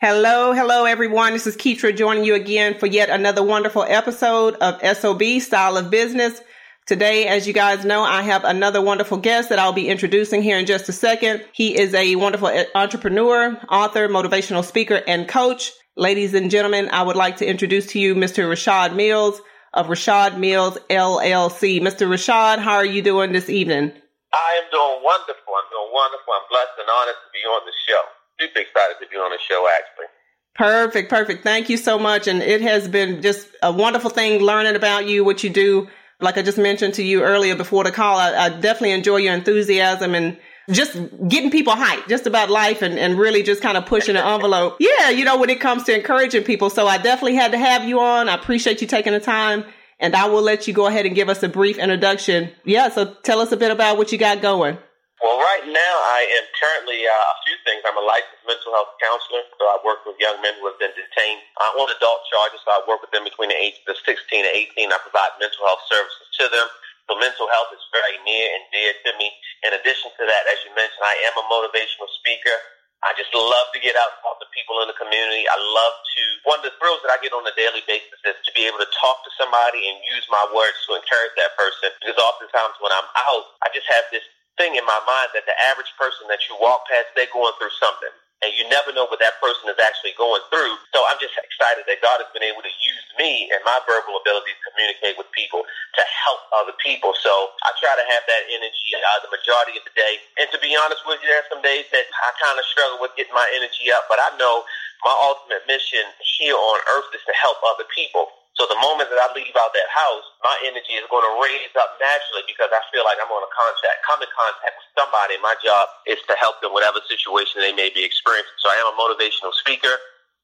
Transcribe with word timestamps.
Hello, 0.00 0.52
hello 0.52 0.84
everyone. 0.84 1.32
This 1.32 1.48
is 1.48 1.56
Keitra 1.56 1.96
joining 1.96 2.22
you 2.22 2.36
again 2.36 2.78
for 2.78 2.86
yet 2.86 3.10
another 3.10 3.42
wonderful 3.42 3.82
episode 3.82 4.54
of 4.60 4.80
SOB 4.96 5.40
Style 5.40 5.76
of 5.76 5.90
Business. 5.90 6.40
Today, 6.86 7.26
as 7.26 7.48
you 7.48 7.52
guys 7.52 7.84
know, 7.84 8.04
I 8.04 8.22
have 8.22 8.44
another 8.44 8.80
wonderful 8.80 9.18
guest 9.18 9.48
that 9.48 9.58
I'll 9.58 9.72
be 9.72 9.88
introducing 9.88 10.40
here 10.40 10.56
in 10.56 10.66
just 10.66 10.88
a 10.88 10.92
second. 10.92 11.44
He 11.52 11.76
is 11.76 11.94
a 11.94 12.14
wonderful 12.14 12.48
entrepreneur, 12.76 13.60
author, 13.68 14.06
motivational 14.06 14.64
speaker, 14.64 15.02
and 15.04 15.26
coach. 15.26 15.72
Ladies 15.96 16.32
and 16.32 16.48
gentlemen, 16.48 16.90
I 16.92 17.02
would 17.02 17.16
like 17.16 17.38
to 17.38 17.50
introduce 17.50 17.86
to 17.86 17.98
you 17.98 18.14
Mr. 18.14 18.48
Rashad 18.48 18.94
Mills 18.94 19.40
of 19.74 19.88
Rashad 19.88 20.38
Mills 20.38 20.78
LLC. 20.88 21.80
Mr. 21.80 22.06
Rashad, 22.06 22.60
how 22.60 22.76
are 22.76 22.86
you 22.86 23.02
doing 23.02 23.32
this 23.32 23.50
evening? 23.50 23.90
I 24.32 24.60
am 24.62 24.70
doing 24.70 25.02
wonderful. 25.02 25.54
I'm 25.58 25.68
doing 25.72 25.90
wonderful. 25.92 26.34
I'm 26.34 26.48
blessed 26.48 26.78
and 26.78 26.88
honored 26.88 27.16
to 27.18 27.30
be 27.34 27.40
on 27.40 27.66
the 27.66 27.72
show 27.88 28.02
super 28.40 28.60
excited 28.60 28.96
to 29.00 29.08
be 29.10 29.16
on 29.16 29.30
the 29.30 29.38
show, 29.48 29.68
actually. 29.78 30.06
Perfect, 30.54 31.08
perfect. 31.08 31.44
Thank 31.44 31.68
you 31.68 31.76
so 31.76 31.98
much. 31.98 32.26
And 32.26 32.42
it 32.42 32.60
has 32.62 32.88
been 32.88 33.22
just 33.22 33.48
a 33.62 33.72
wonderful 33.72 34.10
thing 34.10 34.42
learning 34.42 34.74
about 34.74 35.06
you, 35.06 35.24
what 35.24 35.44
you 35.44 35.50
do. 35.50 35.88
Like 36.20 36.36
I 36.36 36.42
just 36.42 36.58
mentioned 36.58 36.94
to 36.94 37.02
you 37.04 37.22
earlier 37.22 37.54
before 37.54 37.84
the 37.84 37.92
call, 37.92 38.18
I, 38.18 38.34
I 38.36 38.48
definitely 38.48 38.90
enjoy 38.90 39.18
your 39.18 39.34
enthusiasm 39.34 40.16
and 40.16 40.36
just 40.68 40.94
getting 41.28 41.52
people 41.52 41.74
hyped 41.74 42.08
just 42.08 42.26
about 42.26 42.50
life 42.50 42.82
and, 42.82 42.98
and 42.98 43.16
really 43.16 43.44
just 43.44 43.62
kind 43.62 43.78
of 43.78 43.86
pushing 43.86 44.14
the 44.14 44.26
envelope. 44.26 44.76
Yeah, 44.80 45.10
you 45.10 45.24
know, 45.24 45.38
when 45.38 45.48
it 45.48 45.60
comes 45.60 45.84
to 45.84 45.94
encouraging 45.94 46.42
people. 46.42 46.70
So 46.70 46.88
I 46.88 46.98
definitely 46.98 47.36
had 47.36 47.52
to 47.52 47.58
have 47.58 47.84
you 47.84 48.00
on. 48.00 48.28
I 48.28 48.34
appreciate 48.34 48.80
you 48.80 48.88
taking 48.88 49.12
the 49.12 49.20
time 49.20 49.64
and 50.00 50.14
I 50.16 50.26
will 50.26 50.42
let 50.42 50.66
you 50.66 50.74
go 50.74 50.86
ahead 50.86 51.06
and 51.06 51.14
give 51.14 51.28
us 51.28 51.42
a 51.44 51.48
brief 51.48 51.78
introduction. 51.78 52.50
Yeah, 52.64 52.88
so 52.88 53.14
tell 53.22 53.40
us 53.40 53.52
a 53.52 53.56
bit 53.56 53.70
about 53.70 53.96
what 53.96 54.10
you 54.10 54.18
got 54.18 54.42
going. 54.42 54.78
Well, 55.18 55.34
right 55.42 55.66
now 55.66 55.94
I 56.14 56.30
am 56.38 56.46
currently 56.54 57.02
uh, 57.02 57.10
a 57.10 57.36
few 57.42 57.58
things. 57.66 57.82
I'm 57.82 57.98
a 57.98 58.06
licensed 58.06 58.46
mental 58.46 58.70
health 58.70 58.94
counselor, 59.02 59.42
so 59.58 59.66
I 59.66 59.82
work 59.82 60.06
with 60.06 60.14
young 60.22 60.38
men 60.38 60.54
who 60.62 60.70
have 60.70 60.78
been 60.78 60.94
detained 60.94 61.42
on 61.58 61.90
adult 61.90 62.22
charges. 62.30 62.62
So 62.62 62.70
I 62.70 62.86
work 62.86 63.02
with 63.02 63.10
them 63.10 63.26
between 63.26 63.50
the 63.50 63.58
ages 63.58 63.82
of 63.90 63.98
16 64.06 64.14
and 64.46 64.54
18. 64.78 64.94
I 64.94 64.98
provide 65.02 65.34
mental 65.42 65.66
health 65.66 65.82
services 65.90 66.26
to 66.38 66.46
them. 66.54 66.70
So 67.10 67.18
mental 67.18 67.50
health 67.50 67.74
is 67.74 67.82
very 67.90 68.14
near 68.22 68.46
and 68.46 68.64
dear 68.70 68.94
to 68.94 69.10
me. 69.18 69.34
In 69.66 69.74
addition 69.74 70.14
to 70.14 70.22
that, 70.22 70.44
as 70.54 70.62
you 70.62 70.70
mentioned, 70.78 71.02
I 71.02 71.18
am 71.26 71.34
a 71.34 71.44
motivational 71.50 72.06
speaker. 72.22 72.54
I 73.02 73.14
just 73.18 73.30
love 73.34 73.70
to 73.74 73.80
get 73.82 73.98
out 73.98 74.14
and 74.14 74.20
talk 74.22 74.38
to 74.38 74.48
people 74.54 74.78
in 74.82 74.90
the 74.90 74.98
community. 74.98 75.46
I 75.50 75.58
love 75.58 75.94
to, 75.98 76.22
one 76.46 76.58
of 76.62 76.66
the 76.66 76.74
thrills 76.78 77.02
that 77.06 77.14
I 77.14 77.18
get 77.22 77.34
on 77.34 77.46
a 77.46 77.54
daily 77.58 77.82
basis 77.90 78.18
is 78.22 78.38
to 78.42 78.50
be 78.54 78.66
able 78.70 78.82
to 78.82 78.90
talk 78.94 79.22
to 79.22 79.30
somebody 79.38 79.86
and 79.86 79.98
use 80.14 80.26
my 80.30 80.42
words 80.50 80.78
to 80.86 80.98
encourage 80.98 81.34
that 81.38 81.54
person. 81.58 81.90
Because 82.02 82.18
oftentimes 82.18 82.78
when 82.78 82.90
I'm 82.94 83.06
out, 83.18 83.58
I 83.62 83.70
just 83.70 83.86
have 83.90 84.06
this 84.10 84.26
thing 84.58 84.74
in 84.76 84.84
my 84.84 85.00
mind 85.06 85.32
that 85.32 85.46
the 85.46 85.56
average 85.70 85.90
person 85.96 86.26
that 86.28 86.42
you 86.50 86.58
walk 86.60 86.84
past, 86.90 87.14
they're 87.14 87.30
going 87.32 87.54
through 87.56 87.72
something. 87.78 88.12
And 88.38 88.54
you 88.54 88.70
never 88.70 88.94
know 88.94 89.10
what 89.10 89.18
that 89.18 89.34
person 89.42 89.66
is 89.66 89.78
actually 89.82 90.14
going 90.14 90.38
through. 90.46 90.74
So 90.94 91.02
I'm 91.10 91.18
just 91.18 91.34
excited 91.34 91.82
that 91.90 91.98
God 91.98 92.22
has 92.22 92.30
been 92.30 92.46
able 92.46 92.62
to 92.62 92.70
use 92.70 93.06
me 93.18 93.50
and 93.50 93.58
my 93.66 93.82
verbal 93.82 94.14
ability 94.22 94.54
to 94.54 94.62
communicate 94.70 95.18
with 95.18 95.26
people 95.34 95.66
to 95.66 96.02
help 96.06 96.38
other 96.54 96.74
people. 96.78 97.18
So 97.18 97.32
I 97.66 97.74
try 97.82 97.98
to 97.98 98.06
have 98.14 98.22
that 98.30 98.42
energy 98.46 98.94
uh, 98.94 99.18
the 99.26 99.34
majority 99.34 99.74
of 99.74 99.82
the 99.82 99.94
day. 99.98 100.22
And 100.38 100.46
to 100.54 100.58
be 100.62 100.78
honest 100.78 101.02
with 101.02 101.18
you, 101.18 101.34
there 101.34 101.42
are 101.42 101.50
some 101.50 101.66
days 101.66 101.90
that 101.90 102.06
I 102.06 102.30
kind 102.38 102.56
of 102.62 102.64
struggle 102.70 103.02
with 103.02 103.18
getting 103.18 103.34
my 103.34 103.46
energy 103.58 103.90
up, 103.90 104.06
but 104.06 104.22
I 104.22 104.30
know 104.38 104.62
my 105.02 105.14
ultimate 105.26 105.66
mission 105.66 106.06
here 106.38 106.54
on 106.54 106.78
earth 106.94 107.10
is 107.18 107.24
to 107.26 107.34
help 107.34 107.58
other 107.66 107.90
people. 107.90 108.37
So 108.58 108.66
the 108.66 108.78
moment 108.82 109.06
that 109.06 109.22
I 109.22 109.30
leave 109.38 109.54
out 109.54 109.70
that 109.70 109.86
house, 109.86 110.26
my 110.42 110.58
energy 110.66 110.98
is 110.98 111.06
going 111.06 111.22
to 111.22 111.34
raise 111.38 111.70
up 111.78 111.94
naturally 112.02 112.42
because 112.42 112.74
I 112.74 112.82
feel 112.90 113.06
like 113.06 113.14
I'm 113.22 113.30
going 113.30 113.46
to 113.46 113.54
contact, 113.54 114.02
come 114.02 114.18
in 114.18 114.26
contact 114.34 114.74
with 114.82 114.90
somebody. 114.98 115.38
My 115.38 115.54
job 115.62 115.86
is 116.10 116.18
to 116.26 116.34
help 116.34 116.58
them 116.58 116.74
whatever 116.74 116.98
situation 117.06 117.62
they 117.62 117.70
may 117.70 117.94
be 117.94 118.02
experiencing. 118.02 118.58
So 118.58 118.66
I 118.66 118.82
am 118.82 118.90
a 118.90 118.96
motivational 118.98 119.54
speaker. 119.54 119.94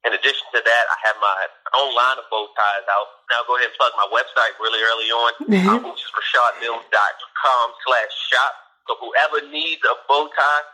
In 0.07 0.15
addition 0.15 0.47
to 0.55 0.63
that, 0.63 0.85
I 0.95 0.97
have 1.11 1.19
my 1.19 1.39
own 1.75 1.91
line 1.91 2.23
of 2.23 2.31
bow 2.31 2.47
ties 2.55 2.87
out. 2.87 3.27
Now 3.35 3.43
go 3.51 3.59
ahead 3.59 3.75
and 3.75 3.79
plug 3.83 3.91
my 3.99 4.07
website 4.15 4.55
really 4.63 4.79
early 4.79 5.11
on, 5.11 5.31
mm-hmm. 5.51 5.69
uh, 5.75 5.79
which 5.91 6.07
is 6.07 6.13
rashadmills.com 6.15 7.67
slash 7.83 8.15
shop. 8.31 8.55
So 8.87 8.95
whoever 9.03 9.43
needs 9.51 9.83
a 9.83 9.97
bow 10.07 10.31
tie, 10.31 10.65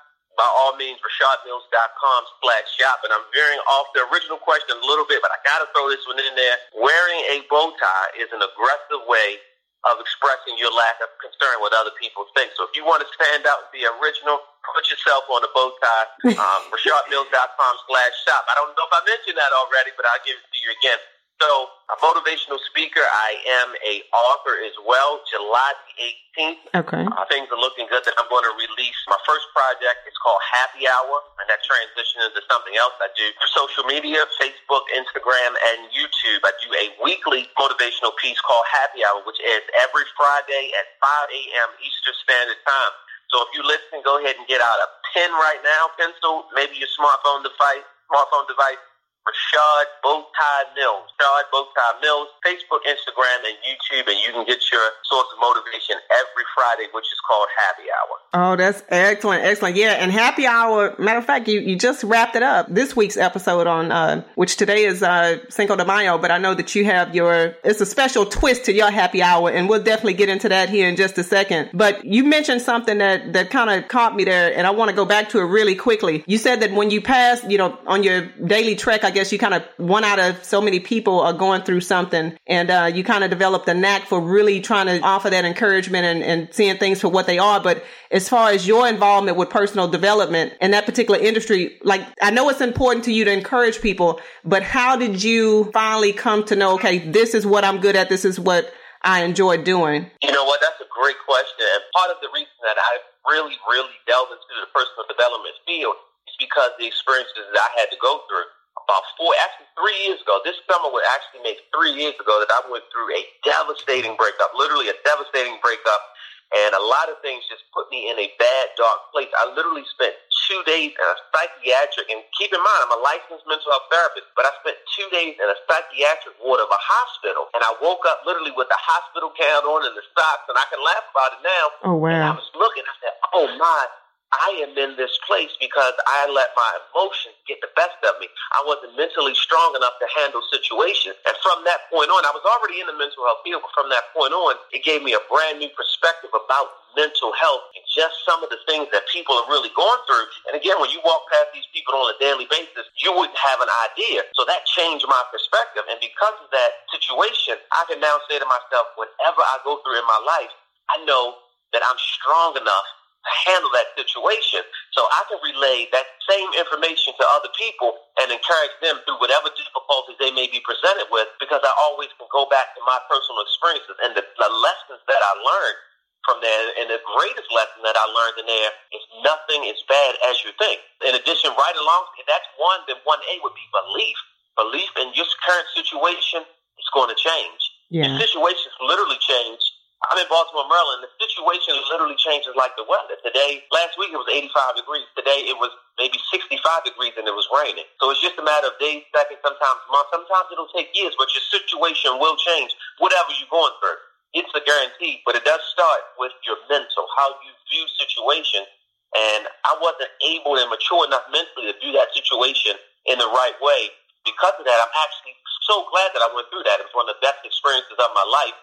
by 0.40 0.48
all 0.64 0.72
means, 0.80 0.96
rashadmills.com 1.04 2.20
slash 2.40 2.66
shop. 2.80 3.04
And 3.04 3.12
I'm 3.12 3.28
veering 3.36 3.60
off 3.68 3.92
the 3.92 4.08
original 4.08 4.40
question 4.40 4.72
a 4.72 4.86
little 4.88 5.04
bit, 5.04 5.20
but 5.20 5.28
I 5.28 5.36
got 5.44 5.60
to 5.60 5.68
throw 5.76 5.92
this 5.92 6.00
one 6.08 6.16
in 6.16 6.32
there. 6.32 6.56
Wearing 6.80 7.20
a 7.36 7.44
bow 7.52 7.76
tie 7.76 8.10
is 8.16 8.32
an 8.32 8.40
aggressive 8.40 9.04
way 9.04 9.36
of 9.84 10.00
expressing 10.00 10.56
your 10.56 10.72
lack 10.72 10.96
of 11.04 11.12
concern 11.20 11.60
with 11.60 11.76
other 11.76 11.92
people 12.00 12.24
think. 12.32 12.56
So 12.56 12.64
if 12.64 12.72
you 12.72 12.88
want 12.88 13.04
to 13.04 13.08
stand 13.12 13.44
out 13.44 13.68
and 13.68 13.70
be 13.72 13.84
original, 14.00 14.40
put 14.64 14.88
yourself 14.88 15.28
on 15.28 15.44
a 15.44 15.50
bow 15.52 15.76
tie. 15.76 16.08
Um, 16.40 16.72
RashadMills.com 16.72 17.74
slash 17.84 18.14
shop. 18.24 18.48
I 18.48 18.56
don't 18.56 18.72
know 18.72 18.86
if 18.88 18.94
I 18.96 19.04
mentioned 19.04 19.36
that 19.36 19.52
already, 19.52 19.92
but 19.92 20.08
I'll 20.08 20.24
give 20.24 20.40
it 20.40 20.48
to 20.48 20.58
you 20.64 20.72
again. 20.80 21.00
So, 21.40 21.72
a 21.88 21.96
motivational 22.04 22.60
speaker. 22.68 23.00
I 23.00 23.30
am 23.64 23.72
a 23.80 23.94
author 24.12 24.60
as 24.60 24.76
well. 24.84 25.24
July 25.24 25.72
the 25.88 25.92
18th. 26.36 26.62
Okay. 26.84 27.02
Uh, 27.02 27.24
things 27.32 27.48
are 27.48 27.58
looking 27.58 27.88
good 27.88 28.04
that 28.04 28.12
I'm 28.20 28.28
going 28.28 28.44
to 28.44 28.54
release 28.60 29.00
my 29.08 29.16
first 29.24 29.48
project. 29.56 30.04
It's 30.04 30.20
called 30.20 30.38
Happy 30.44 30.84
Hour, 30.86 31.16
and 31.40 31.48
that 31.48 31.64
transition 31.64 32.28
into 32.28 32.44
something 32.46 32.76
else 32.76 32.94
I 33.00 33.08
do 33.16 33.24
through 33.24 33.52
social 33.56 33.84
media, 33.88 34.22
Facebook, 34.36 34.84
Instagram, 34.92 35.56
and 35.72 35.88
YouTube. 35.90 36.44
I 36.44 36.52
do 36.60 36.70
a 36.76 36.86
weekly 37.02 37.48
motivational 37.56 38.12
piece 38.20 38.38
called 38.44 38.68
Happy 38.68 39.00
Hour, 39.02 39.24
which 39.24 39.40
is 39.40 39.64
every 39.80 40.04
Friday 40.14 40.76
at 40.76 40.86
5 41.00 41.08
a.m. 41.24 41.68
Eastern 41.80 42.16
Standard 42.22 42.60
Time. 42.68 42.94
So 43.32 43.40
if 43.46 43.50
you 43.56 43.62
listen, 43.64 44.04
go 44.04 44.20
ahead 44.20 44.36
and 44.36 44.44
get 44.44 44.60
out 44.60 44.76
a 44.82 44.88
pen 45.16 45.30
right 45.40 45.62
now, 45.64 45.88
pencil, 45.96 46.50
maybe 46.52 46.76
your 46.76 46.90
smartphone 46.94 47.42
device, 47.46 47.86
smartphone 48.10 48.46
device, 48.50 48.82
Rashad 49.26 49.84
Bowtie 50.04 50.74
Mills. 50.76 51.10
Rashad 51.20 51.44
Bowtie 51.52 52.00
Mills, 52.00 52.28
Facebook, 52.44 52.80
Instagram, 52.88 53.40
and 53.44 53.56
YouTube, 53.62 54.08
and 54.08 54.18
you 54.26 54.32
can 54.32 54.46
get 54.46 54.60
your 54.72 54.80
source 55.04 55.26
of 55.34 55.40
motivation 55.40 55.96
every 56.10 56.44
Friday, 56.54 56.88
which 56.92 57.04
is 57.04 57.18
called 57.26 57.46
Happy 57.56 57.88
Hour. 57.90 58.16
Oh, 58.32 58.56
that's 58.56 58.82
excellent, 58.88 59.44
excellent. 59.44 59.76
Yeah, 59.76 59.92
and 59.92 60.10
Happy 60.10 60.46
Hour. 60.46 60.94
Matter 60.98 61.18
of 61.18 61.26
fact, 61.26 61.48
you, 61.48 61.60
you 61.60 61.76
just 61.76 62.02
wrapped 62.02 62.36
it 62.36 62.42
up 62.42 62.66
this 62.70 62.96
week's 62.96 63.16
episode 63.16 63.66
on 63.66 63.92
uh, 63.92 64.24
which 64.36 64.56
today 64.56 64.84
is 64.84 65.02
uh, 65.02 65.38
Cinco 65.50 65.76
de 65.76 65.84
Mayo, 65.84 66.16
but 66.16 66.30
I 66.30 66.38
know 66.38 66.54
that 66.54 66.74
you 66.74 66.84
have 66.84 67.14
your 67.14 67.56
it's 67.62 67.80
a 67.80 67.86
special 67.86 68.24
twist 68.24 68.64
to 68.66 68.72
your 68.72 68.90
Happy 68.90 69.22
Hour, 69.22 69.50
and 69.50 69.68
we'll 69.68 69.82
definitely 69.82 70.14
get 70.14 70.28
into 70.28 70.48
that 70.48 70.70
here 70.70 70.88
in 70.88 70.96
just 70.96 71.18
a 71.18 71.24
second. 71.24 71.70
But 71.74 72.04
you 72.04 72.24
mentioned 72.24 72.62
something 72.62 72.98
that 72.98 73.34
that 73.34 73.50
kind 73.50 73.70
of 73.70 73.88
caught 73.88 74.16
me 74.16 74.24
there, 74.24 74.56
and 74.56 74.66
I 74.66 74.70
want 74.70 74.90
to 74.90 74.96
go 74.96 75.04
back 75.04 75.30
to 75.30 75.40
it 75.40 75.44
really 75.44 75.74
quickly. 75.74 76.24
You 76.26 76.38
said 76.38 76.60
that 76.60 76.72
when 76.72 76.90
you 76.90 77.02
pass, 77.02 77.44
you 77.44 77.58
know, 77.58 77.78
on 77.86 78.02
your 78.02 78.26
daily 78.44 78.76
trek, 78.76 79.04
I 79.04 79.10
guess 79.10 79.19
you 79.32 79.38
kind 79.38 79.54
of 79.54 79.62
one 79.76 80.04
out 80.04 80.18
of 80.18 80.42
so 80.44 80.60
many 80.60 80.80
people 80.80 81.20
are 81.20 81.32
going 81.32 81.62
through 81.62 81.80
something 81.82 82.36
and 82.46 82.70
uh, 82.70 82.90
you 82.92 83.04
kind 83.04 83.24
of 83.24 83.30
develop 83.30 83.66
the 83.66 83.74
knack 83.74 84.06
for 84.06 84.20
really 84.20 84.60
trying 84.60 84.86
to 84.86 85.00
offer 85.00 85.30
that 85.30 85.44
encouragement 85.44 86.04
and, 86.04 86.22
and 86.22 86.54
seeing 86.54 86.78
things 86.78 87.00
for 87.00 87.08
what 87.08 87.26
they 87.26 87.38
are. 87.38 87.60
But 87.60 87.84
as 88.10 88.28
far 88.28 88.50
as 88.50 88.66
your 88.66 88.88
involvement 88.88 89.36
with 89.36 89.50
personal 89.50 89.88
development 89.88 90.54
in 90.60 90.70
that 90.72 90.86
particular 90.86 91.20
industry, 91.20 91.78
like 91.82 92.00
I 92.22 92.30
know 92.30 92.48
it's 92.48 92.60
important 92.60 93.04
to 93.04 93.12
you 93.12 93.24
to 93.24 93.32
encourage 93.32 93.80
people, 93.80 94.20
but 94.44 94.62
how 94.62 94.96
did 94.96 95.22
you 95.22 95.70
finally 95.72 96.12
come 96.12 96.44
to 96.44 96.56
know, 96.56 96.74
okay, 96.74 96.98
this 96.98 97.34
is 97.34 97.46
what 97.46 97.64
I'm 97.64 97.80
good 97.80 97.96
at. 97.96 98.08
This 98.08 98.24
is 98.24 98.40
what 98.40 98.72
I 99.02 99.24
enjoy 99.24 99.62
doing? 99.62 100.10
You 100.22 100.32
know 100.32 100.44
what? 100.44 100.60
That's 100.60 100.80
a 100.80 100.88
great 100.92 101.16
question. 101.24 101.64
And 101.64 101.82
part 101.96 102.10
of 102.10 102.20
the 102.20 102.28
reason 102.34 102.52
that 102.62 102.76
I 102.76 103.00
really, 103.28 103.56
really 103.68 103.96
delved 104.06 104.32
into 104.32 104.60
the 104.60 104.68
personal 104.72 105.08
development 105.08 105.56
field 105.66 105.96
is 106.28 106.36
because 106.36 106.72
the 106.78 106.86
experiences 106.86 107.48
that 107.52 107.60
I 107.60 107.70
had 107.80 107.88
to 107.92 107.98
go 108.00 108.20
through 108.28 108.48
about 108.78 109.04
four, 109.14 109.30
actually 109.42 109.70
three 109.78 109.98
years 110.06 110.18
ago. 110.22 110.42
This 110.42 110.58
summer 110.66 110.90
would 110.90 111.06
actually 111.14 111.46
make 111.46 111.62
three 111.70 111.94
years 111.94 112.16
ago 112.18 112.42
that 112.42 112.50
I 112.50 112.60
went 112.66 112.84
through 112.90 113.10
a 113.14 113.22
devastating 113.46 114.18
breakup, 114.18 114.50
literally 114.58 114.90
a 114.90 114.96
devastating 115.06 115.58
breakup. 115.62 116.02
And 116.50 116.74
a 116.74 116.82
lot 116.82 117.06
of 117.06 117.22
things 117.22 117.46
just 117.46 117.62
put 117.70 117.86
me 117.94 118.10
in 118.10 118.18
a 118.18 118.26
bad, 118.34 118.66
dark 118.74 119.14
place. 119.14 119.30
I 119.38 119.46
literally 119.54 119.86
spent 119.86 120.18
two 120.50 120.58
days 120.66 120.90
in 120.90 121.06
a 121.06 121.16
psychiatric, 121.30 122.10
and 122.10 122.26
keep 122.34 122.50
in 122.50 122.58
mind, 122.58 122.80
I'm 122.90 122.98
a 122.98 123.02
licensed 123.06 123.46
mental 123.46 123.70
health 123.70 123.86
therapist, 123.86 124.26
but 124.34 124.50
I 124.50 124.52
spent 124.58 124.74
two 124.98 125.06
days 125.14 125.38
in 125.38 125.46
a 125.46 125.54
psychiatric 125.70 126.34
ward 126.42 126.58
of 126.58 126.66
a 126.66 126.80
hospital. 126.82 127.46
And 127.54 127.62
I 127.62 127.70
woke 127.78 128.02
up 128.02 128.26
literally 128.26 128.50
with 128.50 128.66
the 128.66 128.82
hospital 128.82 129.30
gown 129.30 129.62
on 129.62 129.86
and 129.86 129.94
the 129.94 130.02
socks, 130.10 130.50
and 130.50 130.58
I 130.58 130.66
can 130.66 130.82
laugh 130.82 131.06
about 131.14 131.30
it 131.38 131.42
now. 131.46 131.64
Oh, 131.86 131.96
wow. 132.02 132.10
And 132.10 132.26
I 132.26 132.34
was 132.34 132.50
looking, 132.58 132.82
I 132.82 132.94
said, 132.98 133.14
oh 133.30 133.46
my, 133.54 133.82
I 134.30 134.62
am 134.62 134.78
in 134.78 134.94
this 134.94 135.18
place 135.26 135.50
because 135.58 135.94
I 136.06 136.30
let 136.30 136.54
my 136.54 136.70
emotions 136.86 137.34
get 137.50 137.58
the 137.58 137.72
best 137.74 137.98
of 138.06 138.14
me. 138.22 138.30
I 138.54 138.62
wasn't 138.62 138.94
mentally 138.94 139.34
strong 139.34 139.74
enough 139.74 139.98
to 139.98 140.06
handle 140.14 140.38
situations. 140.54 141.18
And 141.26 141.34
from 141.42 141.66
that 141.66 141.90
point 141.90 142.14
on, 142.14 142.22
I 142.22 142.30
was 142.30 142.46
already 142.46 142.78
in 142.78 142.86
the 142.86 142.94
mental 142.94 143.26
health 143.26 143.42
field, 143.42 143.66
but 143.66 143.74
from 143.74 143.90
that 143.90 144.14
point 144.14 144.30
on, 144.30 144.54
it 144.70 144.86
gave 144.86 145.02
me 145.02 145.18
a 145.18 145.22
brand 145.26 145.58
new 145.58 145.70
perspective 145.74 146.30
about 146.30 146.80
mental 146.94 147.34
health 147.34 147.74
and 147.74 147.82
just 147.90 148.22
some 148.22 148.38
of 148.42 148.50
the 148.54 148.62
things 148.70 148.86
that 148.94 149.02
people 149.10 149.34
are 149.34 149.50
really 149.50 149.70
going 149.74 150.02
through. 150.06 150.26
And 150.46 150.54
again, 150.54 150.78
when 150.78 150.94
you 150.94 151.02
walk 151.02 151.26
past 151.30 151.50
these 151.50 151.66
people 151.74 151.98
on 151.98 152.14
a 152.14 152.18
daily 152.22 152.46
basis, 152.46 152.86
you 153.02 153.10
wouldn't 153.10 153.38
have 153.38 153.58
an 153.58 153.70
idea. 153.90 154.22
So 154.38 154.46
that 154.46 154.62
changed 154.66 155.06
my 155.10 155.22
perspective. 155.34 155.86
And 155.90 155.98
because 155.98 156.38
of 156.38 156.50
that 156.54 156.86
situation, 156.94 157.58
I 157.74 157.82
can 157.90 157.98
now 157.98 158.22
say 158.30 158.38
to 158.38 158.46
myself, 158.46 158.94
whatever 158.94 159.42
I 159.42 159.58
go 159.66 159.82
through 159.82 159.98
in 159.98 160.06
my 160.06 160.22
life, 160.22 160.54
I 160.94 161.02
know 161.02 161.34
that 161.74 161.82
I'm 161.82 161.98
strong 161.98 162.58
enough 162.58 162.86
handle 163.24 163.68
that 163.76 163.92
situation. 163.96 164.64
So 164.96 165.04
I 165.04 165.20
can 165.28 165.40
relay 165.44 165.88
that 165.92 166.08
same 166.24 166.48
information 166.56 167.12
to 167.20 167.24
other 167.36 167.52
people 167.52 167.92
and 168.16 168.32
encourage 168.32 168.74
them 168.80 168.96
through 169.04 169.20
whatever 169.20 169.52
difficulties 169.52 170.16
they 170.16 170.32
may 170.32 170.48
be 170.48 170.60
presented 170.64 171.08
with 171.12 171.28
because 171.36 171.60
I 171.60 171.72
always 171.88 172.08
can 172.16 172.28
go 172.32 172.48
back 172.48 172.72
to 172.76 172.80
my 172.88 172.96
personal 173.12 173.44
experiences 173.44 173.96
and 174.00 174.16
the, 174.16 174.24
the 174.24 174.50
lessons 174.50 175.00
that 175.04 175.20
I 175.20 175.32
learned 175.36 175.80
from 176.24 176.40
there. 176.40 176.64
And 176.80 176.88
the 176.88 177.00
greatest 177.16 177.48
lesson 177.52 177.80
that 177.84 177.96
I 177.96 178.04
learned 178.08 178.36
in 178.44 178.46
there 178.48 178.72
is 178.96 179.04
nothing 179.24 179.68
is 179.68 179.80
bad 179.88 180.16
as 180.28 180.40
you 180.44 180.52
think. 180.56 180.80
In 181.04 181.16
addition, 181.16 181.52
right 181.56 181.76
along, 181.76 182.02
that's 182.24 182.48
one, 182.56 182.80
then 182.88 183.00
1A 183.04 183.34
would 183.44 183.56
be 183.56 183.66
belief. 183.72 184.18
Belief 184.56 184.90
in 185.00 185.12
your 185.16 185.28
current 185.44 185.68
situation 185.72 186.44
is 186.44 186.88
going 186.92 187.08
to 187.08 187.16
change. 187.16 187.60
Yeah. 187.88 188.08
Your 188.08 188.20
situation's 188.20 188.76
literally 188.84 189.20
changed 189.20 189.68
I'm 190.08 190.16
in 190.16 190.24
Baltimore, 190.32 190.64
Maryland. 190.64 191.04
The 191.04 191.12
situation 191.20 191.76
literally 191.92 192.16
changes 192.16 192.56
like 192.56 192.72
the 192.80 192.88
weather. 192.88 193.20
Today, 193.20 193.60
last 193.68 194.00
week 194.00 194.08
it 194.08 194.16
was 194.16 194.32
85 194.32 194.80
degrees. 194.80 195.04
Today 195.12 195.44
it 195.44 195.60
was 195.60 195.68
maybe 196.00 196.16
65 196.32 196.56
degrees 196.88 197.12
and 197.20 197.28
it 197.28 197.36
was 197.36 197.44
raining. 197.52 197.84
So 198.00 198.08
it's 198.08 198.24
just 198.24 198.40
a 198.40 198.44
matter 198.46 198.72
of 198.72 198.80
days, 198.80 199.04
seconds, 199.12 199.44
sometimes 199.44 199.80
months. 199.92 200.08
Sometimes 200.08 200.48
it'll 200.48 200.72
take 200.72 200.88
years, 200.96 201.12
but 201.20 201.28
your 201.36 201.44
situation 201.52 202.16
will 202.16 202.32
change, 202.40 202.72
whatever 202.96 203.28
you're 203.36 203.52
going 203.52 203.76
through. 203.76 204.00
It's 204.32 204.48
a 204.56 204.64
guarantee, 204.64 205.20
but 205.28 205.36
it 205.36 205.44
does 205.44 205.60
start 205.68 206.00
with 206.16 206.32
your 206.48 206.56
mental, 206.72 207.04
how 207.20 207.36
you 207.44 207.52
view 207.68 207.84
situations. 208.00 208.72
And 209.12 209.52
I 209.68 209.76
wasn't 209.84 210.08
able 210.24 210.56
and 210.56 210.72
mature 210.72 211.04
enough 211.04 211.28
mentally 211.28 211.68
to 211.68 211.76
view 211.76 211.92
that 212.00 212.08
situation 212.16 212.72
in 213.04 213.20
the 213.20 213.28
right 213.28 213.58
way. 213.60 213.92
Because 214.24 214.56
of 214.56 214.64
that, 214.64 214.78
I'm 214.80 214.94
actually 214.96 215.36
so 215.68 215.84
glad 215.92 216.08
that 216.16 216.24
I 216.24 216.32
went 216.32 216.48
through 216.48 216.64
that. 216.64 216.80
It 216.80 216.88
was 216.88 216.96
one 216.96 217.04
of 217.04 217.20
the 217.20 217.22
best 217.22 217.44
experiences 217.44 218.00
of 218.00 218.10
my 218.16 218.24
life 218.24 218.56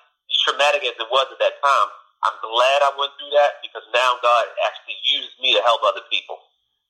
traumatic 0.48 0.88
as 0.88 0.96
it 0.96 1.10
was 1.12 1.28
at 1.28 1.40
that 1.44 1.60
time, 1.60 1.90
I'm 2.24 2.38
glad 2.40 2.80
I 2.88 2.92
went 2.96 3.12
through 3.20 3.36
that 3.36 3.60
because 3.60 3.84
now 3.94 4.16
God 4.24 4.44
actually 4.66 4.98
uses 5.12 5.36
me 5.44 5.54
to 5.54 5.62
help 5.62 5.82
other 5.84 6.02
people. 6.10 6.40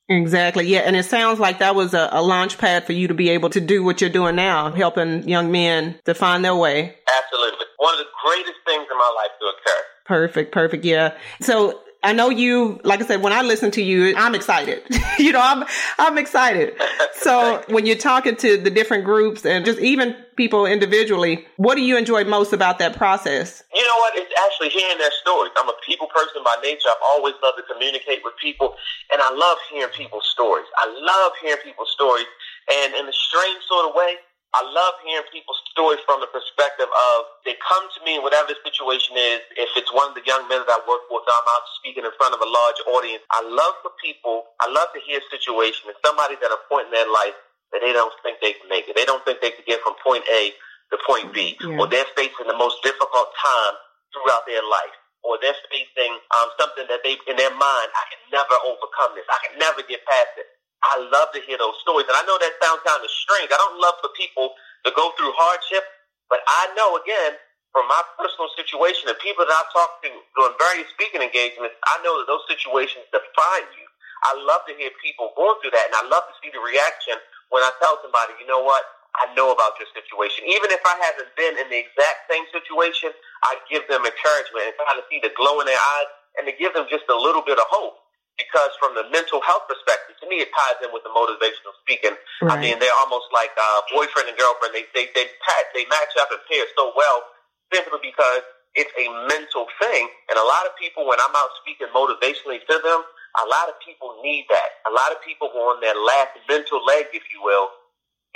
Exactly. 0.10 0.66
Yeah. 0.68 0.80
And 0.80 0.96
it 0.96 1.04
sounds 1.04 1.40
like 1.40 1.60
that 1.60 1.76
was 1.76 1.94
a, 1.94 2.08
a 2.14 2.22
launch 2.22 2.58
pad 2.58 2.86
for 2.86 2.94
you 2.94 3.10
to 3.10 3.14
be 3.14 3.30
able 3.30 3.50
to 3.50 3.60
do 3.60 3.84
what 3.84 4.00
you're 4.00 4.10
doing 4.10 4.36
now, 4.36 4.72
helping 4.72 5.28
young 5.28 5.52
men 5.52 6.00
to 6.06 6.14
find 6.14 6.46
their 6.46 6.56
way. 6.56 6.96
Absolutely. 7.24 7.66
One 7.78 7.94
of 7.94 8.00
the 8.00 8.08
greatest 8.24 8.56
things 8.66 8.88
in 8.90 8.98
my 8.98 9.14
life 9.18 9.32
to 9.40 9.46
occur. 9.48 9.82
Perfect. 10.06 10.54
Perfect. 10.54 10.86
Yeah. 10.86 11.14
So 11.42 11.82
I 12.04 12.14
know 12.14 12.30
you, 12.30 12.80
like 12.84 13.02
I 13.02 13.06
said, 13.06 13.22
when 13.22 13.34
I 13.34 13.42
listen 13.42 13.72
to 13.72 13.82
you, 13.82 14.16
I'm 14.16 14.36
excited. 14.36 14.84
you 15.20 15.32
know, 15.32 15.42
I'm, 15.42 15.66
I'm 15.98 16.18
excited. 16.18 16.76
So 17.14 17.64
when 17.70 17.86
you're 17.86 17.98
talking 17.98 18.36
to 18.38 18.58
the 18.58 18.70
different 18.70 19.04
groups 19.04 19.46
and 19.46 19.66
just 19.66 19.80
even 19.80 20.16
people 20.36 20.66
individually, 20.66 21.46
what 21.58 21.76
do 21.76 21.82
you 21.82 21.98
enjoy 21.98 22.24
most 22.24 22.54
about 22.54 22.80
that 22.80 22.96
process? 22.96 23.64
You 23.74 23.82
know 23.82 23.98
what? 23.98 24.16
It's 24.16 24.32
actually 24.46 24.70
hearing 24.70 24.98
their 25.00 25.12
stories. 25.22 25.52
I'm 25.58 25.68
a 25.68 25.74
people 25.86 26.08
person 26.08 26.44
by 26.46 26.56
nature. 26.62 26.88
I've 26.90 27.04
always 27.18 27.34
loved 27.42 27.58
to 27.58 27.64
communicate 27.74 28.20
with 28.24 28.34
people 28.42 28.76
and 29.12 29.22
I 29.22 29.34
love 29.34 29.58
hearing 29.72 29.92
people's 29.94 30.28
stories. 30.32 30.66
I 30.78 30.86
love 30.88 31.32
hearing 31.42 31.62
people's 31.64 31.92
stories 31.92 32.28
and 32.72 32.94
in 32.94 33.08
a 33.08 33.14
strange 33.14 33.64
sort 33.68 33.90
of 33.90 33.96
way, 33.96 34.16
I 34.56 34.64
love 34.64 34.96
hearing 35.04 35.28
people's 35.30 35.60
stories 35.70 36.00
from 36.08 36.24
the 36.24 36.32
perspective 36.32 36.88
of 36.88 37.18
they 37.44 37.60
come 37.60 37.84
to 37.84 38.00
me, 38.08 38.18
whatever 38.24 38.52
the 38.52 38.60
situation 38.64 39.20
is. 39.20 39.44
If 39.60 39.70
it's 39.76 39.92
one 39.92 40.12
of 40.12 40.16
the 40.16 40.24
young 40.24 40.48
men 40.48 40.64
that 40.64 40.72
I 40.72 40.80
work 40.88 41.04
with, 41.12 41.28
I'm 41.28 41.48
out 41.52 41.66
speaking 41.80 42.08
in 42.08 42.14
front 42.16 42.32
of 42.32 42.40
a 42.40 42.50
large 42.50 42.80
audience. 42.96 43.24
I 43.30 43.44
love 43.44 43.76
for 43.84 43.92
people, 44.00 44.48
I 44.64 44.72
love 44.72 44.88
to 44.96 45.02
hear 45.04 45.20
a 45.20 45.28
situation 45.28 45.92
and 45.92 45.98
somebody's 46.00 46.40
at 46.40 46.50
a 46.54 46.62
point 46.72 46.88
in 46.90 46.94
their 46.96 47.12
life 47.12 47.36
that 47.76 47.84
they 47.84 47.92
don't 47.92 48.16
think 48.24 48.40
they 48.40 48.56
can 48.56 48.72
make 48.72 48.88
it. 48.88 48.96
They 48.96 49.06
don't 49.06 49.22
think 49.28 49.44
they 49.44 49.52
can 49.52 49.68
get 49.68 49.84
from 49.84 50.00
point 50.00 50.24
A 50.32 50.56
to 50.92 50.96
point 51.04 51.36
B, 51.36 51.60
yeah. 51.60 51.76
or 51.76 51.86
they're 51.92 52.08
facing 52.16 52.48
the 52.48 52.56
most 52.56 52.80
difficult 52.80 53.28
time 53.36 53.76
throughout 54.16 54.48
their 54.48 54.64
life 54.64 54.96
or 55.28 55.36
they're 55.44 55.60
facing 55.68 56.14
um, 56.32 56.48
something 56.56 56.88
that 56.88 57.04
they 57.04 57.20
in 57.28 57.36
their 57.36 57.52
mind, 57.52 57.90
I 57.92 58.04
can 58.08 58.22
never 58.32 58.56
overcome 58.64 59.12
this. 59.20 59.28
I 59.28 59.40
can 59.44 59.60
never 59.60 59.84
get 59.84 60.00
past 60.08 60.40
it. 60.40 60.48
I 60.86 61.02
love 61.10 61.34
to 61.34 61.42
hear 61.44 61.58
those 61.58 61.78
stories. 61.82 62.06
And 62.06 62.18
I 62.18 62.24
know 62.30 62.38
that 62.38 62.54
sounds 62.62 62.82
kind 62.86 63.02
of 63.02 63.10
strange. 63.10 63.50
I 63.50 63.60
don't 63.60 63.80
love 63.82 63.98
for 64.02 64.12
people 64.14 64.54
to 64.86 64.92
go 64.94 65.12
through 65.18 65.34
hardship, 65.36 65.84
but 66.30 66.44
I 66.46 66.72
know, 66.78 66.98
again, 67.02 67.36
from 67.74 67.90
my 67.90 68.02
personal 68.18 68.50
situation 68.58 69.10
and 69.10 69.18
people 69.20 69.46
that 69.46 69.54
I've 69.54 69.72
talked 69.74 70.06
to 70.06 70.10
during 70.10 70.56
various 70.58 70.90
speaking 70.94 71.22
engagements, 71.22 71.76
I 71.90 72.02
know 72.06 72.18
that 72.22 72.28
those 72.30 72.46
situations 72.50 73.06
define 73.14 73.68
you. 73.76 73.86
I 74.26 74.34
love 74.50 74.66
to 74.66 74.74
hear 74.74 74.90
people 74.98 75.34
going 75.38 75.62
through 75.62 75.78
that, 75.78 75.94
and 75.94 75.98
I 75.98 76.06
love 76.10 76.26
to 76.26 76.36
see 76.42 76.50
the 76.50 76.62
reaction 76.62 77.22
when 77.54 77.62
I 77.62 77.70
tell 77.78 78.02
somebody, 78.02 78.34
you 78.42 78.50
know 78.50 78.66
what, 78.66 78.82
I 79.22 79.30
know 79.38 79.54
about 79.54 79.78
your 79.78 79.90
situation. 79.94 80.46
Even 80.50 80.74
if 80.74 80.82
I 80.86 80.98
haven't 81.02 81.30
been 81.38 81.58
in 81.62 81.70
the 81.70 81.80
exact 81.80 82.26
same 82.30 82.46
situation, 82.50 83.14
I 83.46 83.62
give 83.70 83.86
them 83.90 84.06
encouragement 84.06 84.74
and 84.74 84.74
try 84.78 84.94
to 84.98 85.06
see 85.10 85.22
the 85.22 85.34
glow 85.38 85.62
in 85.62 85.70
their 85.70 85.80
eyes 85.80 86.10
and 86.42 86.44
to 86.50 86.54
give 86.58 86.74
them 86.74 86.90
just 86.90 87.06
a 87.10 87.18
little 87.18 87.46
bit 87.46 87.62
of 87.62 87.66
hope 87.70 87.98
because 88.38 88.72
from 88.78 88.94
the 88.94 89.10
mental 89.10 89.42
health 89.42 89.66
perspective, 89.66 90.14
to 90.22 90.26
me, 90.30 90.46
it 90.46 90.54
ties 90.54 90.78
in 90.86 90.94
with 90.94 91.02
the 91.02 91.12
motivational 91.12 91.74
speaking. 91.82 92.14
Right. 92.42 92.54
I 92.54 92.62
mean, 92.62 92.78
they're 92.78 93.00
almost 93.02 93.34
like 93.34 93.52
uh, 93.58 93.82
boyfriend 93.90 94.30
and 94.30 94.38
girlfriend. 94.38 94.78
They 94.78 94.86
they 94.94 95.10
they 95.18 95.26
they 95.74 95.86
match 95.90 96.14
up 96.22 96.30
and 96.30 96.42
pair 96.46 96.64
so 96.78 96.94
well 96.94 97.26
simply 97.74 98.00
because 98.00 98.46
it's 98.78 98.94
a 98.94 99.10
mental 99.26 99.66
thing. 99.82 100.06
And 100.30 100.38
a 100.38 100.46
lot 100.46 100.70
of 100.70 100.78
people, 100.78 101.10
when 101.10 101.18
I'm 101.18 101.34
out 101.34 101.52
speaking 101.66 101.90
motivationally 101.90 102.62
to 102.62 102.76
them, 102.78 103.02
a 103.42 103.46
lot 103.50 103.74
of 103.74 103.76
people 103.82 104.22
need 104.22 104.46
that. 104.54 104.86
A 104.86 104.94
lot 104.94 105.10
of 105.10 105.18
people 105.26 105.50
who 105.50 105.58
are 105.66 105.74
on 105.74 105.82
their 105.82 105.98
last 105.98 106.38
mental 106.46 106.80
leg, 106.86 107.10
if 107.12 107.26
you 107.34 107.42
will, 107.42 107.74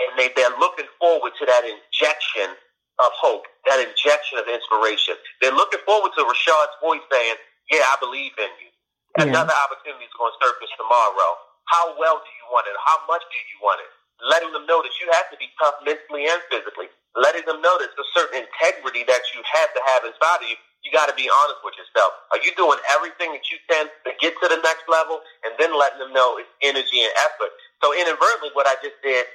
and 0.01 0.17
they 0.17 0.33
they're 0.33 0.57
looking 0.57 0.89
forward 0.97 1.37
to 1.37 1.45
that 1.45 1.61
injection 1.61 2.57
of 2.97 3.09
hope, 3.21 3.45
that 3.69 3.77
injection 3.77 4.41
of 4.41 4.49
inspiration. 4.49 5.13
They're 5.41 5.55
looking 5.55 5.81
forward 5.85 6.11
to 6.17 6.25
Rashad's 6.25 6.75
voice 6.81 7.05
saying, 7.13 7.37
"Yeah, 7.69 7.85
I 7.85 7.97
believe 8.01 8.33
in 8.41 8.49
you." 8.61 8.70
Yeah. 9.19 9.29
Another 9.29 9.53
opportunity 9.67 10.07
is 10.07 10.15
going 10.17 10.31
to 10.31 10.39
surface 10.41 10.71
tomorrow. 10.79 11.31
How 11.69 11.95
well 11.99 12.19
do 12.23 12.31
you 12.31 12.45
want 12.51 12.67
it? 12.67 12.75
How 12.79 12.99
much 13.07 13.23
do 13.27 13.37
you 13.37 13.57
want 13.61 13.79
it? 13.83 13.91
Letting 14.23 14.53
them 14.55 14.65
know 14.69 14.81
that 14.81 14.93
you 15.03 15.07
have 15.13 15.27
to 15.33 15.37
be 15.37 15.51
tough 15.59 15.75
mentally 15.83 16.27
and 16.29 16.39
physically. 16.47 16.87
Letting 17.17 17.43
them 17.45 17.59
know 17.61 17.75
that 17.81 17.91
a 17.91 18.07
certain 18.15 18.41
integrity 18.45 19.03
that 19.09 19.23
you 19.35 19.41
have 19.43 19.71
to 19.75 19.81
have 19.93 20.01
inside 20.07 20.41
of 20.45 20.49
you. 20.49 20.57
You 20.85 20.89
got 20.95 21.11
to 21.11 21.17
be 21.17 21.29
honest 21.29 21.61
with 21.63 21.77
yourself. 21.77 22.11
Are 22.33 22.41
you 22.41 22.51
doing 22.57 22.79
everything 22.97 23.31
that 23.37 23.45
you 23.53 23.59
can 23.69 23.87
to 24.07 24.11
get 24.19 24.33
to 24.41 24.47
the 24.49 24.59
next 24.65 24.87
level? 24.89 25.21
And 25.45 25.53
then 25.61 25.75
letting 25.77 26.01
them 26.01 26.13
know 26.15 26.41
it's 26.41 26.49
energy 26.65 27.03
and 27.05 27.13
effort. 27.29 27.53
So 27.85 27.93
inadvertently, 27.93 28.51
what 28.57 28.65
I 28.65 28.75
just 28.81 28.97
did, 29.05 29.27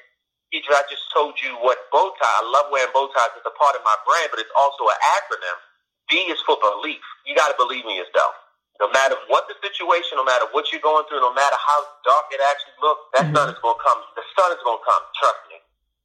teacher, 0.51 0.75
I 0.75 0.83
just 0.91 1.07
told 1.15 1.39
you 1.45 1.55
what 1.63 1.79
bow 1.95 2.11
tie. 2.19 2.37
I 2.41 2.45
love 2.51 2.73
wearing 2.75 2.91
bow 2.97 3.09
ties. 3.15 3.35
It's 3.39 3.47
a 3.47 3.55
part 3.57 3.77
of 3.79 3.85
my 3.87 3.97
brand, 4.09 4.33
but 4.35 4.43
it's 4.43 4.53
also 4.59 4.91
an 4.91 5.01
acronym. 5.21 5.59
B 6.11 6.19
is 6.33 6.41
for 6.47 6.59
belief. 6.59 7.03
You 7.29 7.37
got 7.39 7.53
to 7.55 7.59
believe 7.59 7.87
in 7.87 7.95
yourself. 7.97 8.35
No 8.77 8.93
matter 8.93 9.17
what 9.33 9.49
the 9.49 9.57
situation, 9.65 10.21
no 10.21 10.27
matter 10.27 10.45
what 10.53 10.69
you're 10.69 10.85
going 10.85 11.09
through, 11.09 11.25
no 11.25 11.33
matter 11.33 11.57
how 11.57 11.81
dark 12.05 12.29
it 12.29 12.41
actually 12.45 12.77
looks, 12.85 13.03
that 13.17 13.25
mm-hmm. 13.29 13.37
sun 13.37 13.49
is 13.49 13.59
going 13.65 13.77
to 13.77 13.85
come. 13.85 14.01
The 14.13 14.27
sun 14.37 14.53
is 14.53 14.61
going 14.61 14.81
to 14.81 14.85
come. 14.85 15.03
Trust 15.17 15.41
me. 15.49 15.57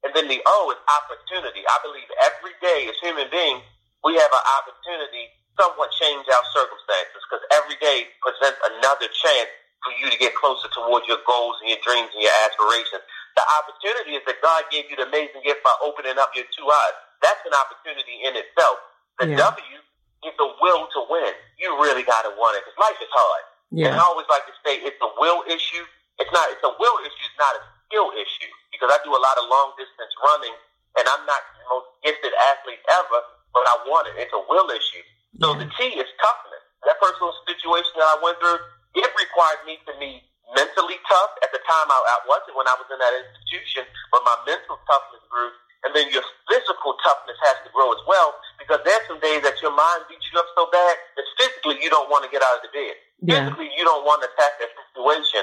And 0.07 0.11
then 0.15 0.25
the 0.31 0.39
O 0.41 0.57
is 0.73 0.79
opportunity. 0.87 1.61
I 1.67 1.77
believe 1.83 2.07
every 2.23 2.55
day 2.63 2.89
as 2.89 2.97
human 3.03 3.29
beings, 3.29 3.61
we 4.01 4.17
have 4.17 4.31
an 4.33 4.45
opportunity 4.57 5.29
to 5.29 5.49
somewhat 5.61 5.93
change 5.93 6.25
our 6.25 6.45
circumstances 6.55 7.21
because 7.27 7.43
every 7.53 7.77
day 7.77 8.09
presents 8.23 8.57
another 8.77 9.11
chance 9.13 9.51
for 9.85 9.93
you 9.97 10.09
to 10.09 10.17
get 10.17 10.33
closer 10.37 10.69
towards 10.73 11.05
your 11.05 11.21
goals 11.25 11.57
and 11.61 11.69
your 11.69 11.81
dreams 11.85 12.09
and 12.13 12.21
your 12.21 12.33
aspirations. 12.45 13.03
The 13.37 13.45
opportunity 13.61 14.17
is 14.17 14.23
that 14.25 14.41
God 14.41 14.65
gave 14.73 14.89
you 14.89 14.97
the 14.97 15.05
amazing 15.05 15.41
gift 15.45 15.61
by 15.61 15.73
opening 15.85 16.17
up 16.17 16.33
your 16.33 16.45
two 16.53 16.65
eyes. 16.65 16.97
That's 17.21 17.41
an 17.45 17.53
opportunity 17.53 18.25
in 18.25 18.33
itself. 18.37 18.77
The 19.21 19.33
yeah. 19.33 19.53
W 19.53 19.77
is 20.25 20.33
the 20.37 20.49
will 20.61 20.85
to 20.85 21.01
win. 21.09 21.33
You 21.57 21.70
really 21.81 22.05
got 22.05 22.23
to 22.23 22.31
want 22.37 22.55
it 22.55 22.63
because 22.63 22.77
life 22.77 22.99
is 23.01 23.11
hard. 23.11 23.43
Yeah. 23.73 23.91
And 23.91 23.97
I 23.97 24.03
always 24.05 24.29
like 24.29 24.45
to 24.45 24.55
say 24.61 24.77
it's 24.85 24.99
a 25.01 25.11
will 25.17 25.41
issue. 25.49 25.85
It's 26.21 26.29
not. 26.29 26.45
It's 26.53 26.63
a 26.63 26.73
will 26.77 26.97
issue. 27.01 27.25
It's 27.25 27.41
not 27.41 27.57
a 27.57 27.61
skill 27.87 28.13
issue 28.13 28.51
because 28.69 28.93
I 28.93 29.01
do 29.01 29.11
a 29.11 29.21
lot 29.21 29.35
of 29.41 29.49
long 29.49 29.73
distance 29.79 30.13
running, 30.21 30.55
and 30.99 31.03
I'm 31.07 31.23
not 31.25 31.41
the 31.57 31.65
most 31.71 31.87
gifted 32.05 32.31
athlete 32.53 32.83
ever, 32.87 33.19
but 33.55 33.65
I 33.65 33.75
want 33.89 34.11
it. 34.13 34.21
It's 34.21 34.35
a 34.35 34.43
will 34.45 34.69
issue. 34.69 35.05
So 35.39 35.55
yeah. 35.55 35.65
the 35.65 35.67
T 35.79 35.97
is 35.97 36.09
toughness. 36.21 36.63
That 36.85 36.99
personal 36.99 37.33
situation 37.47 37.93
that 37.97 38.09
I 38.09 38.17
went 38.21 38.37
through, 38.41 38.59
it 38.99 39.09
required 39.15 39.61
me 39.65 39.79
to 39.87 39.93
be 39.97 40.19
mentally 40.53 40.99
tough. 41.07 41.31
At 41.45 41.53
the 41.55 41.61
time, 41.63 41.87
I, 41.87 41.97
I 41.97 42.17
wasn't 42.27 42.57
when 42.59 42.67
I 42.67 42.75
was 42.75 42.89
in 42.91 42.99
that 42.99 43.13
institution, 43.15 43.87
but 44.11 44.25
my 44.27 44.35
mental 44.43 44.77
toughness 44.83 45.23
grew 45.31 45.49
and 45.83 45.91
then 45.97 46.09
your 46.13 46.21
physical 46.45 46.93
toughness 47.01 47.37
has 47.41 47.57
to 47.65 47.69
grow 47.73 47.89
as 47.89 48.01
well 48.05 48.37
because 48.61 48.81
there's 48.85 49.01
some 49.09 49.17
days 49.19 49.41
that 49.41 49.57
your 49.65 49.73
mind 49.73 50.05
beats 50.05 50.25
you 50.29 50.37
up 50.37 50.45
so 50.53 50.69
bad 50.69 50.93
that 51.17 51.25
physically 51.41 51.81
you 51.81 51.89
don't 51.89 52.09
want 52.13 52.21
to 52.21 52.29
get 52.29 52.45
out 52.45 52.61
of 52.61 52.63
the 52.65 52.71
bed. 52.73 52.95
Yeah. 53.21 53.49
Physically, 53.49 53.69
you 53.73 53.85
don't 53.85 54.05
want 54.05 54.21
to 54.21 54.29
attack 54.29 54.61
that 54.61 54.69
situation. 54.89 55.41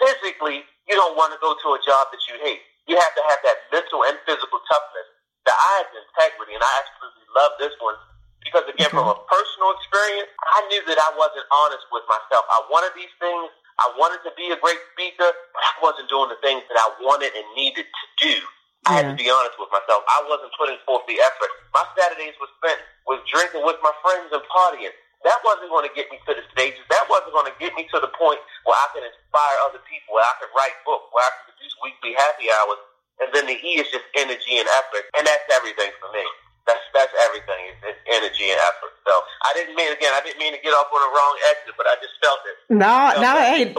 Physically, 0.00 0.64
you 0.88 0.94
don't 0.96 1.16
want 1.16 1.32
to 1.32 1.38
go 1.40 1.56
to 1.56 1.68
a 1.76 1.80
job 1.84 2.12
that 2.12 2.20
you 2.28 2.36
hate. 2.44 2.60
You 2.88 3.00
have 3.00 3.14
to 3.16 3.22
have 3.28 3.40
that 3.46 3.58
mental 3.72 4.04
and 4.04 4.16
physical 4.28 4.60
toughness. 4.68 5.08
The 5.42 5.50
is 5.50 6.06
integrity, 6.06 6.54
and 6.54 6.62
I 6.62 6.72
absolutely 6.86 7.26
love 7.34 7.52
this 7.58 7.74
one 7.82 7.98
because, 8.46 8.62
again, 8.70 8.94
from 8.94 9.10
a 9.10 9.18
personal 9.26 9.74
experience, 9.74 10.30
I 10.38 10.62
knew 10.70 10.82
that 10.86 10.98
I 11.02 11.10
wasn't 11.18 11.46
honest 11.50 11.82
with 11.90 12.06
myself. 12.06 12.46
I 12.46 12.62
wanted 12.70 12.94
these 12.94 13.10
things. 13.18 13.50
I 13.82 13.90
wanted 13.98 14.22
to 14.22 14.30
be 14.38 14.54
a 14.54 14.58
great 14.62 14.78
speaker, 14.94 15.26
but 15.26 15.62
I 15.66 15.72
wasn't 15.82 16.06
doing 16.06 16.30
the 16.30 16.38
things 16.46 16.62
that 16.70 16.78
I 16.78 16.88
wanted 17.02 17.34
and 17.34 17.46
needed 17.58 17.86
to 17.90 18.04
do. 18.22 18.36
I 18.82 18.98
had 18.98 19.06
to 19.06 19.14
be 19.14 19.30
honest 19.30 19.54
with 19.62 19.70
myself. 19.70 20.02
I 20.10 20.26
wasn't 20.26 20.50
putting 20.58 20.78
forth 20.82 21.06
the 21.06 21.14
effort. 21.22 21.50
My 21.70 21.86
Saturdays 21.94 22.34
were 22.42 22.50
spent 22.58 22.82
with 23.06 23.22
drinking 23.30 23.62
with 23.62 23.78
my 23.78 23.94
friends 24.02 24.34
and 24.34 24.42
partying. 24.50 24.90
That 25.22 25.38
wasn't 25.46 25.70
going 25.70 25.86
to 25.86 25.94
get 25.94 26.10
me 26.10 26.18
to 26.26 26.34
the 26.34 26.42
stages. 26.50 26.82
That 26.90 27.06
wasn't 27.06 27.30
going 27.30 27.46
to 27.46 27.54
get 27.62 27.78
me 27.78 27.86
to 27.94 28.02
the 28.02 28.10
point 28.10 28.42
where 28.66 28.74
I 28.74 28.90
can 28.90 29.06
inspire 29.06 29.56
other 29.70 29.78
people, 29.86 30.18
where 30.18 30.26
I 30.26 30.34
can 30.42 30.50
write 30.50 30.74
books, 30.82 31.06
where 31.14 31.22
I 31.22 31.30
can 31.30 31.54
produce 31.54 31.74
weekly 31.78 32.18
happy 32.18 32.50
hours. 32.50 32.82
And 33.22 33.30
then 33.30 33.46
the 33.46 33.54
E 33.54 33.78
is 33.78 33.86
just 33.94 34.02
energy 34.18 34.58
and 34.58 34.66
effort, 34.82 35.06
and 35.14 35.22
that's 35.22 35.46
everything 35.54 35.94
for 36.02 36.10
me. 36.10 36.26
That's 36.66 36.82
that's 36.90 37.14
everything. 37.22 37.70
It's, 37.70 37.82
it's 37.86 38.02
energy 38.06 38.50
and 38.50 38.58
effort. 38.66 38.94
So 39.06 39.14
I 39.46 39.50
didn't 39.54 39.78
mean 39.78 39.94
again. 39.94 40.10
I 40.14 40.22
didn't 40.26 40.42
mean 40.42 40.54
to 40.54 40.62
get 40.62 40.74
off 40.74 40.90
on 40.90 41.02
the 41.02 41.10
wrong 41.14 41.34
exit, 41.54 41.74
but 41.78 41.86
I 41.86 41.94
just 42.02 42.18
felt 42.22 42.42
it. 42.46 42.56
No, 42.70 43.14
felt 43.14 43.22
no, 43.22 43.32
it. 43.38 43.46
hey, 43.46 43.62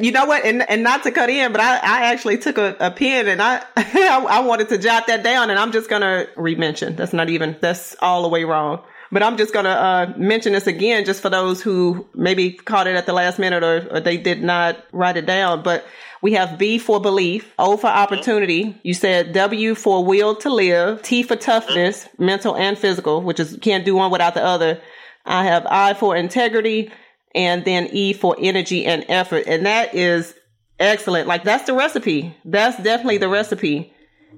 you 0.00 0.12
know 0.12 0.26
what? 0.26 0.44
And 0.44 0.68
and 0.68 0.82
not 0.82 1.02
to 1.04 1.10
cut 1.10 1.30
in, 1.30 1.52
but 1.52 1.60
I, 1.60 1.76
I 1.76 2.12
actually 2.12 2.38
took 2.38 2.58
a, 2.58 2.76
a 2.80 2.90
pen 2.90 3.28
and 3.28 3.42
I, 3.42 3.64
I 3.76 4.40
wanted 4.40 4.68
to 4.70 4.78
jot 4.78 5.06
that 5.08 5.22
down, 5.22 5.50
and 5.50 5.58
I'm 5.58 5.72
just 5.72 5.88
gonna 5.88 6.26
re-mention. 6.36 6.96
That's 6.96 7.12
not 7.12 7.28
even. 7.28 7.56
That's 7.60 7.96
all 8.00 8.22
the 8.22 8.28
way 8.28 8.44
wrong. 8.44 8.82
But 9.12 9.22
I'm 9.22 9.36
just 9.36 9.52
going 9.52 9.66
to 9.66 9.70
uh, 9.70 10.14
mention 10.16 10.54
this 10.54 10.66
again 10.66 11.04
just 11.04 11.20
for 11.20 11.28
those 11.28 11.60
who 11.60 12.08
maybe 12.14 12.52
caught 12.52 12.86
it 12.86 12.96
at 12.96 13.04
the 13.04 13.12
last 13.12 13.38
minute 13.38 13.62
or, 13.62 13.86
or, 13.90 14.00
they 14.00 14.16
did 14.16 14.42
not 14.42 14.82
write 14.90 15.18
it 15.18 15.26
down. 15.26 15.62
But 15.62 15.84
we 16.22 16.32
have 16.32 16.56
B 16.56 16.78
for 16.78 16.98
belief, 16.98 17.52
O 17.58 17.76
for 17.76 17.88
opportunity. 17.88 18.80
You 18.82 18.94
said 18.94 19.34
W 19.34 19.74
for 19.74 20.02
will 20.02 20.34
to 20.36 20.48
live, 20.48 21.02
T 21.02 21.22
for 21.22 21.36
toughness, 21.36 22.08
mental 22.16 22.56
and 22.56 22.78
physical, 22.78 23.20
which 23.20 23.38
is 23.38 23.58
can't 23.60 23.84
do 23.84 23.94
one 23.94 24.10
without 24.10 24.32
the 24.32 24.42
other. 24.42 24.80
I 25.26 25.44
have 25.44 25.66
I 25.68 25.92
for 25.92 26.16
integrity 26.16 26.90
and 27.34 27.64
then 27.64 27.88
E 27.92 28.12
for 28.12 28.36
energy 28.38 28.84
and 28.84 29.04
effort. 29.08 29.44
And 29.46 29.66
that 29.66 29.94
is 29.94 30.34
excellent. 30.78 31.28
Like 31.28 31.44
that's 31.44 31.64
the 31.64 31.74
recipe. 31.74 32.36
That's 32.44 32.80
definitely 32.82 33.18
the 33.18 33.28
recipe. 33.28 33.92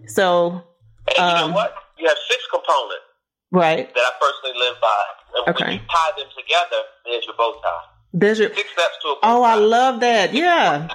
So, 0.07 0.63
and 1.09 1.17
you 1.17 1.23
know 1.23 1.45
um, 1.47 1.55
what? 1.55 1.75
You 1.99 2.09
have 2.09 2.19
six 2.29 2.43
components. 2.51 3.05
Right. 3.51 3.93
That 3.95 4.01
I 4.01 4.11
personally 4.21 4.59
live 4.59 4.77
by. 4.81 5.05
And 5.37 5.55
okay. 5.55 5.65
when 5.65 5.73
you 5.75 5.81
tie 5.89 6.11
them 6.17 6.27
together, 6.37 6.83
there's 7.05 7.25
your 7.25 7.37
bow 7.37 7.55
tie. 7.63 7.83
There's 8.13 8.39
your 8.39 8.55
six 8.55 8.71
steps 8.71 8.97
to 9.03 9.09
a 9.09 9.15
bow 9.15 9.21
Oh, 9.23 9.43
tie. 9.43 9.53
I 9.53 9.55
love 9.57 10.01
that. 10.01 10.35
Yeah. 10.35 10.83
And 10.83 10.91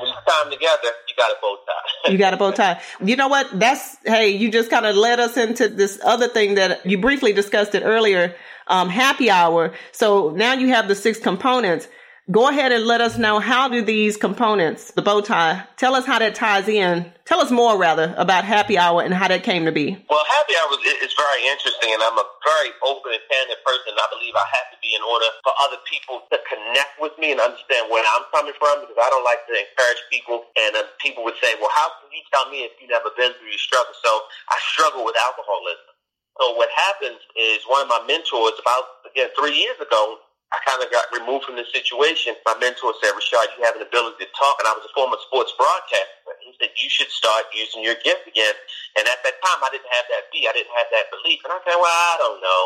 when 0.00 0.08
you 0.08 0.14
tie 0.26 0.44
them 0.44 0.52
together, 0.52 0.88
you 1.08 1.14
got 1.16 1.30
a 1.30 1.36
bow 1.40 1.56
tie. 1.66 2.10
you 2.12 2.18
got 2.18 2.34
a 2.34 2.36
bow 2.36 2.50
tie. 2.50 2.80
You 3.04 3.16
know 3.16 3.28
what? 3.28 3.48
That's 3.58 3.96
hey, 4.04 4.30
you 4.30 4.50
just 4.50 4.70
kind 4.70 4.86
of 4.86 4.96
led 4.96 5.20
us 5.20 5.36
into 5.36 5.68
this 5.68 6.00
other 6.04 6.28
thing 6.28 6.56
that 6.56 6.84
you 6.84 6.98
briefly 6.98 7.32
discussed 7.32 7.74
it 7.74 7.82
earlier, 7.84 8.34
um, 8.66 8.88
happy 8.88 9.30
hour. 9.30 9.72
So 9.92 10.30
now 10.30 10.54
you 10.54 10.68
have 10.68 10.88
the 10.88 10.94
six 10.94 11.18
components. 11.18 11.88
Go 12.30 12.46
ahead 12.46 12.70
and 12.70 12.86
let 12.86 13.00
us 13.02 13.18
know 13.18 13.42
how 13.42 13.66
do 13.66 13.82
these 13.82 14.16
components, 14.16 14.94
the 14.94 15.02
bow 15.02 15.20
tie, 15.20 15.66
tell 15.74 15.98
us 15.98 16.06
how 16.06 16.22
that 16.22 16.38
ties 16.38 16.70
in. 16.70 17.10
Tell 17.26 17.42
us 17.42 17.50
more 17.50 17.74
rather 17.74 18.14
about 18.16 18.44
happy 18.46 18.78
hour 18.78 19.02
and 19.02 19.12
how 19.12 19.26
that 19.26 19.42
came 19.42 19.66
to 19.66 19.74
be. 19.74 19.98
Well, 20.06 20.22
happy 20.30 20.54
hour 20.54 20.78
is, 21.02 21.10
very 21.18 21.42
interesting, 21.50 21.90
and 21.90 22.02
I'm 22.02 22.14
a 22.14 22.26
very 22.46 22.70
open 22.86 23.10
and 23.10 23.22
candid 23.26 23.58
person. 23.66 23.94
I 23.98 24.06
believe 24.14 24.34
I 24.38 24.46
have 24.54 24.68
to 24.70 24.78
be 24.78 24.94
in 24.94 25.02
order 25.02 25.26
for 25.42 25.50
other 25.66 25.82
people 25.86 26.22
to 26.30 26.38
connect 26.46 26.94
with 27.02 27.14
me 27.18 27.34
and 27.34 27.40
understand 27.42 27.90
where 27.90 28.06
I'm 28.06 28.26
coming 28.30 28.54
from 28.54 28.86
because 28.86 28.98
I 28.98 29.08
don't 29.10 29.26
like 29.26 29.42
to 29.50 29.54
encourage 29.58 30.02
people. 30.10 30.46
And 30.54 30.78
uh, 30.78 30.86
people 31.02 31.26
would 31.26 31.38
say, 31.42 31.58
"Well, 31.58 31.74
how 31.74 31.90
can 31.98 32.10
you 32.14 32.22
tell 32.30 32.46
me 32.50 32.66
if 32.66 32.74
you've 32.78 32.90
never 32.90 33.10
been 33.18 33.34
through 33.38 33.50
your 33.50 33.60
struggle?" 33.60 33.94
So 33.98 34.10
I 34.50 34.56
struggle 34.62 35.02
with 35.02 35.18
alcoholism. 35.18 35.91
So 36.40 36.56
what 36.56 36.70
happens 36.72 37.20
is 37.36 37.60
one 37.68 37.84
of 37.84 37.88
my 37.88 38.00
mentors, 38.08 38.56
about 38.56 39.04
again 39.08 39.28
three 39.36 39.56
years 39.56 39.76
ago, 39.80 40.22
I 40.52 40.60
kind 40.68 40.84
of 40.84 40.92
got 40.92 41.08
removed 41.16 41.48
from 41.48 41.56
the 41.56 41.64
situation. 41.72 42.36
My 42.44 42.52
mentor 42.60 42.92
said, 43.00 43.16
Rashad, 43.16 43.56
you 43.56 43.64
have 43.64 43.72
an 43.80 43.84
ability 43.88 44.20
to 44.20 44.28
talk. 44.36 44.60
And 44.60 44.68
I 44.68 44.76
was 44.76 44.84
a 44.84 44.92
former 44.92 45.16
sports 45.24 45.48
broadcaster. 45.56 46.36
He 46.44 46.52
said, 46.60 46.76
you 46.76 46.92
should 46.92 47.08
start 47.08 47.48
using 47.56 47.80
your 47.80 47.96
gift 48.04 48.28
again. 48.28 48.52
And 49.00 49.08
at 49.08 49.16
that 49.24 49.40
time, 49.40 49.60
I 49.64 49.72
didn't 49.72 49.88
have 49.88 50.06
that 50.12 50.28
B. 50.28 50.44
I 50.44 50.52
didn't 50.52 50.76
have 50.76 50.92
that 50.92 51.08
belief. 51.08 51.40
And 51.48 51.56
I 51.56 51.58
said, 51.64 51.76
well, 51.80 51.88
I 51.88 52.14
don't 52.20 52.40
know. 52.44 52.62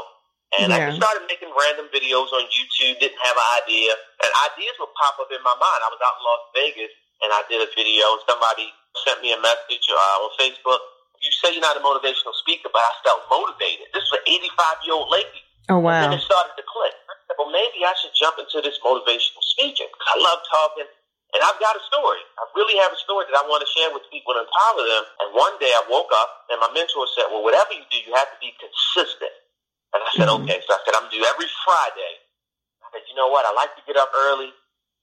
And 0.58 0.66
yeah. 0.70 0.74
I 0.74 0.78
just 0.90 0.98
started 0.98 1.30
making 1.30 1.50
random 1.54 1.86
videos 1.94 2.30
on 2.34 2.46
YouTube, 2.50 2.98
didn't 2.98 3.22
have 3.22 3.38
an 3.38 3.48
idea. 3.62 3.94
And 4.22 4.30
ideas 4.50 4.74
would 4.82 4.90
pop 4.98 5.22
up 5.22 5.30
in 5.30 5.42
my 5.46 5.54
mind. 5.54 5.80
I 5.86 5.90
was 5.90 6.02
out 6.02 6.18
in 6.18 6.22
Las 6.26 6.42
Vegas 6.58 6.92
and 7.22 7.30
I 7.30 7.40
did 7.46 7.62
a 7.62 7.70
video 7.70 8.18
somebody 8.26 8.66
sent 9.06 9.22
me 9.22 9.30
a 9.30 9.38
message 9.38 9.86
uh, 9.90 10.24
on 10.26 10.30
Facebook. 10.38 10.82
You 11.20 11.32
say 11.42 11.52
you're 11.52 11.64
not 11.64 11.76
a 11.76 11.84
motivational 11.84 12.34
speaker, 12.38 12.68
but 12.72 12.80
I 12.80 12.92
felt 13.04 13.22
motivated. 13.30 13.88
This 13.92 14.04
was 14.12 14.20
an 14.20 14.28
85 14.28 14.84
year 14.84 14.94
old 14.94 15.10
lady. 15.10 15.42
Oh, 15.68 15.82
wow. 15.82 16.06
And 16.06 16.14
it 16.14 16.22
started 16.22 16.54
to 16.54 16.62
click 16.62 16.94
well, 17.36 17.52
maybe 17.52 17.84
I 17.84 17.92
should 18.00 18.16
jump 18.16 18.40
into 18.40 18.64
this 18.64 18.80
motivational 18.80 19.44
speaking. 19.44 19.88
I 19.90 20.14
love 20.18 20.40
talking, 20.48 20.88
and 21.36 21.40
I've 21.44 21.60
got 21.60 21.76
a 21.76 21.82
story. 21.86 22.22
I 22.40 22.42
really 22.56 22.78
have 22.80 22.90
a 22.90 23.00
story 23.02 23.28
that 23.28 23.36
I 23.36 23.44
want 23.46 23.60
to 23.60 23.70
share 23.70 23.92
with 23.92 24.02
people 24.08 24.32
and 24.34 24.46
empower 24.48 24.82
them. 24.82 25.04
And 25.22 25.28
one 25.36 25.54
day 25.60 25.70
I 25.70 25.84
woke 25.86 26.10
up, 26.16 26.48
and 26.48 26.58
my 26.58 26.72
mentor 26.72 27.04
said, 27.12 27.28
well, 27.28 27.44
whatever 27.44 27.76
you 27.76 27.84
do, 27.92 28.00
you 28.02 28.12
have 28.16 28.30
to 28.32 28.38
be 28.40 28.56
consistent. 28.56 29.34
And 29.92 30.00
I 30.00 30.10
said, 30.16 30.26
mm-hmm. 30.26 30.48
okay. 30.48 30.58
So 30.64 30.74
I 30.74 30.80
said, 30.82 30.94
I'm 30.96 31.08
do 31.12 31.20
every 31.22 31.48
Friday. 31.62 32.14
I 32.82 32.86
said, 32.96 33.04
you 33.06 33.14
know 33.14 33.28
what? 33.28 33.44
I 33.44 33.52
like 33.52 33.74
to 33.76 33.82
get 33.84 34.00
up 34.00 34.10
early. 34.32 34.50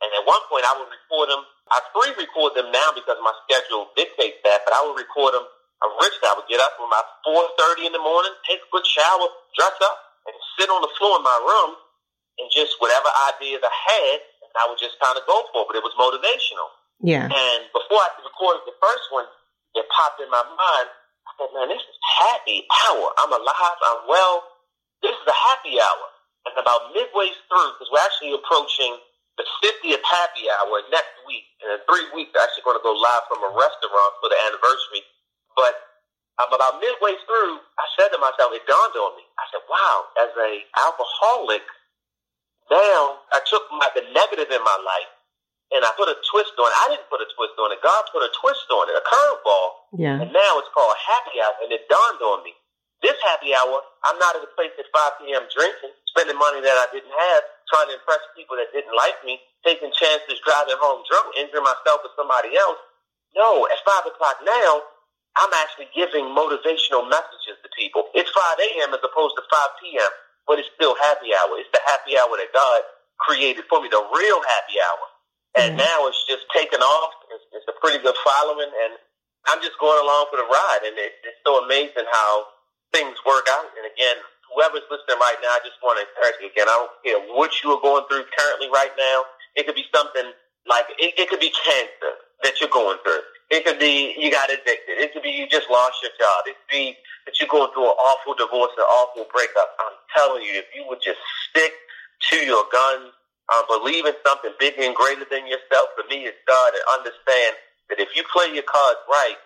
And 0.03 0.09
at 0.19 0.23
one 0.27 0.43
point, 0.51 0.67
I 0.67 0.75
would 0.75 0.89
record 0.91 1.31
them. 1.31 1.47
I 1.71 1.79
pre-record 1.95 2.59
them 2.59 2.75
now 2.75 2.91
because 2.91 3.15
my 3.23 3.31
schedule 3.47 3.87
dictates 3.95 4.43
that, 4.43 4.67
but 4.67 4.75
I 4.75 4.83
would 4.83 4.99
record 4.99 5.31
them 5.31 5.47
originally. 5.83 6.29
I 6.29 6.35
would 6.39 6.49
get 6.49 6.63
up 6.63 6.75
about 6.79 7.23
4.30 7.27 7.89
in 7.89 7.93
the 7.93 8.03
morning, 8.03 8.31
take 8.47 8.63
a 8.63 8.69
good 8.71 8.87
shower, 8.87 9.27
dress 9.55 9.75
up, 9.83 9.97
and 10.27 10.35
sit 10.55 10.71
on 10.71 10.79
the 10.79 10.91
floor 10.95 11.19
in 11.19 11.23
my 11.23 11.39
room 11.43 11.75
and 12.39 12.47
just 12.49 12.79
whatever 12.79 13.09
ideas 13.35 13.61
I 13.61 13.69
had, 13.69 14.19
and 14.41 14.51
I 14.57 14.65
would 14.69 14.81
just 14.81 14.97
kind 14.97 15.13
of 15.19 15.23
go 15.29 15.45
for. 15.53 15.65
It. 15.65 15.67
But 15.69 15.77
it 15.81 15.85
was 15.85 15.93
motivational. 15.99 16.69
Yeah. 17.03 17.27
And 17.27 17.61
before 17.75 17.99
I 17.99 18.09
recorded 18.23 18.63
the 18.65 18.77
first 18.79 19.11
one, 19.11 19.27
it 19.75 19.85
popped 19.91 20.21
in 20.21 20.29
my 20.31 20.41
mind. 20.41 20.89
I 21.27 21.31
said, 21.37 21.51
"Man, 21.53 21.67
this 21.69 21.81
is 21.81 21.97
happy 22.23 22.65
hour. 22.87 23.05
I'm 23.19 23.33
alive. 23.33 23.79
I'm 23.83 24.07
well. 24.07 24.43
This 25.01 25.13
is 25.13 25.27
a 25.27 25.37
happy 25.51 25.77
hour." 25.81 26.05
And 26.45 26.57
about 26.59 26.91
midway 26.91 27.31
through, 27.47 27.71
because 27.75 27.89
we're 27.91 28.03
actually 28.03 28.35
approaching 28.35 28.99
the 29.37 29.45
50th 29.63 30.03
happy 30.03 30.45
hour 30.59 30.83
next 30.91 31.15
week, 31.25 31.47
and 31.63 31.73
in 31.73 31.79
three 31.89 32.05
weeks, 32.13 32.35
I'm 32.35 32.45
actually 32.45 32.67
going 32.67 32.77
to 32.77 32.85
go 32.85 32.93
live 32.93 33.25
from 33.31 33.41
a 33.41 33.51
restaurant 33.51 34.11
for 34.21 34.29
the 34.29 34.37
anniversary. 34.45 35.01
But 35.55 35.73
I'm 36.41 36.49
about 36.49 36.81
midway 36.81 37.13
through. 37.25 37.61
I 37.77 37.85
said 37.99 38.09
to 38.09 38.19
myself, 38.19 38.51
it 38.53 38.65
dawned 38.65 38.97
on 38.97 39.17
me. 39.17 39.25
I 39.37 39.45
said, 39.53 39.63
"Wow, 39.69 39.95
as 40.21 40.31
a 40.37 40.51
alcoholic." 40.81 41.63
now 42.71 43.21
I 43.33 43.39
took 43.45 43.63
my, 43.75 43.85
the 43.93 44.05
negative 44.13 44.49
in 44.49 44.63
my 44.63 44.77
life 44.81 45.11
and 45.73 45.81
I 45.81 45.89
put 45.97 46.09
a 46.09 46.17
twist 46.29 46.53
on 46.57 46.69
it. 46.69 46.77
I 46.85 46.85
didn't 46.93 47.09
put 47.09 47.21
a 47.21 47.29
twist 47.33 47.57
on 47.57 47.73
it. 47.73 47.81
God 47.81 48.01
put 48.13 48.21
a 48.21 48.31
twist 48.37 48.69
on 48.69 48.89
it, 48.89 48.95
a 48.97 49.03
curveball. 49.03 49.69
Yeah. 49.97 50.21
And 50.21 50.29
now 50.29 50.51
it's 50.61 50.69
called 50.69 50.93
happy 51.01 51.41
hour. 51.41 51.55
And 51.65 51.73
it 51.73 51.89
dawned 51.89 52.21
on 52.21 52.45
me. 52.45 52.53
This 53.01 53.17
happy 53.25 53.51
hour, 53.51 53.83
I'm 54.07 54.15
not 54.21 54.37
at 54.37 54.45
a 54.45 54.51
place 54.55 54.71
at 54.79 54.87
5 54.87 55.19
p.m. 55.19 55.43
drinking, 55.51 55.91
spending 56.07 56.39
money 56.39 56.63
that 56.63 56.77
I 56.77 56.87
didn't 56.93 57.11
have, 57.11 57.41
trying 57.67 57.91
to 57.91 57.99
impress 57.99 58.23
people 58.31 58.55
that 58.55 58.71
didn't 58.71 58.95
like 58.95 59.17
me, 59.27 59.43
taking 59.65 59.91
chances, 59.91 60.39
driving 60.45 60.79
home 60.79 61.03
drunk, 61.03 61.35
injuring 61.35 61.67
myself 61.67 61.99
or 62.05 62.13
somebody 62.15 62.55
else. 62.55 62.79
No, 63.35 63.65
at 63.67 63.81
5 63.81 64.13
o'clock 64.13 64.39
now, 64.45 64.87
I'm 65.35 65.53
actually 65.65 65.89
giving 65.95 66.29
motivational 66.29 67.09
messages 67.09 67.57
to 67.61 67.69
people. 67.77 68.09
It's 68.13 68.29
5 68.29 68.59
a.m. 68.59 68.93
as 68.93 69.01
opposed 69.01 69.33
to 69.37 69.43
5 69.49 69.81
p.m 69.81 70.13
but 70.47 70.59
it's 70.59 70.69
still 70.75 70.95
happy 70.99 71.31
hour. 71.31 71.55
It's 71.59 71.71
the 71.71 71.83
happy 71.87 72.19
hour 72.19 72.35
that 72.35 72.51
God 72.51 72.79
created 73.19 73.63
for 73.71 73.79
me, 73.79 73.87
the 73.87 74.03
real 74.11 74.39
happy 74.43 74.77
hour. 74.79 75.05
And 75.53 75.69
mm-hmm. 75.77 75.85
now 75.85 75.97
it's 76.09 76.19
just 76.27 76.43
taken 76.51 76.81
off. 76.81 77.13
It's, 77.31 77.45
it's, 77.53 77.69
a 77.69 77.75
pretty 77.79 78.01
good 78.01 78.17
following, 78.25 78.67
and 78.67 78.93
I'm 79.47 79.61
just 79.61 79.77
going 79.77 79.99
along 80.01 80.33
for 80.33 80.41
the 80.41 80.47
ride. 80.49 80.83
And 80.83 80.95
it, 80.97 81.13
it's 81.23 81.39
so 81.45 81.63
amazing 81.63 82.09
how 82.09 82.31
things 82.91 83.15
work 83.23 83.45
out. 83.53 83.69
And 83.77 83.85
again, 83.85 84.17
whoever's 84.49 84.87
listening 84.89 85.21
right 85.21 85.39
now, 85.45 85.53
I 85.53 85.61
just 85.61 85.77
want 85.85 86.01
to 86.01 86.03
encourage 86.09 86.41
you 86.41 86.49
again. 86.49 86.67
I 86.67 86.75
don't 86.75 86.95
care 87.05 87.21
what 87.37 87.53
you 87.61 87.71
are 87.71 87.81
going 87.85 88.03
through 88.09 88.25
currently 88.33 88.67
right 88.73 88.91
now. 88.97 89.29
It 89.53 89.69
could 89.69 89.77
be 89.77 89.85
something 89.93 90.33
like 90.65 90.89
it, 90.97 91.13
it 91.21 91.29
could 91.29 91.43
be 91.43 91.53
cancer 91.53 92.13
that 92.41 92.57
you're 92.57 92.73
going 92.73 92.97
through. 93.05 93.21
It 93.53 93.61
could 93.69 93.77
be 93.77 94.17
you 94.17 94.33
got 94.33 94.49
addicted. 94.49 94.97
It 94.97 95.13
could 95.13 95.21
be 95.21 95.29
you 95.29 95.45
just 95.45 95.69
lost 95.69 96.01
your 96.01 96.09
job. 96.17 96.49
It 96.49 96.57
could 96.57 96.73
be 96.73 96.97
that 97.29 97.37
you're 97.37 97.53
going 97.53 97.69
through 97.77 97.85
an 97.85 97.99
awful 98.01 98.33
divorce, 98.33 98.73
an 98.81 98.89
awful 98.89 99.29
breakup. 99.29 99.77
I'm 99.77 99.93
telling 100.17 100.41
you, 100.41 100.57
if 100.57 100.73
you 100.73 100.81
would 100.89 101.05
just 101.05 101.21
stick 101.49 101.69
to 102.33 102.41
your 102.41 102.65
guns, 102.73 103.13
um, 103.53 103.69
believe 103.69 104.09
in 104.09 104.17
something 104.25 104.57
bigger 104.57 104.81
and 104.81 104.97
greater 104.97 105.29
than 105.29 105.45
yourself, 105.45 105.93
for 105.93 106.01
me, 106.09 106.25
it's 106.25 106.41
God, 106.49 106.73
and 106.73 106.81
understand 106.97 107.53
that 107.93 108.01
if 108.01 108.09
you 108.17 108.25
play 108.33 108.49
your 108.49 108.65
cards 108.65 109.05
right, 109.05 109.37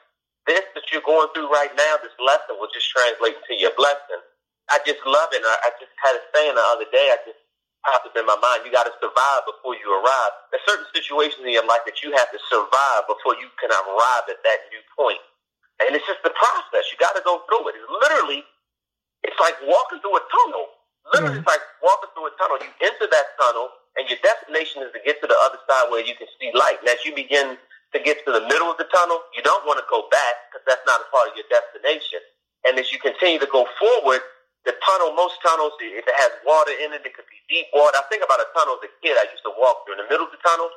this 0.47 0.63
that 0.71 0.87
you're 0.95 1.03
going 1.03 1.27
through 1.35 1.51
right 1.51 1.73
now, 1.75 1.99
this 1.99 2.15
lesson 2.23 2.55
will 2.55 2.71
just 2.71 2.87
translate 2.87 3.35
into 3.35 3.59
your 3.59 3.75
blessing. 3.75 4.23
I 4.71 4.79
just 4.87 5.03
love 5.03 5.35
it. 5.35 5.43
I, 5.43 5.67
I 5.67 5.69
just 5.83 5.91
had 5.99 6.15
a 6.15 6.23
saying 6.31 6.55
the 6.55 6.63
other 6.71 6.87
day. 6.95 7.11
I 7.11 7.19
just 7.27 7.43
popped 7.85 8.09
up 8.09 8.15
in 8.17 8.25
my 8.25 8.37
mind. 8.39 8.65
You 8.65 8.71
got 8.71 8.89
to 8.89 8.95
survive 8.97 9.41
before 9.45 9.77
you 9.77 9.87
arrive. 9.89 10.31
There's 10.49 10.65
certain 10.65 10.87
situations 10.95 11.43
in 11.45 11.53
your 11.53 11.65
life 11.65 11.85
that 11.85 12.01
you 12.01 12.13
have 12.15 12.29
to 12.33 12.39
survive 12.49 13.05
before 13.09 13.37
you 13.37 13.49
can 13.61 13.69
arrive 13.69 14.25
at 14.29 14.39
that 14.41 14.59
new 14.73 14.81
point. 14.95 15.21
And 15.83 15.93
it's 15.93 16.05
just 16.09 16.21
the 16.25 16.33
process. 16.33 16.89
You 16.89 16.97
got 16.97 17.13
to 17.13 17.21
go 17.21 17.45
through 17.45 17.69
it. 17.69 17.77
It's 17.77 17.89
literally, 17.89 18.41
it's 19.21 19.37
like 19.37 19.57
walking 19.65 20.01
through 20.01 20.17
a 20.17 20.23
tunnel. 20.25 20.65
Literally, 21.13 21.39
it's 21.39 21.47
like 21.47 21.63
walking 21.79 22.11
through 22.17 22.27
a 22.27 22.35
tunnel. 22.35 22.57
You 22.59 22.71
enter 22.83 23.07
that 23.07 23.27
tunnel, 23.39 23.71
and 23.95 24.09
your 24.09 24.19
destination 24.19 24.83
is 24.83 24.91
to 24.91 24.99
get 25.05 25.21
to 25.23 25.27
the 25.29 25.37
other 25.47 25.61
side 25.69 25.87
where 25.93 26.03
you 26.03 26.17
can 26.19 26.27
see 26.35 26.51
light. 26.51 26.81
And 26.83 26.89
as 26.91 26.99
you 27.05 27.15
begin 27.15 27.55
to 27.93 27.99
get 28.03 28.25
to 28.27 28.31
the 28.35 28.43
middle 28.49 28.67
of 28.67 28.75
the 28.75 28.89
tunnel, 28.91 29.23
you 29.31 29.39
don't 29.45 29.63
want 29.63 29.79
to 29.79 29.87
go 29.87 30.09
back 30.11 30.35
because 30.49 30.65
that's 30.67 30.83
not 30.83 30.99
a 30.99 31.07
part 31.13 31.31
of 31.31 31.33
your 31.39 31.47
destination. 31.47 32.19
And 32.67 32.75
as 32.75 32.91
you 32.91 32.99
continue 32.99 33.39
to 33.39 33.47
go 33.47 33.63
forward, 33.79 34.19
the 34.67 34.75
tunnel, 34.83 35.15
most 35.15 35.39
tunnels, 35.39 35.71
if 35.79 36.03
it 36.03 36.17
has 36.19 36.31
water 36.43 36.75
in 36.75 36.91
it, 36.91 37.01
it 37.07 37.15
could 37.15 37.25
be 37.31 37.39
deep 37.47 37.71
water. 37.71 37.95
I 37.95 38.03
think 38.11 38.19
about 38.19 38.43
a 38.43 38.51
tunnel 38.51 38.75
as 38.83 38.91
a 38.91 38.91
kid 38.99 39.15
I 39.15 39.25
used 39.31 39.47
to 39.47 39.55
walk 39.55 39.87
through. 39.87 39.95
In 39.95 40.03
the 40.03 40.09
middle 40.11 40.27
of 40.27 40.33
the 40.35 40.43
tunnel, 40.43 40.67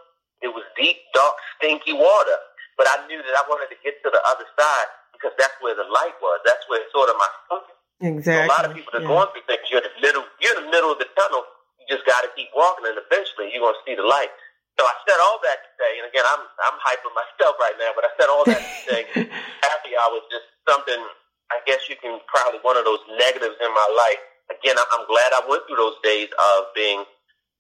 it 0.41 0.55
was 0.55 0.63
deep, 0.79 1.03
dark, 1.11 1.35
stinky 1.59 1.93
water. 1.93 2.39
But 2.79 2.87
I 2.87 3.03
knew 3.11 3.19
that 3.19 3.35
I 3.35 3.43
wanted 3.51 3.69
to 3.75 3.79
get 3.83 3.99
to 4.07 4.09
the 4.09 4.23
other 4.25 4.47
side 4.55 4.89
because 5.13 5.35
that's 5.37 5.53
where 5.61 5.75
the 5.75 5.85
light 5.91 6.15
was. 6.23 6.39
That's 6.47 6.63
where 6.71 6.81
sort 6.95 7.11
of 7.11 7.19
my 7.19 7.29
focus. 7.51 7.77
Exactly. 8.01 8.41
So 8.41 8.49
a 8.49 8.55
lot 8.55 8.65
of 8.65 8.73
people 8.73 8.95
that 8.97 9.05
yeah. 9.05 9.13
going 9.13 9.29
through 9.35 9.45
things, 9.45 9.67
you're 9.69 9.85
in 9.85 9.91
the 9.91 9.99
middle, 10.01 10.25
you're 10.41 10.57
in 10.57 10.65
the 10.65 10.73
middle 10.73 10.89
of 10.89 10.97
the 10.97 11.11
tunnel. 11.13 11.45
You 11.77 11.85
just 11.91 12.09
got 12.09 12.25
to 12.25 12.31
keep 12.33 12.49
walking, 12.57 12.89
and 12.89 12.97
eventually 12.97 13.53
you're 13.53 13.61
going 13.61 13.77
to 13.77 13.85
see 13.85 13.99
the 13.99 14.07
light. 14.07 14.33
So 14.81 14.89
I 14.89 14.97
said 15.05 15.21
all 15.21 15.37
that 15.45 15.61
to 15.61 15.71
say, 15.77 15.91
and 16.01 16.09
again, 16.09 16.25
I'm 16.25 16.41
I'm 16.65 16.79
hyping 16.81 17.13
myself 17.13 17.61
right 17.61 17.77
now, 17.77 17.93
but 17.93 18.09
I 18.09 18.11
said 18.17 18.33
all 18.33 18.49
that 18.49 18.63
to 18.65 18.77
say, 18.89 19.01
happy 19.69 19.93
hour 19.93 20.17
was 20.17 20.25
just 20.33 20.49
something. 20.65 20.97
I 21.51 21.59
guess 21.67 21.87
you 21.91 21.99
can 21.99 22.19
probably 22.31 22.63
one 22.63 22.79
of 22.79 22.87
those 22.87 23.03
negatives 23.19 23.59
in 23.59 23.71
my 23.75 23.89
life. 23.95 24.23
Again, 24.51 24.79
I'm 24.79 25.07
glad 25.07 25.31
I 25.35 25.43
went 25.47 25.67
through 25.67 25.79
those 25.79 25.99
days 26.03 26.31
of 26.31 26.71
being 26.75 27.03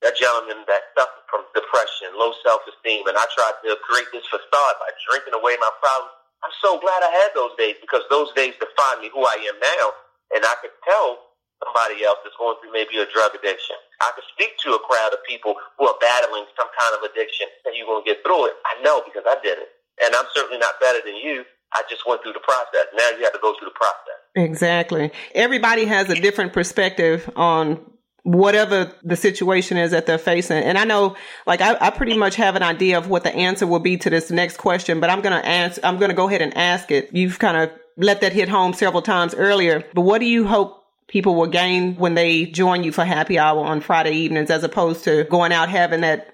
a 0.02 0.12
gentleman 0.14 0.64
that 0.66 0.90
suffered 0.96 1.26
from 1.28 1.46
depression, 1.54 2.14
low 2.16 2.32
self-esteem, 2.42 3.06
and 3.06 3.18
I 3.18 3.26
tried 3.34 3.58
to 3.62 3.76
create 3.84 4.08
this 4.10 4.26
facade 4.26 4.76
by 4.80 4.90
drinking 5.06 5.36
away 5.36 5.54
my 5.60 5.70
problems. 5.78 6.16
I'm 6.40 6.54
so 6.64 6.80
glad 6.80 7.04
I 7.04 7.12
had 7.20 7.36
those 7.36 7.52
days 7.60 7.76
because 7.84 8.02
those 8.08 8.32
days 8.32 8.56
defined 8.56 9.04
me 9.04 9.12
who 9.12 9.22
I 9.22 9.36
am 9.52 9.58
now, 9.60 9.86
and 10.34 10.42
I 10.42 10.54
could 10.64 10.72
tell 10.82 11.30
somebody 11.60 12.02
else 12.04 12.18
that's 12.24 12.36
going 12.40 12.56
through 12.60 12.72
maybe 12.72 12.96
a 12.98 13.06
drug 13.12 13.36
addiction. 13.36 13.76
I 14.00 14.10
could 14.16 14.24
speak 14.32 14.56
to 14.64 14.72
a 14.74 14.80
crowd 14.80 15.12
of 15.12 15.20
people 15.28 15.54
who 15.76 15.84
are 15.84 15.98
battling 16.00 16.48
some 16.56 16.68
kind 16.72 16.92
of 16.96 17.04
addiction 17.04 17.46
and 17.68 17.76
you're 17.76 17.86
going 17.86 18.00
to 18.00 18.08
get 18.08 18.24
through 18.24 18.48
it. 18.48 18.56
I 18.64 18.80
know 18.80 19.04
because 19.04 19.28
I 19.28 19.36
did 19.44 19.60
it. 19.60 19.68
And 20.00 20.16
I'm 20.16 20.24
certainly 20.32 20.56
not 20.56 20.80
better 20.80 21.04
than 21.04 21.16
you. 21.20 21.44
I 21.72 21.82
just 21.88 22.06
went 22.06 22.22
through 22.22 22.32
the 22.32 22.40
process. 22.40 22.86
Now 22.96 23.10
you 23.16 23.24
have 23.24 23.32
to 23.32 23.38
go 23.40 23.54
through 23.58 23.68
the 23.68 23.74
process. 23.74 24.20
Exactly. 24.34 25.12
Everybody 25.34 25.84
has 25.84 26.08
a 26.08 26.14
different 26.14 26.52
perspective 26.52 27.30
on 27.36 27.80
whatever 28.22 28.92
the 29.02 29.16
situation 29.16 29.76
is 29.76 29.92
that 29.92 30.06
they're 30.06 30.18
facing. 30.18 30.58
And 30.58 30.76
I 30.76 30.84
know, 30.84 31.16
like, 31.46 31.60
I, 31.60 31.76
I 31.80 31.90
pretty 31.90 32.16
much 32.16 32.36
have 32.36 32.54
an 32.54 32.62
idea 32.62 32.98
of 32.98 33.08
what 33.08 33.24
the 33.24 33.34
answer 33.34 33.66
will 33.66 33.80
be 33.80 33.96
to 33.98 34.10
this 34.10 34.30
next 34.30 34.58
question, 34.58 35.00
but 35.00 35.10
I'm 35.10 35.20
going 35.20 35.40
to 35.40 35.48
ask, 35.48 35.80
I'm 35.82 35.98
going 35.98 36.10
to 36.10 36.16
go 36.16 36.28
ahead 36.28 36.42
and 36.42 36.56
ask 36.56 36.90
it. 36.90 37.10
You've 37.12 37.38
kind 37.38 37.56
of 37.56 37.70
let 37.96 38.20
that 38.20 38.32
hit 38.32 38.48
home 38.48 38.72
several 38.72 39.02
times 39.02 39.34
earlier, 39.34 39.84
but 39.94 40.02
what 40.02 40.18
do 40.18 40.26
you 40.26 40.46
hope 40.46 40.84
people 41.08 41.34
will 41.34 41.48
gain 41.48 41.96
when 41.96 42.14
they 42.14 42.46
join 42.46 42.84
you 42.84 42.92
for 42.92 43.04
happy 43.04 43.38
hour 43.38 43.64
on 43.64 43.80
Friday 43.80 44.12
evenings 44.12 44.50
as 44.50 44.64
opposed 44.64 45.04
to 45.04 45.24
going 45.24 45.52
out 45.52 45.68
having 45.68 46.02
that 46.02 46.29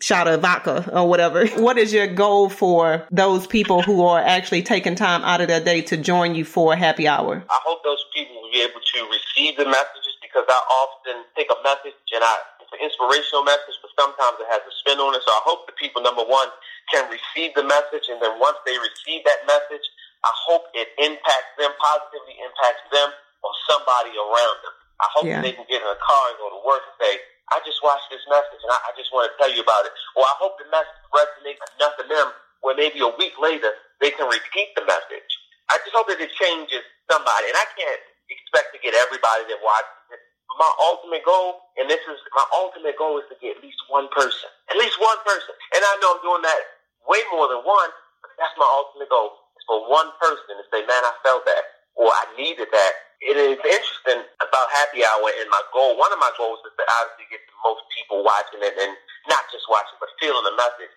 shot 0.00 0.28
of 0.28 0.40
vodka 0.42 0.88
or 0.92 1.08
whatever. 1.08 1.46
What 1.58 1.76
is 1.76 1.92
your 1.92 2.06
goal 2.06 2.48
for 2.48 3.06
those 3.10 3.46
people 3.46 3.82
who 3.82 4.04
are 4.04 4.20
actually 4.20 4.62
taking 4.62 4.94
time 4.94 5.22
out 5.22 5.40
of 5.40 5.48
their 5.48 5.60
day 5.60 5.82
to 5.82 5.96
join 5.96 6.34
you 6.34 6.44
for 6.44 6.74
happy 6.76 7.06
hour? 7.08 7.44
I 7.50 7.60
hope 7.64 7.82
those 7.84 8.04
people 8.14 8.40
will 8.40 8.52
be 8.52 8.62
able 8.62 8.80
to 8.80 8.98
receive 9.10 9.56
the 9.56 9.66
messages 9.66 10.14
because 10.22 10.44
I 10.48 10.60
often 10.86 11.24
take 11.36 11.48
a 11.50 11.62
message 11.62 11.98
and 12.14 12.22
I 12.22 12.36
it's 12.68 12.76
an 12.76 12.84
inspirational 12.84 13.48
message, 13.48 13.80
but 13.80 13.88
sometimes 13.96 14.36
it 14.36 14.48
has 14.52 14.60
a 14.60 14.72
spin 14.84 15.00
on 15.00 15.16
it. 15.16 15.24
So 15.24 15.32
I 15.32 15.40
hope 15.48 15.64
the 15.64 15.72
people, 15.80 16.04
number 16.04 16.20
one, 16.20 16.52
can 16.92 17.08
receive 17.08 17.56
the 17.56 17.64
message, 17.64 18.12
and 18.12 18.20
then 18.20 18.36
once 18.36 18.60
they 18.68 18.76
receive 18.76 19.24
that 19.24 19.48
message, 19.48 19.84
I 20.20 20.32
hope 20.44 20.68
it 20.76 20.92
impacts 21.00 21.52
them 21.56 21.72
positively, 21.80 22.36
impacts 22.44 22.84
them 22.92 23.08
or 23.40 23.52
somebody 23.72 24.12
around 24.20 24.58
them. 24.60 24.74
I 25.00 25.08
hope 25.16 25.24
yeah. 25.24 25.40
they 25.40 25.56
can 25.56 25.64
get 25.70 25.80
in 25.80 25.88
a 25.88 25.96
car 25.96 26.24
and 26.28 26.36
go 26.36 26.52
to 26.52 26.60
work 26.60 26.84
and 26.84 26.96
say, 27.00 27.14
I 27.54 27.60
just 27.64 27.80
watched 27.80 28.08
this 28.12 28.24
message 28.28 28.60
and 28.60 28.72
I, 28.72 28.78
I 28.88 28.92
just 28.96 29.12
want 29.12 29.28
to 29.28 29.34
tell 29.40 29.50
you 29.50 29.64
about 29.64 29.88
it. 29.88 29.94
Or 30.16 30.24
I 30.24 30.34
hope 30.40 30.60
the 30.60 30.68
message 30.68 31.00
resonates 31.12 31.64
enough 31.78 31.96
in 32.02 32.08
them 32.12 32.28
where 32.60 32.76
maybe 32.76 33.00
a 33.00 33.12
week 33.16 33.36
later 33.40 33.70
they 34.00 34.12
can 34.12 34.28
repeat 34.28 34.74
the 34.76 34.84
message. 34.84 35.30
I 35.68 35.80
just 35.84 35.94
hope 35.96 36.08
that 36.12 36.20
it 36.20 36.32
changes 36.36 36.84
somebody. 37.08 37.46
And 37.48 37.56
I 37.56 37.66
can't 37.76 38.02
expect 38.28 38.72
to 38.76 38.78
get 38.80 38.96
everybody 38.96 39.48
that 39.48 39.60
watches 39.60 39.96
it. 40.12 40.20
But 40.48 40.56
my 40.64 40.72
ultimate 40.80 41.24
goal, 41.24 41.60
and 41.76 41.88
this 41.88 42.00
is 42.08 42.18
my 42.32 42.44
ultimate 42.56 42.96
goal, 42.96 43.20
is 43.20 43.28
to 43.32 43.36
get 43.40 43.56
at 43.56 43.64
least 43.64 43.80
one 43.88 44.08
person. 44.12 44.48
At 44.72 44.76
least 44.80 44.96
one 45.00 45.20
person. 45.24 45.52
And 45.76 45.80
I 45.84 45.92
know 46.00 46.16
I'm 46.16 46.24
doing 46.24 46.44
that 46.44 46.62
way 47.08 47.20
more 47.32 47.48
than 47.48 47.64
one, 47.64 47.90
but 48.24 48.32
that's 48.40 48.56
my 48.56 48.68
ultimate 48.80 49.08
goal. 49.12 49.36
Is 49.56 49.64
for 49.68 49.84
one 49.88 50.08
person 50.20 50.56
to 50.56 50.64
say, 50.72 50.84
man, 50.84 51.04
I 51.04 51.12
felt 51.24 51.44
that, 51.44 51.64
or 51.96 52.08
I 52.08 52.24
needed 52.36 52.68
that, 52.72 52.92
it 53.20 53.34
is 53.34 53.58
interesting 53.58 54.22
about 54.38 54.66
happy 54.70 55.02
hour 55.02 55.26
and 55.42 55.50
my 55.50 55.62
goal. 55.74 55.98
One 55.98 56.12
of 56.14 56.22
my 56.22 56.30
goals 56.38 56.62
is 56.62 56.72
to 56.78 56.84
obviously 56.86 57.26
get 57.34 57.37
most 57.64 57.82
people 57.94 58.22
watching 58.22 58.62
it 58.62 58.74
and 58.76 58.92
not 59.26 59.44
just 59.50 59.66
watching, 59.68 59.98
but 59.98 60.10
feeling 60.18 60.44
the 60.46 60.56
message. 60.56 60.92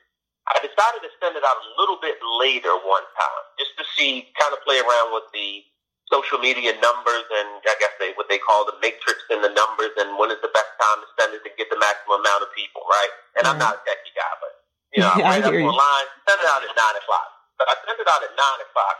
I 0.50 0.58
decided 0.60 1.06
to 1.06 1.12
send 1.22 1.38
it 1.38 1.46
out 1.46 1.58
a 1.58 1.68
little 1.78 2.02
bit 2.02 2.18
later 2.42 2.74
one 2.82 3.06
time 3.14 3.44
just 3.62 3.78
to 3.78 3.86
see, 3.94 4.28
kind 4.36 4.52
of 4.52 4.60
play 4.66 4.82
around 4.82 5.14
with 5.14 5.30
the 5.32 5.62
social 6.10 6.42
media 6.42 6.76
numbers 6.82 7.24
and 7.30 7.64
I 7.64 7.78
guess 7.80 7.94
they, 8.02 8.12
what 8.20 8.28
they 8.28 8.42
call 8.42 8.68
the 8.68 8.76
matrix 8.84 9.22
in 9.32 9.40
the 9.40 9.54
numbers 9.54 9.96
and 9.96 10.20
when 10.20 10.34
is 10.34 10.42
the 10.44 10.52
best 10.52 10.74
time 10.76 11.00
to 11.00 11.08
send 11.16 11.32
it 11.38 11.46
to 11.48 11.52
get 11.56 11.72
the 11.72 11.80
maximum 11.80 12.20
amount 12.20 12.44
of 12.44 12.52
people, 12.52 12.84
right? 12.90 13.14
And 13.40 13.48
mm-hmm. 13.48 13.56
I'm 13.56 13.60
not 13.62 13.80
a 13.80 13.82
techie 13.88 14.12
guy, 14.12 14.34
but 14.44 14.54
you 14.92 15.00
know, 15.00 15.14
yeah, 15.24 15.30
I 15.30 15.40
right 15.40 15.46
up 15.46 15.56
online, 15.56 16.08
send 16.28 16.40
it 16.42 16.48
out 16.52 16.62
at 16.68 16.74
nine 16.76 16.98
o'clock. 17.00 17.30
But 17.56 17.72
I 17.72 17.76
sent 17.88 17.96
it 18.02 18.10
out 18.10 18.22
at 18.26 18.34
nine 18.36 18.60
o'clock 18.66 18.98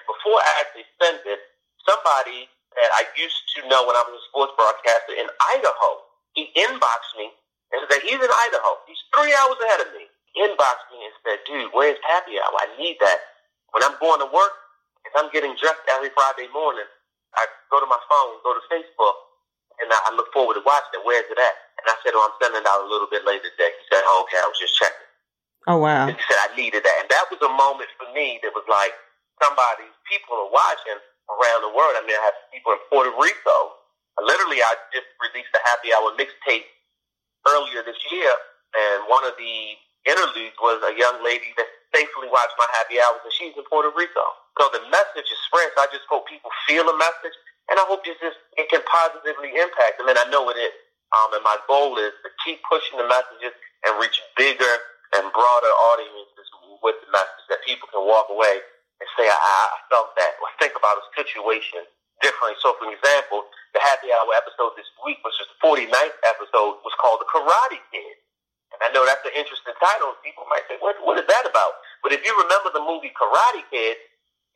and 0.00 0.04
before 0.04 0.38
I 0.38 0.50
actually 0.64 0.88
sent 1.00 1.24
it, 1.28 1.40
somebody 1.84 2.48
that 2.76 2.90
I 2.92 3.08
used 3.16 3.42
to 3.56 3.64
know 3.68 3.84
when 3.88 3.96
I 3.96 4.04
was 4.04 4.20
a 4.20 4.24
sports 4.28 4.52
broadcaster 4.56 5.16
in 5.16 5.28
Idaho. 5.56 6.05
He 6.36 6.52
inboxed 6.52 7.16
me 7.16 7.32
and 7.72 7.80
said 7.88 8.04
he's 8.04 8.20
in 8.20 8.28
Idaho. 8.28 8.72
He's 8.84 9.00
three 9.10 9.32
hours 9.32 9.56
ahead 9.64 9.80
of 9.88 9.90
me. 9.96 10.04
He 10.36 10.44
inboxed 10.44 10.86
me 10.92 11.00
and 11.00 11.14
said, 11.24 11.40
dude, 11.48 11.72
where's 11.72 11.96
happy 12.04 12.36
hour? 12.36 12.52
I 12.60 12.68
need 12.76 13.00
that. 13.00 13.40
When 13.72 13.80
I'm 13.80 13.96
going 13.96 14.20
to 14.20 14.28
work, 14.28 14.52
if 15.08 15.16
I'm 15.16 15.32
getting 15.32 15.56
dressed 15.56 15.80
every 15.88 16.12
Friday 16.12 16.52
morning, 16.52 16.84
I 17.34 17.48
go 17.72 17.80
to 17.80 17.88
my 17.88 17.98
phone, 18.04 18.36
go 18.44 18.52
to 18.52 18.62
Facebook, 18.68 19.16
and 19.80 19.88
I 19.88 20.12
look 20.12 20.28
forward 20.36 20.60
to 20.60 20.64
watching 20.64 21.00
it. 21.00 21.04
Where's 21.08 21.24
it 21.28 21.40
at? 21.40 21.56
And 21.80 21.88
I 21.88 21.96
said, 22.04 22.12
oh, 22.12 22.24
I'm 22.24 22.36
sending 22.36 22.64
out 22.68 22.84
a 22.84 22.88
little 22.88 23.08
bit 23.08 23.24
later 23.24 23.48
today. 23.48 23.72
He 23.72 23.84
said, 23.88 24.04
oh, 24.04 24.28
okay, 24.28 24.40
I 24.40 24.48
was 24.48 24.60
just 24.60 24.76
checking. 24.76 25.08
Oh, 25.68 25.80
wow. 25.80 26.08
And 26.08 26.16
he 26.16 26.24
said, 26.28 26.40
I 26.40 26.52
needed 26.52 26.84
that. 26.84 26.96
And 27.00 27.08
that 27.08 27.26
was 27.32 27.40
a 27.40 27.52
moment 27.52 27.88
for 27.96 28.08
me 28.12 28.40
that 28.44 28.52
was 28.52 28.64
like, 28.68 28.92
somebody, 29.40 29.88
people 30.08 30.36
are 30.36 30.52
watching, 30.52 31.00
around 31.26 31.66
the 31.66 31.72
world. 31.74 31.96
I 31.98 32.06
mean, 32.06 32.14
I 32.14 32.22
have 32.30 32.38
people 32.54 32.70
in 32.76 32.80
Puerto 32.86 33.10
Rico. 33.18 33.56
Literally, 34.22 34.62
I 34.64 34.72
just 34.92 35.08
released 35.20 35.52
a 35.52 35.62
happy 35.68 35.92
hour 35.92 36.12
mixtape 36.16 36.68
earlier 37.48 37.84
this 37.84 38.00
year, 38.10 38.32
and 38.74 39.04
one 39.08 39.24
of 39.24 39.36
the 39.36 39.54
interludes 40.08 40.56
was 40.62 40.80
a 40.86 40.94
young 40.96 41.20
lady 41.20 41.52
that 41.58 41.68
faithfully 41.92 42.30
watched 42.30 42.56
my 42.56 42.68
happy 42.72 42.96
hours, 43.00 43.20
and 43.24 43.34
she's 43.34 43.52
in 43.58 43.64
Puerto 43.68 43.92
Rico. 43.92 44.24
So 44.58 44.72
the 44.72 44.82
message 44.88 45.28
is 45.28 45.40
spread. 45.50 45.68
So 45.76 45.84
I 45.84 45.88
just 45.92 46.08
hope 46.08 46.26
people 46.30 46.50
feel 46.64 46.86
the 46.88 46.96
message, 46.96 47.36
and 47.68 47.76
I 47.76 47.84
hope 47.84 48.06
it's 48.08 48.18
just 48.20 48.38
it 48.56 48.68
can 48.72 48.80
positively 48.88 49.52
impact 49.52 50.00
them, 50.00 50.08
and 50.08 50.16
I 50.16 50.26
know 50.32 50.48
it 50.48 50.58
is. 50.58 50.74
Um, 51.14 51.36
and 51.38 51.44
my 51.44 51.56
goal 51.70 51.96
is 52.02 52.12
to 52.26 52.30
keep 52.42 52.60
pushing 52.66 52.98
the 52.98 53.06
messages 53.06 53.54
and 53.86 53.94
reach 54.02 54.18
bigger 54.34 54.74
and 55.14 55.30
broader 55.30 55.72
audiences 55.92 56.46
with 56.82 56.98
the 57.04 57.10
message 57.14 57.46
that 57.48 57.62
people 57.62 57.86
can 57.92 58.02
walk 58.02 58.26
away 58.28 58.58
and 59.00 59.08
say, 59.14 59.28
I, 59.28 59.36
I 59.36 59.78
felt 59.92 60.16
that, 60.18 60.34
or 60.42 60.48
think 60.58 60.74
about 60.74 60.98
a 60.98 61.04
situation 61.14 61.84
differently. 62.20 62.58
So, 62.64 62.74
for 62.80 62.90
example, 62.90 63.46
the 63.76 63.84
Happy 63.84 64.08
Hour 64.08 64.32
episode 64.32 64.72
this 64.80 64.88
week, 65.04 65.20
which 65.20 65.36
is 65.36 65.52
the 65.52 65.60
49th 65.60 66.16
episode, 66.24 66.80
was 66.80 66.96
called 66.96 67.20
The 67.20 67.28
Karate 67.28 67.76
Kid. 67.92 68.16
And 68.72 68.80
I 68.80 68.88
know 68.96 69.04
that's 69.04 69.20
an 69.28 69.36
interesting 69.36 69.76
title. 69.76 70.16
People 70.24 70.48
might 70.48 70.64
say, 70.64 70.80
what, 70.80 70.96
what 71.04 71.20
is 71.20 71.28
that 71.28 71.44
about? 71.44 71.76
But 72.00 72.16
if 72.16 72.24
you 72.24 72.32
remember 72.32 72.72
the 72.72 72.80
movie 72.80 73.12
Karate 73.12 73.68
Kid, 73.68 74.00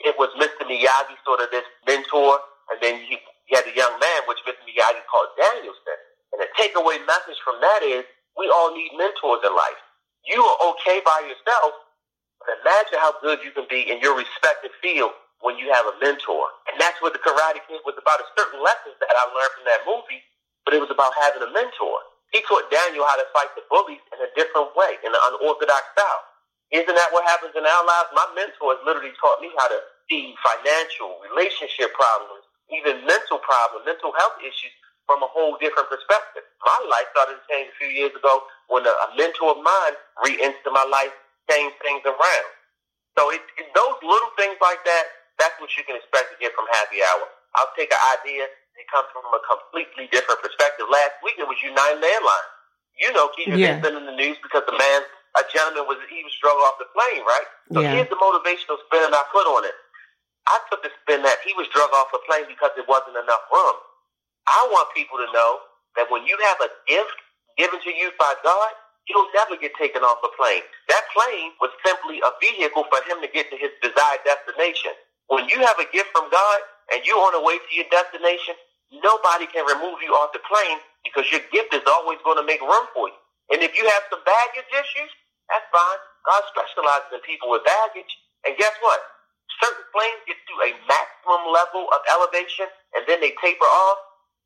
it 0.08 0.16
was 0.16 0.32
Mr. 0.40 0.64
Miyagi, 0.64 1.20
sort 1.28 1.44
of 1.44 1.52
this 1.52 1.68
mentor, 1.84 2.40
and 2.72 2.80
then 2.80 3.04
you, 3.04 3.20
you 3.20 3.52
had 3.52 3.68
a 3.68 3.76
young 3.76 3.92
man, 4.00 4.24
which 4.24 4.40
Mr. 4.48 4.56
Miyagi 4.64 5.04
called 5.12 5.28
Daniel-san. 5.36 6.00
And 6.32 6.40
the 6.40 6.48
takeaway 6.56 6.96
message 7.04 7.36
from 7.44 7.60
that 7.60 7.84
is, 7.84 8.08
we 8.40 8.48
all 8.48 8.72
need 8.72 8.96
mentors 8.96 9.44
in 9.44 9.52
life. 9.52 9.82
You 10.24 10.40
are 10.40 10.58
okay 10.72 11.04
by 11.04 11.28
yourself, 11.28 11.76
but 12.40 12.56
Imagine 12.64 12.98
how 13.04 13.12
good 13.20 13.44
you 13.44 13.52
can 13.52 13.68
be 13.68 13.84
in 13.84 14.00
your 14.00 14.16
respective 14.16 14.72
field 14.80 15.12
when 15.40 15.56
you 15.56 15.72
have 15.72 15.84
a 15.88 15.96
mentor. 16.00 16.44
And 16.70 16.76
that's 16.80 17.00
what 17.00 17.12
the 17.12 17.22
Karate 17.22 17.60
Kid 17.68 17.80
was 17.84 17.96
about, 17.96 18.20
a 18.20 18.26
certain 18.36 18.60
lessons 18.60 18.96
that 19.00 19.12
I 19.12 19.24
learned 19.32 19.54
from 19.56 19.66
that 19.68 19.82
movie, 19.88 20.22
but 20.64 20.76
it 20.76 20.80
was 20.80 20.92
about 20.92 21.12
having 21.16 21.44
a 21.44 21.50
mentor. 21.52 21.96
He 22.32 22.44
taught 22.46 22.70
Daniel 22.70 23.04
how 23.08 23.18
to 23.18 23.26
fight 23.34 23.50
the 23.58 23.66
bullies 23.66 24.04
in 24.14 24.20
a 24.22 24.30
different 24.38 24.70
way, 24.78 25.00
in 25.02 25.10
an 25.10 25.22
unorthodox 25.34 25.82
style. 25.96 26.22
Isn't 26.70 26.94
that 26.94 27.10
what 27.10 27.26
happens 27.26 27.58
in 27.58 27.66
our 27.66 27.84
lives? 27.84 28.14
My 28.14 28.30
mentor 28.38 28.78
has 28.78 28.82
literally 28.86 29.10
taught 29.18 29.42
me 29.42 29.50
how 29.58 29.66
to 29.66 29.80
see 30.06 30.38
financial, 30.38 31.18
relationship 31.26 31.90
problems, 31.98 32.46
even 32.70 33.02
mental 33.02 33.42
problems, 33.42 33.82
mental 33.82 34.14
health 34.14 34.38
issues 34.38 34.70
from 35.10 35.26
a 35.26 35.30
whole 35.34 35.58
different 35.58 35.90
perspective. 35.90 36.46
My 36.62 36.78
life 36.86 37.10
started 37.10 37.42
to 37.42 37.44
change 37.50 37.74
a 37.74 37.76
few 37.82 37.90
years 37.90 38.14
ago 38.14 38.46
when 38.70 38.86
a, 38.86 38.94
a 38.94 39.08
mentor 39.18 39.58
of 39.58 39.60
mine 39.66 39.98
re-entered 40.22 40.70
my 40.70 40.86
life, 40.86 41.10
changed 41.50 41.74
things 41.82 42.06
around. 42.06 42.50
So 43.18 43.34
it, 43.34 43.42
it, 43.58 43.66
those 43.74 43.98
little 44.06 44.30
things 44.38 44.54
like 44.62 44.78
that, 44.86 45.04
that's 45.40 45.56
what 45.58 45.72
you 45.74 45.82
can 45.88 45.96
expect 45.96 46.30
to 46.30 46.36
get 46.38 46.52
from 46.52 46.68
happy 46.76 47.00
hour. 47.00 47.24
I'll 47.56 47.72
take 47.74 47.90
an 47.90 47.98
idea 48.20 48.46
it 48.80 48.88
comes 48.88 49.12
from 49.12 49.28
a 49.28 49.42
completely 49.44 50.08
different 50.08 50.40
perspective. 50.40 50.88
Last 50.88 51.20
week 51.20 51.36
it 51.36 51.44
was 51.44 51.60
United 51.60 52.00
Airlines. 52.00 52.52
You 52.96 53.12
know, 53.12 53.28
Keisha 53.36 53.56
yeah. 53.60 53.76
been 53.76 53.96
in 53.96 54.08
the 54.08 54.16
news 54.16 54.40
because 54.40 54.64
the 54.64 54.76
man, 54.76 55.00
a 55.36 55.44
gentleman 55.52 55.84
was 55.84 56.00
he 56.08 56.24
was 56.24 56.32
drug 56.40 56.56
off 56.64 56.80
the 56.80 56.88
plane, 56.96 57.20
right? 57.28 57.48
So 57.76 57.84
yeah. 57.84 57.92
here's 57.96 58.08
the 58.08 58.16
motivational 58.16 58.80
spin 58.88 59.04
that 59.04 59.12
I 59.12 59.24
put 59.28 59.44
on 59.44 59.68
it. 59.68 59.76
I 60.48 60.56
took 60.72 60.80
the 60.80 60.92
spin 61.04 61.20
that 61.28 61.44
he 61.44 61.52
was 61.60 61.68
drug 61.76 61.92
off 61.92 62.08
the 62.08 62.24
plane 62.24 62.48
because 62.48 62.72
there 62.72 62.88
wasn't 62.88 63.20
enough 63.20 63.44
room. 63.52 63.76
I 64.48 64.60
want 64.72 64.88
people 64.96 65.20
to 65.20 65.28
know 65.36 65.60
that 66.00 66.08
when 66.08 66.24
you 66.24 66.36
have 66.52 66.60
a 66.64 66.70
gift 66.88 67.16
given 67.60 67.78
to 67.84 67.92
you 67.92 68.10
by 68.16 68.32
God, 68.40 68.72
you'll 69.08 69.28
never 69.36 69.60
get 69.60 69.76
taken 69.76 70.00
off 70.00 70.24
a 70.24 70.32
plane. 70.40 70.64
That 70.88 71.04
plane 71.12 71.52
was 71.60 71.70
simply 71.84 72.24
a 72.24 72.32
vehicle 72.40 72.88
for 72.88 73.00
him 73.04 73.20
to 73.20 73.28
get 73.28 73.52
to 73.52 73.56
his 73.60 73.70
desired 73.84 74.24
destination. 74.24 74.96
When 75.30 75.46
you 75.46 75.62
have 75.62 75.78
a 75.78 75.86
gift 75.94 76.10
from 76.10 76.26
God 76.28 76.58
and 76.90 77.06
you're 77.06 77.22
on 77.22 77.38
the 77.38 77.44
way 77.46 77.56
to 77.62 77.70
your 77.72 77.86
destination, 77.88 78.58
nobody 78.98 79.46
can 79.46 79.62
remove 79.62 80.02
you 80.02 80.10
off 80.18 80.34
the 80.34 80.42
plane 80.42 80.82
because 81.06 81.30
your 81.30 81.42
gift 81.54 81.70
is 81.70 81.86
always 81.86 82.18
going 82.26 82.36
to 82.42 82.46
make 82.46 82.60
room 82.60 82.86
for 82.92 83.06
you. 83.08 83.18
And 83.54 83.62
if 83.62 83.78
you 83.78 83.86
have 83.86 84.04
some 84.10 84.22
baggage 84.26 84.68
issues, 84.74 85.10
that's 85.50 85.66
fine. 85.70 86.00
God 86.26 86.42
specializes 86.50 87.10
in 87.14 87.22
people 87.22 87.50
with 87.54 87.62
baggage. 87.62 88.10
And 88.46 88.58
guess 88.58 88.74
what? 88.82 88.98
Certain 89.62 89.86
planes 89.94 90.22
get 90.26 90.38
to 90.38 90.54
a 90.66 90.70
maximum 90.90 91.42
level 91.54 91.86
of 91.94 92.00
elevation 92.10 92.66
and 92.98 93.06
then 93.06 93.22
they 93.22 93.34
taper 93.38 93.70
off. 93.70 93.98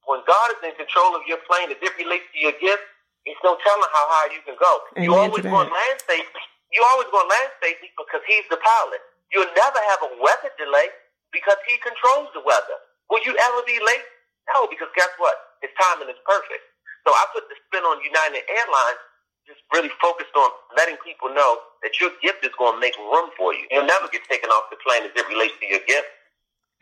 When 0.04 0.20
God 0.28 0.48
is 0.60 0.60
in 0.68 0.76
control 0.76 1.16
of 1.16 1.24
your 1.24 1.40
plane 1.48 1.72
as 1.72 1.80
it 1.80 1.92
relates 1.96 2.28
to 2.36 2.38
your 2.40 2.56
gift, 2.60 2.84
it's 3.24 3.40
no 3.40 3.56
telling 3.64 3.90
how 3.92 4.04
high 4.12 4.36
you 4.36 4.44
can 4.44 4.56
go. 4.60 4.72
Amen 5.00 5.08
you 5.08 5.12
always 5.16 5.44
go 5.48 5.64
land 5.64 5.98
safely. 6.04 6.44
You 6.72 6.84
always 6.92 7.08
go 7.08 7.24
land 7.24 7.52
safely 7.64 7.88
because 7.96 8.20
He's 8.28 8.44
the 8.52 8.60
pilot. 8.60 9.00
You'll 9.32 9.52
never 9.54 9.80
have 9.94 10.00
a 10.04 10.10
weather 10.20 10.52
delay 10.58 10.88
because 11.32 11.58
He 11.68 11.78
controls 11.80 12.32
the 12.34 12.42
weather. 12.44 12.78
Will 13.10 13.22
you 13.24 13.36
ever 13.36 13.60
be 13.66 13.78
late? 13.80 14.06
No, 14.52 14.68
because 14.68 14.88
guess 14.96 15.10
what? 15.16 15.34
His 15.62 15.72
timing 15.80 16.08
is 16.12 16.20
perfect. 16.26 16.64
So 17.06 17.12
I 17.12 17.24
put 17.32 17.44
the 17.48 17.56
spin 17.68 17.84
on 17.84 18.00
United 18.00 18.44
Airlines, 18.48 19.00
just 19.46 19.60
really 19.72 19.92
focused 20.00 20.32
on 20.36 20.50
letting 20.76 20.96
people 21.04 21.28
know 21.32 21.58
that 21.82 22.00
your 22.00 22.10
gift 22.22 22.44
is 22.44 22.52
going 22.56 22.76
to 22.76 22.80
make 22.80 22.96
room 22.96 23.28
for 23.36 23.52
you. 23.52 23.64
You'll 23.70 23.86
never 23.86 24.08
get 24.08 24.24
taken 24.28 24.48
off 24.48 24.68
the 24.70 24.76
plane 24.80 25.04
as 25.04 25.12
it 25.14 25.28
relates 25.28 25.54
to 25.60 25.66
your 25.66 25.84
gift. 25.86 26.08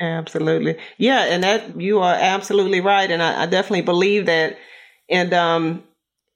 Absolutely. 0.00 0.78
Yeah, 0.98 1.24
and 1.26 1.44
that 1.44 1.80
you 1.80 2.00
are 2.00 2.14
absolutely 2.14 2.80
right. 2.80 3.10
And 3.10 3.22
I, 3.22 3.42
I 3.42 3.46
definitely 3.46 3.82
believe 3.82 4.26
that. 4.26 4.58
And 5.08 5.32
um 5.34 5.84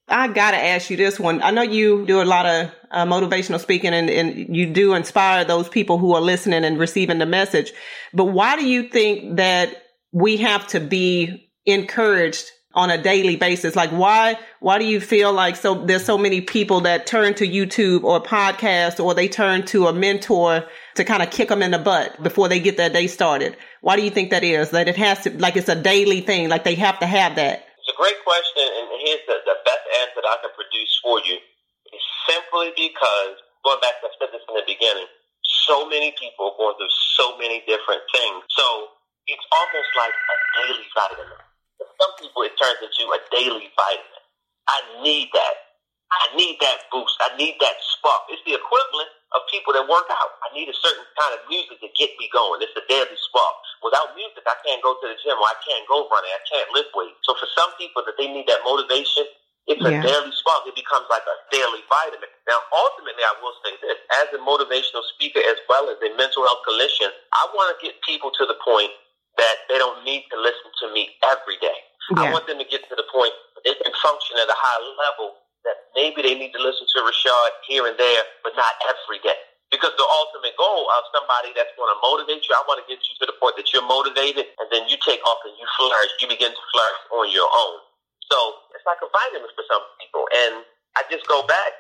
I 0.09 0.29
gotta 0.29 0.57
ask 0.57 0.89
you 0.89 0.97
this 0.97 1.19
one. 1.19 1.43
I 1.43 1.51
know 1.51 1.63
you 1.63 2.07
do 2.07 2.23
a 2.23 2.25
lot 2.25 2.47
of 2.47 2.71
uh, 2.93 3.05
motivational 3.05 3.59
speaking 3.59 3.93
and, 3.93 4.09
and 4.09 4.57
you 4.57 4.73
do 4.73 4.95
inspire 4.95 5.45
those 5.45 5.69
people 5.69 5.99
who 5.99 6.15
are 6.15 6.21
listening 6.21 6.65
and 6.65 6.79
receiving 6.79 7.19
the 7.19 7.27
message. 7.27 7.73
But 8.15 8.27
why 8.27 8.57
do 8.57 8.65
you 8.65 8.89
think 8.89 9.37
that 9.37 9.83
we 10.13 10.37
have 10.39 10.67
to 10.69 10.81
be 10.81 11.51
encouraged 11.65 12.53
on 12.73 12.91
a 12.91 13.03
daily 13.03 13.35
basis? 13.35 13.75
Like 13.75 13.91
why, 13.91 14.39
why 14.61 14.79
do 14.79 14.85
you 14.85 15.01
feel 15.01 15.33
like 15.33 15.57
so 15.57 15.85
there's 15.85 16.05
so 16.05 16.17
many 16.17 16.41
people 16.41 16.83
that 16.83 17.07
turn 17.07 17.35
to 17.35 17.49
YouTube 17.49 18.05
or 18.05 18.23
podcast 18.23 19.05
or 19.05 19.13
they 19.13 19.27
turn 19.27 19.67
to 19.67 19.89
a 19.89 19.93
mentor 19.93 20.67
to 20.95 21.05
kind 21.05 21.23
of 21.23 21.31
kick 21.31 21.49
them 21.49 21.63
in 21.63 21.73
the 21.73 21.81
butt 21.81 22.23
before 22.23 22.49
they 22.49 22.61
get 22.61 22.77
their 22.77 22.91
day 22.91 23.09
started? 23.09 23.57
Why 23.81 23.97
do 23.97 24.03
you 24.03 24.11
think 24.11 24.31
that 24.31 24.45
is? 24.45 24.71
That 24.71 24.87
it 24.87 24.97
has 24.97 25.23
to, 25.23 25.37
like 25.37 25.57
it's 25.57 25.69
a 25.69 25.75
daily 25.75 26.21
thing, 26.21 26.49
like 26.49 26.63
they 26.63 26.77
have 26.77 27.01
to 27.01 27.07
have 27.07 27.35
that? 27.37 27.66
It's 27.87 27.95
a 27.95 28.03
great 28.03 28.19
question. 28.27 28.67
And 28.67 28.99
here's 28.99 29.23
the, 29.31 29.47
the 29.47 29.63
best 29.63 29.87
answer 30.03 30.19
that 30.19 30.27
I 30.27 30.43
can 30.43 30.51
produce 30.59 30.91
for 30.99 31.23
you 31.23 31.39
is 31.39 32.05
simply 32.27 32.75
because 32.75 33.39
going 33.63 33.79
back 33.79 34.03
to 34.03 34.11
I 34.11 34.13
said 34.19 34.35
this 34.35 34.43
in 34.43 34.59
the 34.59 34.67
beginning, 34.67 35.07
so 35.71 35.87
many 35.87 36.11
people 36.19 36.51
are 36.51 36.59
going 36.59 36.75
through 36.83 36.91
so 37.15 37.39
many 37.39 37.63
different 37.63 38.03
things. 38.11 38.43
So 38.59 38.91
it's 39.31 39.47
almost 39.55 39.91
like 39.95 40.11
a 40.11 40.37
daily 40.59 40.87
vitamin. 40.99 41.31
For 41.79 41.87
some 41.95 42.13
people, 42.19 42.43
it 42.43 42.59
turns 42.59 42.83
into 42.83 43.07
a 43.07 43.23
daily 43.31 43.71
vitamin. 43.79 44.23
I 44.67 44.83
need 45.07 45.31
that. 45.39 45.79
I 46.11 46.35
need 46.35 46.59
that 46.67 46.91
boost. 46.91 47.15
I 47.23 47.39
need 47.39 47.55
that 47.63 47.79
spark. 47.87 48.27
It's 48.35 48.43
the 48.43 48.59
equivalent 48.59 49.15
of 49.37 49.45
people 49.53 49.77
that 49.77 49.85
work 49.85 50.09
out. 50.09 50.41
I 50.43 50.49
need 50.57 50.73
a 50.73 50.77
certain 50.81 51.05
kind 51.21 51.37
of 51.37 51.45
music 51.53 51.77
to 51.85 51.91
get 51.93 52.17
me 52.17 52.33
going. 52.33 52.65
It's 52.65 52.73
a 52.73 52.85
daily 52.89 53.19
spark. 53.29 53.57
Without 53.85 54.17
music, 54.17 54.43
I 54.49 54.57
can't 54.65 54.81
go 54.81 54.97
to 54.97 55.05
the 55.05 55.17
gym 55.21 55.37
or 55.37 55.47
I 55.47 55.57
can't 55.61 55.85
go 55.85 56.09
running. 56.09 56.33
I 56.33 56.43
can't 56.49 56.69
lift 56.73 56.97
weights. 56.97 57.21
So 57.29 57.37
for 57.37 57.47
some 57.53 57.71
people 57.77 58.01
that 58.09 58.17
they 58.17 58.33
need 58.33 58.49
that 58.49 58.65
motivation, 58.65 59.29
it's 59.69 59.83
yeah. 59.83 59.99
a 59.99 60.03
daily 60.03 60.33
spark. 60.33 60.65
It 60.65 60.79
becomes 60.79 61.11
like 61.13 61.27
a 61.27 61.37
daily 61.53 61.83
vitamin. 61.91 62.31
Now, 62.49 62.63
ultimately, 62.71 63.23
I 63.27 63.35
will 63.43 63.57
say 63.67 63.75
this: 63.83 63.99
as 64.25 64.31
a 64.33 64.41
motivational 64.41 65.03
speaker 65.15 65.43
as 65.43 65.59
well 65.67 65.91
as 65.91 65.99
a 66.01 66.11
mental 66.15 66.47
health 66.47 66.63
clinician, 66.65 67.11
I 67.35 67.43
want 67.53 67.75
to 67.75 67.77
get 67.83 67.99
people 68.07 68.31
to 68.31 68.47
the 68.47 68.57
point 68.63 68.95
that 69.37 69.67
they 69.69 69.77
don't 69.77 70.01
need 70.07 70.25
to 70.33 70.37
listen 70.41 70.71
to 70.81 70.87
me 70.95 71.13
every 71.27 71.59
day. 71.59 71.77
Yeah. 72.15 72.31
I 72.31 72.33
want 72.33 72.47
them 72.47 72.63
to 72.63 72.69
get 72.71 72.87
to 72.87 72.95
the 72.95 73.05
point 73.11 73.35
that 73.59 73.67
they 73.67 73.75
can 73.83 73.91
function 73.99 74.39
at 74.39 74.47
a 74.47 74.55
high 74.55 74.81
level 74.97 75.35
that 75.67 75.91
maybe 75.99 76.23
they 76.23 76.39
need 76.39 76.55
to 76.55 76.63
listen 76.63 76.87
to 76.87 76.99
Rashad 77.03 77.51
here 77.67 77.85
and 77.91 77.99
there, 77.99 78.23
but 78.47 78.55
not 78.55 78.73
every 78.87 79.19
day. 79.21 79.37
Because 79.75 79.91
the 79.99 80.07
ultimate 80.07 80.55
goal 80.55 80.87
of 80.95 81.03
somebody 81.11 81.51
that's 81.59 81.75
going 81.75 81.91
to 81.91 81.99
motivate 81.99 82.47
you, 82.47 82.55
I 82.55 82.63
want 82.71 82.79
to 82.79 82.87
get 82.87 83.03
you 83.03 83.15
to 83.19 83.27
the 83.27 83.35
point 83.43 83.59
that 83.59 83.75
you're 83.75 83.85
motivated 83.85 84.47
and 84.63 84.67
then 84.71 84.87
you 84.87 84.95
take 85.03 85.19
off 85.27 85.43
and 85.43 85.59
you 85.59 85.67
flourish. 85.75 86.13
You 86.23 86.31
begin 86.31 86.55
to 86.55 86.65
flourish 86.71 87.03
on 87.19 87.27
your 87.35 87.51
own. 87.51 87.83
So 88.31 88.39
it's 88.79 88.87
like 88.87 89.03
a 89.03 89.11
vitamin 89.11 89.51
for 89.59 89.67
some 89.67 89.83
people. 89.99 90.23
And 90.31 90.63
I 90.95 91.03
just 91.11 91.27
go 91.27 91.43
back 91.51 91.75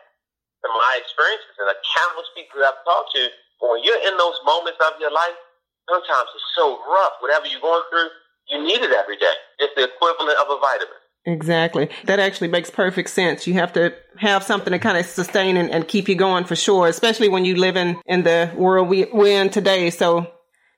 to 0.62 0.68
my 0.68 0.92
experiences 0.98 1.54
and 1.62 1.70
the 1.70 1.78
countless 1.94 2.26
people 2.34 2.58
I've 2.58 2.82
talked 2.82 3.14
to. 3.14 3.30
When 3.62 3.86
you're 3.86 4.02
in 4.02 4.18
those 4.18 4.36
moments 4.42 4.82
of 4.82 4.98
your 4.98 5.14
life, 5.14 5.38
sometimes 5.86 6.28
it's 6.34 6.50
so 6.58 6.82
rough. 6.90 7.22
Whatever 7.22 7.46
you're 7.46 7.62
going 7.62 7.86
through, 7.88 8.10
you 8.50 8.58
need 8.62 8.82
it 8.82 8.90
every 8.90 9.16
day. 9.16 9.36
It's 9.62 9.74
the 9.78 9.86
equivalent 9.86 10.38
of 10.42 10.50
a 10.50 10.58
vitamin. 10.58 11.00
Exactly. 11.26 11.88
That 12.04 12.20
actually 12.20 12.48
makes 12.48 12.70
perfect 12.70 13.10
sense. 13.10 13.46
You 13.48 13.54
have 13.54 13.72
to 13.72 13.92
have 14.16 14.44
something 14.44 14.72
to 14.72 14.78
kind 14.78 14.96
of 14.96 15.04
sustain 15.06 15.56
and, 15.56 15.70
and 15.70 15.86
keep 15.86 16.08
you 16.08 16.14
going 16.14 16.44
for 16.44 16.54
sure, 16.54 16.86
especially 16.86 17.28
when 17.28 17.44
you 17.44 17.56
live 17.56 17.76
in, 17.76 18.00
in 18.06 18.22
the 18.22 18.52
world 18.56 18.88
we, 18.88 19.06
we're 19.12 19.42
in 19.42 19.50
today. 19.50 19.90
So 19.90 20.32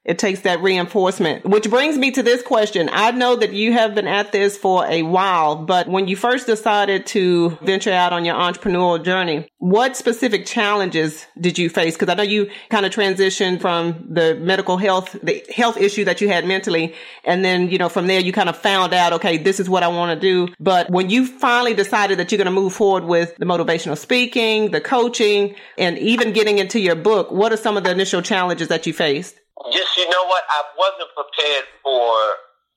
it 0.09 0.19
takes 0.19 0.41
that 0.41 0.63
reinforcement, 0.63 1.45
which 1.45 1.69
brings 1.69 1.99
me 1.99 2.11
to 2.13 2.23
this 2.23 2.43
question. 2.43 2.89
I 2.91 3.11
know 3.11 3.37
that 3.37 3.53
you 3.53 3.75
have 3.75 3.95
been 3.95 4.09
at 4.09 4.33
this 4.33 4.57
for 4.57 4.87
a 4.87 5.03
while, 5.03 5.55
but 5.55 5.87
when 5.87 6.09
you 6.09 6.17
first 6.17 6.47
decided 6.47 7.05
to 7.09 7.51
venture 7.61 7.93
out 7.93 8.15
on 8.15 8.25
your 8.25 8.35
entrepreneurial 8.35 9.05
journey, 9.05 9.47
what 9.59 9.99
specific 9.99 10.47
challenges 10.47 11.27
did 11.39 11.59
you 11.59 11.69
face? 11.69 11.95
Because 11.95 12.09
I 12.09 12.15
know 12.15 12.23
you 12.23 12.51
kind 12.71 12.87
of 12.87 12.93
transitioned 12.93 13.61
from 13.61 14.07
the 14.09 14.35
medical 14.37 14.79
health, 14.79 15.15
the 15.23 15.45
health 15.55 15.77
issue 15.77 16.07
that 16.07 16.23
you 16.23 16.29
had 16.29 16.47
mentally. 16.47 16.95
And 17.25 17.45
then, 17.45 17.69
you 17.69 17.77
know, 17.77 17.91
from 17.91 18.07
there, 18.07 18.21
you 18.21 18.33
kind 18.33 18.49
of 18.49 18.57
found 18.57 18.95
out, 18.95 19.13
okay, 19.13 19.37
this 19.37 19.61
is 19.61 19.69
what 19.69 19.83
I 19.83 19.89
want 19.89 20.19
to 20.19 20.21
do. 20.21 20.55
But 20.59 20.89
when 20.89 21.11
you 21.11 21.27
finally 21.27 21.75
decided 21.75 22.19
that 22.19 22.33
you're 22.33 22.39
going 22.39 22.47
to 22.47 22.51
move 22.51 22.73
forward 22.73 23.05
with 23.05 23.37
the 23.37 23.45
motivational 23.45 23.99
speaking, 23.99 24.71
the 24.71 24.81
coaching, 24.81 25.55
and 25.77 25.99
even 25.99 26.33
getting 26.33 26.59
into 26.59 26.81
your 26.81 26.97
book, 26.97 27.31
what 27.31 27.53
are 27.53 27.59
some 27.59 27.77
of 27.77 27.85
the 27.85 27.91
initial 27.91 28.23
challenges 28.23 28.69
that 28.69 28.87
you 28.87 28.95
faced? 28.95 29.39
Just 29.75 29.91
you 29.99 30.07
know 30.07 30.25
what, 30.31 30.47
I 30.47 30.63
wasn't 30.79 31.11
prepared 31.19 31.67
for 31.83 32.15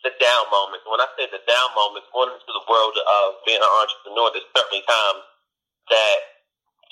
the 0.01 0.11
down 0.17 0.49
moments. 0.49 0.81
When 0.89 0.97
I 0.97 1.05
say 1.13 1.29
the 1.29 1.41
down 1.45 1.69
moments, 1.77 2.09
going 2.09 2.33
into 2.33 2.49
the 2.49 2.65
world 2.65 2.97
of 2.97 3.37
being 3.45 3.61
an 3.61 3.69
entrepreneur, 3.69 4.33
there's 4.33 4.49
certainly 4.57 4.81
times 4.89 5.21
that 5.93 6.17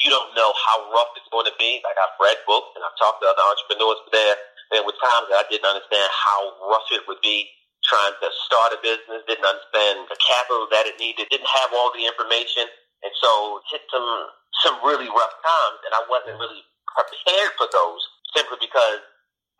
you 0.05 0.13
don't 0.13 0.31
know 0.37 0.53
how 0.53 0.93
rough 0.93 1.11
it's 1.17 1.27
going 1.33 1.49
to 1.49 1.57
be. 1.57 1.81
Like 1.81 1.97
I've 1.97 2.15
read 2.21 2.37
books 2.45 2.77
and 2.77 2.85
I've 2.85 2.95
talked 3.01 3.25
to 3.25 3.27
other 3.27 3.43
entrepreneurs 3.43 3.99
there. 4.13 4.37
And 4.77 4.85
with 4.85 4.95
times 5.01 5.25
that 5.33 5.41
I 5.41 5.45
didn't 5.49 5.65
understand 5.65 6.09
how 6.13 6.69
rough 6.69 6.85
it 6.93 7.01
would 7.09 7.19
be 7.25 7.49
trying 7.89 8.13
to 8.21 8.29
start 8.45 8.77
a 8.77 8.79
business, 8.85 9.25
didn't 9.25 9.49
understand 9.49 10.05
the 10.05 10.19
capital 10.21 10.69
that 10.69 10.85
it 10.85 11.01
needed, 11.01 11.25
didn't 11.33 11.49
have 11.49 11.73
all 11.73 11.89
the 11.97 12.05
information. 12.05 12.69
And 13.01 13.11
so 13.17 13.63
hit 13.73 13.81
some 13.89 14.29
some 14.61 14.75
really 14.83 15.07
rough 15.07 15.35
times 15.41 15.79
and 15.87 15.93
I 15.95 16.03
wasn't 16.11 16.35
really 16.37 16.61
prepared 16.91 17.55
for 17.55 17.67
those 17.71 18.01
simply 18.35 18.59
because 18.59 18.99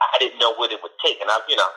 I 0.02 0.18
didn't 0.20 0.40
know 0.40 0.56
what 0.56 0.72
it 0.72 0.80
would 0.82 0.96
take. 1.04 1.20
And 1.22 1.30
I've, 1.30 1.46
you 1.48 1.56
know, 1.60 1.72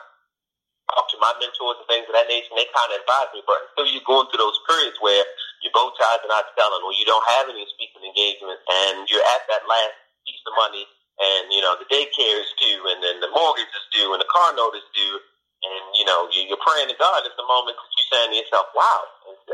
talked 0.91 1.11
to 1.15 1.19
my 1.19 1.33
mentors 1.39 1.79
and 1.79 1.87
things 1.87 2.07
of 2.07 2.15
that 2.15 2.27
nature, 2.27 2.51
and 2.51 2.59
they 2.59 2.69
kind 2.71 2.91
of 2.91 2.99
advised 3.01 3.31
me. 3.33 3.41
But 3.47 3.59
until 3.73 3.87
you're 3.89 4.05
going 4.05 4.27
through 4.29 4.43
those 4.43 4.59
periods 4.67 4.99
where 4.99 5.23
your 5.63 5.73
bow 5.73 5.91
ties 5.95 6.21
are 6.23 6.31
not 6.31 6.51
selling, 6.53 6.83
or 6.83 6.93
you 6.95 7.07
don't 7.07 7.23
have 7.39 7.49
any 7.49 7.63
speaking 7.73 8.03
engagements, 8.03 8.63
and 8.67 9.07
you're 9.07 9.23
at 9.23 9.43
that 9.49 9.65
last 9.65 9.95
piece 10.27 10.43
of 10.45 10.53
money, 10.59 10.85
and 11.19 11.51
you 11.53 11.63
know 11.63 11.75
the 11.79 11.87
daycare 11.89 12.37
is 12.41 12.51
due, 12.59 12.81
and 12.91 12.99
then 13.01 13.23
the 13.23 13.31
mortgage 13.31 13.71
is 13.71 13.85
due, 13.95 14.11
and 14.13 14.19
the 14.21 14.29
car 14.29 14.51
note 14.55 14.75
is 14.75 14.85
due, 14.93 15.17
and 15.63 15.83
you 15.97 16.05
know 16.05 16.27
you're 16.31 16.61
praying 16.61 16.91
to 16.91 16.97
God. 16.99 17.23
It's 17.25 17.37
the 17.39 17.47
moment 17.47 17.79
that 17.79 17.91
you're 17.95 18.11
saying 18.11 18.29
to 18.35 18.37
yourself, 18.43 18.67
"Wow, 18.75 18.99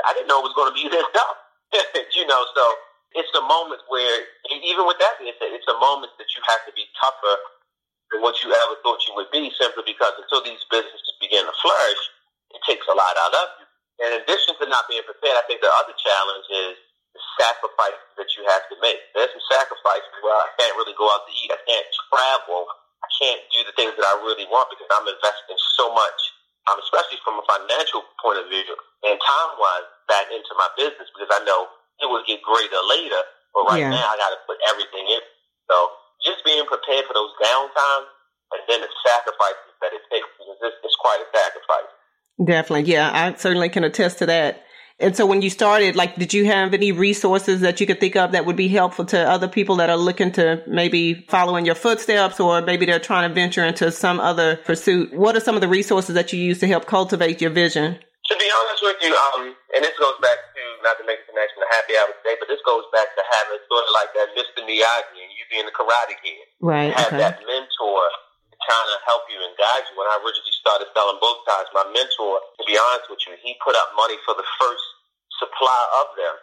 I 0.05 0.13
didn't 0.17 0.27
know 0.27 0.41
it 0.41 0.49
was 0.49 0.57
going 0.57 0.71
to 0.73 0.77
be 0.77 0.89
this 0.93 1.07
tough." 1.13 1.37
you 2.17 2.25
know, 2.25 2.41
so 2.57 2.63
it's 3.13 3.29
the 3.33 3.45
moments 3.45 3.85
where, 3.93 4.25
even 4.49 4.89
with 4.89 4.97
that 4.97 5.21
being 5.21 5.33
said, 5.37 5.53
it's 5.53 5.69
the 5.69 5.77
moments 5.77 6.17
that 6.17 6.25
you 6.33 6.41
have 6.49 6.65
to 6.65 6.73
be 6.73 6.89
tougher 6.97 7.37
than 8.11 8.25
what 8.25 8.41
you 8.41 8.49
ever 8.49 8.75
thought 8.81 9.01
you 9.05 9.13
would 9.17 9.29
be 9.29 9.53
simply 9.57 9.85
because 9.85 10.13
until 10.17 10.41
these 10.41 10.61
businesses 10.69 11.13
begin 11.21 11.45
to 11.45 11.55
flourish, 11.61 12.03
it 12.53 12.61
takes 12.65 12.85
a 12.89 12.95
lot 12.95 13.13
out 13.21 13.33
of 13.33 13.47
you. 13.61 13.65
in 14.09 14.11
addition 14.23 14.57
to 14.57 14.65
not 14.65 14.89
being 14.89 15.05
prepared, 15.05 15.37
I 15.37 15.45
think 15.45 15.61
the 15.61 15.69
other 15.69 15.93
challenge 15.93 16.47
is 16.49 16.75
the 17.13 17.21
sacrifices 17.37 18.09
that 18.17 18.29
you 18.37 18.45
have 18.49 18.65
to 18.69 18.75
make. 18.81 18.97
There's 19.13 19.29
some 19.33 19.45
sacrifices 19.49 20.13
where 20.21 20.37
I 20.37 20.49
can't 20.57 20.73
really 20.77 20.97
go 20.97 21.05
out 21.09 21.25
to 21.25 21.33
eat. 21.33 21.49
I 21.53 21.61
can't 21.65 21.87
travel. 22.09 22.69
I 23.01 23.09
can't 23.17 23.41
do 23.53 23.59
the 23.65 23.75
things 23.77 23.93
that 23.97 24.05
I 24.05 24.15
really 24.25 24.45
want 24.49 24.69
because 24.73 24.89
I'm 24.89 25.07
investing 25.07 25.57
so 25.77 25.93
much, 25.93 26.19
um, 26.69 26.77
especially 26.81 27.21
from 27.25 27.41
a 27.41 27.45
financial 27.45 28.05
point 28.21 28.41
of 28.41 28.49
view 28.49 28.73
and 29.05 29.15
time-wise, 29.21 29.87
back 30.09 30.27
into 30.33 30.53
my 30.57 30.67
business 30.75 31.07
because 31.13 31.29
I 31.29 31.45
know 31.45 31.69
it 32.01 32.09
will 32.09 32.25
get 32.25 32.41
greater 32.41 32.81
later. 32.89 33.21
But 33.53 33.69
right 33.69 33.81
yeah. 33.81 33.93
now, 33.93 34.05
I 34.09 34.15
got 34.17 34.33
to 34.33 34.41
put 34.45 34.57
everything 34.69 35.05
in. 35.05 35.23
So 35.69 35.75
just 36.23 36.43
being 36.43 36.65
prepared 36.65 37.05
for 37.05 37.13
those 37.13 37.33
downtimes 37.39 38.09
and 38.51 38.61
then 38.67 38.81
the 38.81 38.91
sacrifices 39.05 39.73
that 39.81 39.93
it 39.93 40.03
takes 40.11 40.27
because 40.37 40.57
it's, 40.61 40.79
it's 40.83 40.97
quite 40.99 41.21
a 41.21 41.27
sacrifice. 41.29 41.91
Definitely. 42.39 42.91
Yeah, 42.91 43.11
I 43.11 43.35
certainly 43.35 43.69
can 43.69 43.83
attest 43.83 44.19
to 44.19 44.25
that. 44.27 44.63
And 45.01 45.15
so 45.15 45.25
when 45.25 45.41
you 45.41 45.49
started, 45.49 45.95
like, 45.95 46.17
did 46.17 46.33
you 46.33 46.45
have 46.45 46.73
any 46.73 46.91
resources 46.91 47.61
that 47.61 47.79
you 47.79 47.87
could 47.87 48.01
think 48.01 48.17
of 48.17 48.33
that 48.33 48.45
would 48.45 48.57
be 48.57 48.67
helpful 48.67 49.05
to 49.05 49.17
other 49.17 49.47
people 49.47 49.77
that 49.77 49.89
are 49.89 49.97
looking 49.97 50.33
to 50.33 50.61
maybe 50.67 51.25
follow 51.29 51.55
in 51.55 51.63
your 51.63 51.75
footsteps 51.75 52.39
or 52.39 52.61
maybe 52.61 52.85
they're 52.85 52.99
trying 52.99 53.29
to 53.29 53.33
venture 53.33 53.63
into 53.63 53.93
some 53.93 54.19
other 54.19 54.57
pursuit? 54.57 55.13
What 55.13 55.37
are 55.37 55.39
some 55.39 55.55
of 55.55 55.61
the 55.61 55.69
resources 55.69 56.15
that 56.15 56.33
you 56.33 56.39
use 56.39 56.59
to 56.59 56.67
help 56.67 56.85
cultivate 56.85 57.39
your 57.39 57.51
vision? 57.51 57.93
To 57.93 58.35
be 58.37 58.51
honest 58.59 58.83
with 58.83 58.97
you, 59.01 59.15
um, 59.15 59.55
and 59.73 59.83
this 59.85 59.97
goes 59.97 60.15
back 60.21 60.37
to, 60.37 60.61
not 60.85 60.97
to 60.99 61.05
make 61.07 61.21
a 61.23 61.27
connection 61.29 61.59
to 61.61 61.69
happy 61.69 61.95
hour 61.99 62.11
today, 62.23 62.35
but 62.39 62.47
this 62.47 62.61
goes 62.63 62.85
back 62.95 63.11
to 63.13 63.21
having 63.39 63.59
sort 63.67 63.83
of 63.85 63.91
like 63.95 64.11
that 64.15 64.33
Mr. 64.35 64.63
Miyagi 64.63 65.17
and 65.19 65.31
you 65.35 65.43
being 65.51 65.67
the 65.67 65.75
karate 65.75 66.15
kid. 66.19 66.45
Right. 66.59 66.91
Have 66.93 67.13
okay. 67.13 67.21
that 67.21 67.39
mentor 67.43 68.03
trying 68.67 68.89
to 68.91 68.99
help 69.07 69.23
you 69.31 69.39
and 69.39 69.55
guide 69.55 69.87
you. 69.87 69.95
When 69.95 70.09
I 70.11 70.19
originally 70.19 70.55
started 70.59 70.91
selling 70.91 71.17
bow 71.23 71.41
ties, 71.47 71.71
my 71.71 71.87
mentor, 71.89 72.43
to 72.59 72.63
be 72.67 72.75
honest 72.75 73.07
with 73.07 73.21
you, 73.25 73.33
he 73.39 73.55
put 73.63 73.73
up 73.73 73.95
money 73.95 74.19
for 74.27 74.35
the 74.35 74.45
first 74.59 74.85
supply 75.39 75.81
of 76.03 76.13
them. 76.19 76.35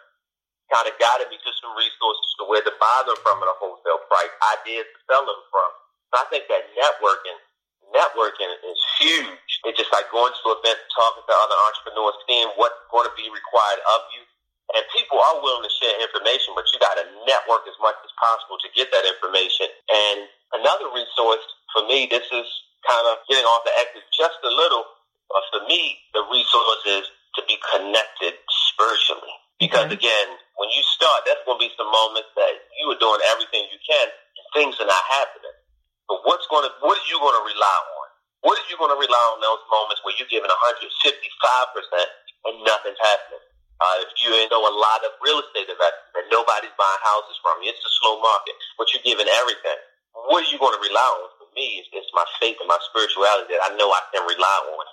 Kind 0.67 0.91
of 0.91 0.99
guided 0.99 1.31
me 1.31 1.39
to 1.39 1.51
some 1.63 1.71
resources 1.79 2.29
to 2.41 2.43
where 2.51 2.59
to 2.65 2.73
buy 2.75 2.99
them 3.07 3.15
from 3.23 3.39
at 3.39 3.47
a 3.47 3.55
wholesale 3.55 4.03
price, 4.11 4.33
ideas 4.59 4.83
to 4.83 4.99
sell 5.07 5.23
them 5.23 5.39
from. 5.47 5.69
So 6.11 6.13
I 6.19 6.25
think 6.27 6.51
that 6.51 6.67
networking, 6.75 7.39
networking 7.95 8.51
is 8.67 8.79
huge. 8.99 9.51
It's 9.63 9.79
just 9.79 9.95
like 9.95 10.11
going 10.11 10.35
to 10.35 10.45
events, 10.59 10.83
talking 10.91 11.23
to 11.23 11.35
other 11.39 11.57
entrepreneurs, 11.71 12.19
seeing 12.27 12.51
what's 12.59 12.75
going 12.91 13.07
to 13.07 13.15
be 13.15 13.31
required 13.31 13.79
of 13.95 14.01
you. 14.11 14.26
And 14.75 14.83
people 14.91 15.15
are 15.15 15.39
willing 15.39 15.63
to 15.63 15.71
share 15.79 15.95
information, 16.03 16.51
but 16.51 16.67
you 16.75 16.77
got 16.83 16.99
to 16.99 17.05
network 17.23 17.63
as 17.69 17.77
much 17.79 17.95
as 18.03 18.11
possible 18.19 18.59
to 18.59 18.67
get 18.75 18.91
that 18.91 19.07
information. 19.07 19.71
And 19.87 20.27
another 20.59 20.91
resource 20.91 21.45
for 21.71 21.87
me, 21.87 22.07
this 22.11 22.27
is 22.27 22.47
kind 22.83 23.05
of 23.11 23.23
getting 23.31 23.47
off 23.47 23.63
the 23.63 23.71
exit 23.79 24.03
just 24.11 24.39
a 24.43 24.51
little. 24.51 24.83
But 25.31 25.43
for 25.51 25.61
me, 25.67 25.99
the 26.11 26.23
resource 26.27 26.83
is 26.99 27.05
to 27.39 27.41
be 27.47 27.55
connected 27.75 28.35
spiritually. 28.71 29.35
Because 29.57 29.89
again, 29.89 30.27
when 30.59 30.69
you 30.69 30.83
start, 30.85 31.25
that's 31.25 31.41
going 31.47 31.57
to 31.57 31.63
be 31.65 31.73
some 31.73 31.89
moments 31.89 32.29
that 32.37 32.53
you 32.77 32.93
are 32.93 32.99
doing 33.01 33.21
everything 33.33 33.65
you 33.73 33.79
can, 33.81 34.07
and 34.09 34.45
things 34.53 34.77
are 34.77 34.89
not 34.89 35.01
happening. 35.17 35.55
But 36.05 36.23
what's 36.23 36.45
going 36.47 36.63
to, 36.63 36.71
what 36.85 36.93
are 36.93 37.07
you 37.09 37.17
going 37.17 37.35
to 37.35 37.45
rely 37.45 37.79
on? 37.97 38.07
What 38.45 38.55
are 38.55 38.67
you 38.69 38.77
going 38.77 38.93
to 38.93 39.01
rely 39.01 39.25
on 39.33 39.41
those 39.41 39.59
moments 39.67 40.05
where 40.05 40.13
you're 40.15 40.29
giving 40.29 40.47
155% 40.47 40.87
and 42.47 42.53
nothing's 42.63 43.01
happening? 43.01 43.46
Uh, 43.77 44.01
if 44.01 44.09
you 44.25 44.33
know 44.49 44.65
a 44.65 44.73
lot 44.73 45.05
of 45.05 45.13
real 45.21 45.37
estate 45.37 45.69
investors 45.69 46.09
and 46.17 46.25
nobody's 46.33 46.73
buying 46.81 47.03
houses 47.05 47.37
from 47.45 47.61
you, 47.61 47.69
it's 47.69 47.81
a 47.85 47.93
slow 48.01 48.17
market, 48.17 48.57
but 48.73 48.89
you're 48.89 49.05
giving 49.05 49.29
everything. 49.29 49.77
What 50.33 50.41
are 50.41 50.49
you 50.49 50.57
going 50.57 50.73
to 50.73 50.81
rely 50.81 51.09
on? 51.21 51.29
For 51.37 51.45
me, 51.53 51.77
it's, 51.77 51.89
it's 51.93 52.09
my 52.09 52.25
faith 52.41 52.57
and 52.57 52.65
my 52.65 52.81
spirituality 52.89 53.53
that 53.53 53.61
I 53.61 53.77
know 53.77 53.93
I 53.93 54.01
can 54.09 54.25
rely 54.25 54.57
on. 54.73 54.85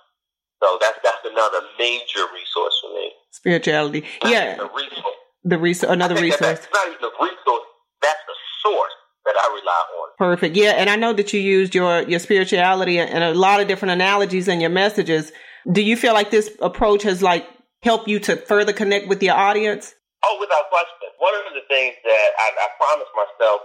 So 0.60 0.76
that's 0.80 1.00
that's 1.00 1.24
another 1.24 1.64
major 1.80 2.28
resource 2.32 2.76
for 2.84 2.92
me. 2.92 3.12
Spirituality, 3.32 4.04
not 4.22 4.32
yeah. 4.32 4.56
The 4.56 4.68
resource. 4.68 5.16
The 5.44 5.58
resource, 5.58 5.92
another 5.92 6.14
resource. 6.20 6.40
That 6.40 6.60
that's 6.60 6.72
not 6.72 6.86
even 6.88 7.00
the 7.00 7.12
resource. 7.20 7.68
That's 8.00 8.20
the 8.28 8.36
source 8.62 8.96
that 9.24 9.34
I 9.36 9.46
rely 9.48 9.82
on. 9.96 10.08
Perfect. 10.18 10.56
Yeah, 10.56 10.76
and 10.76 10.88
I 10.88 10.96
know 10.96 11.12
that 11.12 11.32
you 11.32 11.40
used 11.40 11.74
your 11.74 12.02
your 12.02 12.20
spirituality 12.20 12.98
and 12.98 13.24
a 13.24 13.34
lot 13.34 13.60
of 13.60 13.68
different 13.68 13.92
analogies 13.92 14.48
in 14.48 14.60
your 14.60 14.70
messages. 14.70 15.32
Do 15.70 15.80
you 15.80 15.96
feel 15.96 16.12
like 16.12 16.30
this 16.30 16.50
approach 16.60 17.02
has 17.02 17.22
like 17.22 17.46
helped 17.84 18.08
you 18.08 18.18
to 18.26 18.36
further 18.36 18.72
connect 18.72 19.06
with 19.06 19.22
your 19.22 19.36
audience? 19.36 19.94
Oh, 20.24 20.36
without 20.40 20.72
question. 20.72 21.12
One 21.20 21.36
of 21.36 21.52
the 21.52 21.62
things 21.68 21.94
that 22.02 22.28
I, 22.40 22.46
I 22.56 22.68
promised 22.80 23.12
myself 23.12 23.60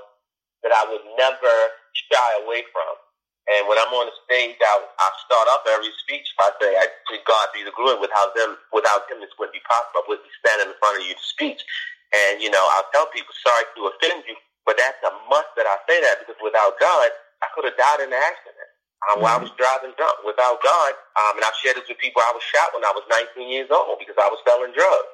that 0.61 0.75
I 0.75 0.83
would 0.91 1.05
never 1.15 1.55
shy 1.95 2.29
away 2.43 2.67
from 2.75 2.99
and 3.49 3.65
when 3.65 3.81
I'm 3.81 3.89
on 3.97 4.05
the 4.05 4.13
stage, 4.29 4.61
I, 4.61 4.77
I 4.77 5.07
start 5.25 5.49
off 5.49 5.65
every 5.65 5.89
speech 6.05 6.29
by 6.37 6.53
saying, 6.61 6.77
I 6.77 6.85
to 6.85 7.17
God 7.25 7.49
be 7.49 7.65
the 7.65 7.73
glory. 7.73 7.97
Without 7.97 8.37
them, 8.37 8.53
without 8.69 9.09
him, 9.09 9.17
this 9.25 9.33
wouldn't 9.41 9.57
be 9.57 9.65
possible. 9.65 10.05
I 10.05 10.07
wouldn't 10.11 10.29
be 10.29 10.37
standing 10.37 10.69
in 10.69 10.77
front 10.77 11.01
of 11.01 11.03
you 11.09 11.17
to 11.17 11.25
speak. 11.25 11.57
And, 12.13 12.37
you 12.45 12.53
know, 12.53 12.61
I'll 12.77 12.85
tell 12.93 13.09
people, 13.09 13.33
sorry 13.41 13.65
to 13.73 13.89
offend 13.89 14.21
you, 14.29 14.37
but 14.69 14.77
that's 14.77 15.01
a 15.01 15.09
must 15.33 15.49
that 15.57 15.65
I 15.65 15.81
say 15.89 15.97
that 15.97 16.21
because 16.21 16.37
without 16.45 16.77
God, 16.77 17.09
I 17.41 17.49
could 17.57 17.65
have 17.65 17.77
died 17.77 18.05
in 18.05 18.13
an 18.13 18.21
accident. 18.21 18.68
Um, 19.07 19.23
while 19.23 19.39
I 19.39 19.41
was 19.41 19.53
driving 19.55 19.95
drunk. 19.95 20.19
Without 20.27 20.59
God, 20.59 20.91
um, 21.15 21.39
and 21.39 21.43
I've 21.47 21.55
shared 21.63 21.79
this 21.79 21.87
with 21.87 22.03
people, 22.03 22.19
I 22.19 22.35
was 22.35 22.43
shot 22.43 22.75
when 22.75 22.83
I 22.83 22.91
was 22.91 23.07
19 23.07 23.47
years 23.47 23.71
old 23.71 23.95
because 23.95 24.19
I 24.19 24.27
was 24.27 24.43
selling 24.43 24.75
drugs. 24.75 25.11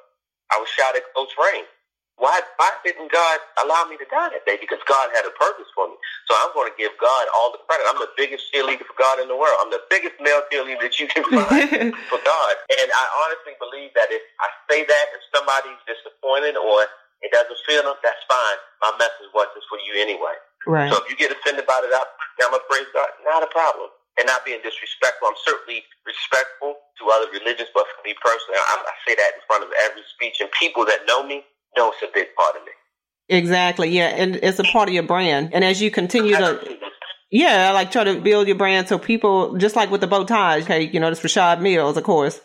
I 0.50 0.58
was 0.58 0.70
shot 0.74 0.98
at 0.98 1.06
Close 1.14 1.30
Range. 1.38 1.70
Why, 2.16 2.40
why 2.56 2.72
didn't 2.88 3.12
God 3.12 3.38
allow 3.60 3.84
me 3.92 4.00
to 4.00 4.08
die 4.08 4.32
that 4.32 4.48
day? 4.48 4.56
Because 4.56 4.80
God 4.88 5.12
had 5.12 5.28
a 5.28 5.36
purpose 5.36 5.68
for 5.76 5.92
me. 5.92 6.00
So 6.32 6.34
I'm 6.40 6.56
going 6.56 6.72
to 6.72 6.78
give 6.80 6.96
God 6.96 7.28
all 7.36 7.52
the 7.52 7.60
credit. 7.68 7.84
I'm 7.92 8.00
the 8.00 8.10
biggest 8.16 8.48
cheerleader 8.56 8.88
for 8.88 8.96
God 8.96 9.20
in 9.20 9.28
the 9.28 9.36
world. 9.36 9.60
I'm 9.60 9.70
the 9.70 9.84
biggest 9.92 10.16
male 10.24 10.40
cheerleader 10.48 10.80
that 10.80 10.96
you 10.96 11.12
can 11.12 11.28
find 11.36 11.92
for 12.08 12.20
God. 12.24 12.54
And 12.72 12.88
I 12.88 13.04
honestly 13.28 13.60
believe 13.60 13.92
that 14.00 14.08
if 14.16 14.24
I 14.40 14.48
say 14.72 14.88
that, 14.88 15.06
if 15.12 15.22
somebody's 15.36 15.82
disappointed 15.84 16.56
or 16.56 16.88
it 17.20 17.36
doesn't 17.36 17.60
feel 17.68 17.84
them, 17.84 18.00
that's 18.00 18.24
fine. 18.32 18.60
My 18.80 18.96
message 18.96 19.28
wasn't 19.36 19.68
for 19.68 19.76
you 19.84 20.00
anyway. 20.00 20.40
Right. 20.68 20.92
So 20.92 20.98
if 21.04 21.10
you 21.10 21.16
get 21.16 21.32
offended 21.32 21.66
by 21.66 21.82
it, 21.84 21.94
I'm 21.94 22.54
a 22.54 22.60
praise 22.70 22.88
God. 22.94 23.10
Not 23.24 23.44
a 23.44 23.48
problem. 23.48 23.90
And 24.18 24.28
not 24.28 24.46
being 24.46 24.60
disrespectful. 24.64 25.28
I'm 25.28 25.36
certainly 25.44 25.84
respectful 26.06 26.76
to 27.00 27.04
other 27.12 27.30
religions, 27.32 27.68
but 27.74 27.84
for 27.84 28.02
me 28.08 28.16
personally, 28.24 28.56
I, 28.56 28.80
I 28.80 28.96
say 29.06 29.16
that 29.16 29.32
in 29.36 29.42
front 29.46 29.64
of 29.64 29.70
every 29.84 30.04
speech. 30.16 30.38
And 30.40 30.50
people 30.58 30.86
that 30.86 31.00
know 31.06 31.26
me, 31.28 31.44
know 31.76 31.92
it's 31.92 32.02
a 32.02 32.08
big 32.14 32.28
part 32.38 32.56
of 32.56 32.64
me. 32.64 32.72
Exactly. 33.28 33.90
Yeah. 33.90 34.08
And 34.08 34.38
it's 34.38 34.60
a 34.60 34.64
part 34.64 34.88
of 34.88 34.94
your 34.94 35.04
brand. 35.04 35.50
And 35.54 35.66
as 35.66 35.82
you 35.82 35.92
continue 35.92 36.38
to, 36.38 36.78
yeah, 37.30 37.72
like 37.74 37.92
try 37.92 38.06
to 38.06 38.22
build 38.22 38.48
your 38.48 38.56
brand 38.56 38.88
so 38.88 38.98
people, 38.98 39.58
just 39.58 39.76
like 39.76 39.92
with 39.92 40.00
the 40.00 40.08
bow 40.08 40.24
ties, 40.24 40.64
okay, 40.64 40.84
you 40.84 41.00
know, 41.00 41.10
it's 41.10 41.20
Rashad 41.20 41.60
Mills, 41.60 41.98
of 41.98 42.04
course. 42.04 42.40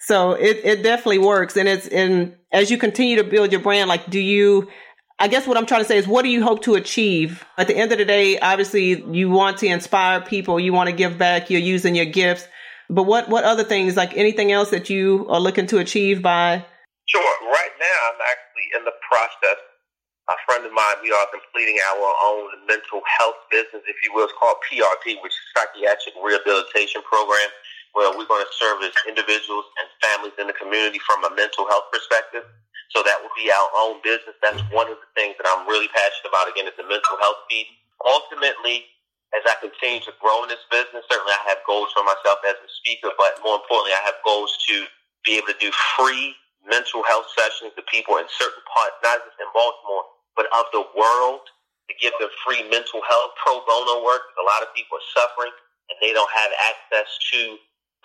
So 0.00 0.32
it, 0.32 0.60
it 0.64 0.82
definitely 0.82 1.18
works. 1.18 1.56
And 1.56 1.66
it's, 1.66 1.88
and 1.88 2.36
as 2.52 2.70
you 2.70 2.76
continue 2.76 3.16
to 3.16 3.24
build 3.24 3.52
your 3.52 3.62
brand, 3.62 3.88
like, 3.88 4.10
do 4.10 4.20
you, 4.20 4.68
I 5.18 5.28
guess 5.28 5.46
what 5.46 5.56
I'm 5.56 5.64
trying 5.64 5.80
to 5.80 5.88
say 5.88 5.96
is 5.96 6.06
what 6.06 6.22
do 6.22 6.28
you 6.28 6.42
hope 6.42 6.62
to 6.64 6.74
achieve? 6.74 7.44
At 7.56 7.68
the 7.68 7.76
end 7.76 7.90
of 7.92 7.98
the 7.98 8.04
day, 8.04 8.38
obviously 8.38 9.02
you 9.10 9.30
want 9.30 9.58
to 9.58 9.66
inspire 9.66 10.20
people. 10.20 10.60
You 10.60 10.74
want 10.74 10.90
to 10.90 10.94
give 10.94 11.16
back. 11.16 11.48
You're 11.48 11.60
using 11.60 11.94
your 11.94 12.04
gifts. 12.04 12.46
But 12.90 13.04
what, 13.04 13.28
what 13.28 13.44
other 13.44 13.64
things, 13.64 13.96
like 13.96 14.16
anything 14.16 14.52
else 14.52 14.70
that 14.70 14.90
you 14.90 15.26
are 15.28 15.40
looking 15.40 15.66
to 15.68 15.78
achieve 15.78 16.22
by 16.22 16.64
Sure. 17.06 17.22
Right 17.22 17.74
now, 17.78 17.98
I'm 18.10 18.18
actually 18.18 18.66
in 18.74 18.82
the 18.84 18.94
process. 19.06 19.62
A 20.26 20.34
friend 20.42 20.66
of 20.66 20.74
mine, 20.74 20.98
we 21.06 21.14
are 21.14 21.26
completing 21.30 21.78
our 21.94 22.10
own 22.26 22.66
mental 22.66 22.98
health 23.06 23.38
business, 23.46 23.86
if 23.86 23.94
you 24.02 24.10
will. 24.10 24.26
It's 24.26 24.34
called 24.34 24.58
PRP, 24.66 25.22
which 25.22 25.30
is 25.30 25.44
Psychiatric 25.54 26.18
Rehabilitation 26.18 27.06
Program, 27.06 27.46
where 27.94 28.10
we're 28.10 28.26
going 28.26 28.42
to 28.42 28.54
service 28.58 28.90
individuals 29.06 29.70
and 29.78 29.86
families 30.02 30.34
in 30.34 30.50
the 30.50 30.56
community 30.58 30.98
from 31.06 31.22
a 31.22 31.30
mental 31.38 31.70
health 31.70 31.86
perspective. 31.94 32.42
So 32.94 33.02
that 33.02 33.18
will 33.22 33.34
be 33.34 33.50
our 33.50 33.70
own 33.86 33.98
business. 34.02 34.36
That's 34.42 34.62
one 34.70 34.86
of 34.90 34.98
the 35.00 35.10
things 35.18 35.34
that 35.40 35.46
I'm 35.48 35.66
really 35.66 35.90
passionate 35.90 36.30
about. 36.30 36.50
Again, 36.50 36.68
is 36.70 36.76
the 36.78 36.86
mental 36.86 37.16
health 37.18 37.46
piece. 37.50 37.70
Ultimately, 38.04 38.86
as 39.34 39.42
I 39.44 39.58
continue 39.58 40.00
to 40.06 40.14
grow 40.22 40.46
in 40.46 40.48
this 40.48 40.62
business, 40.70 41.02
certainly 41.10 41.34
I 41.34 41.42
have 41.50 41.60
goals 41.66 41.90
for 41.90 42.06
myself 42.06 42.40
as 42.46 42.56
a 42.56 42.70
speaker, 42.80 43.10
but 43.18 43.36
more 43.42 43.58
importantly, 43.58 43.92
I 43.96 44.02
have 44.06 44.16
goals 44.22 44.54
to 44.70 44.86
be 45.26 45.36
able 45.36 45.50
to 45.50 45.58
do 45.58 45.72
free 45.98 46.36
mental 46.64 47.02
health 47.06 47.26
sessions 47.34 47.74
to 47.74 47.82
people 47.90 48.18
in 48.22 48.26
certain 48.30 48.62
parts, 48.70 48.96
not 49.02 49.22
just 49.26 49.38
in 49.42 49.50
Baltimore, 49.50 50.06
but 50.38 50.46
of 50.54 50.66
the 50.70 50.84
world, 50.94 51.42
to 51.90 51.94
give 52.02 52.14
them 52.18 52.30
free 52.42 52.62
mental 52.70 53.02
health 53.06 53.34
pro 53.38 53.62
bono 53.66 54.02
work. 54.02 54.22
A 54.38 54.44
lot 54.46 54.62
of 54.62 54.70
people 54.74 54.98
are 54.98 55.08
suffering 55.14 55.54
and 55.90 55.96
they 56.02 56.10
don't 56.10 56.30
have 56.34 56.50
access 56.66 57.06
to 57.32 57.58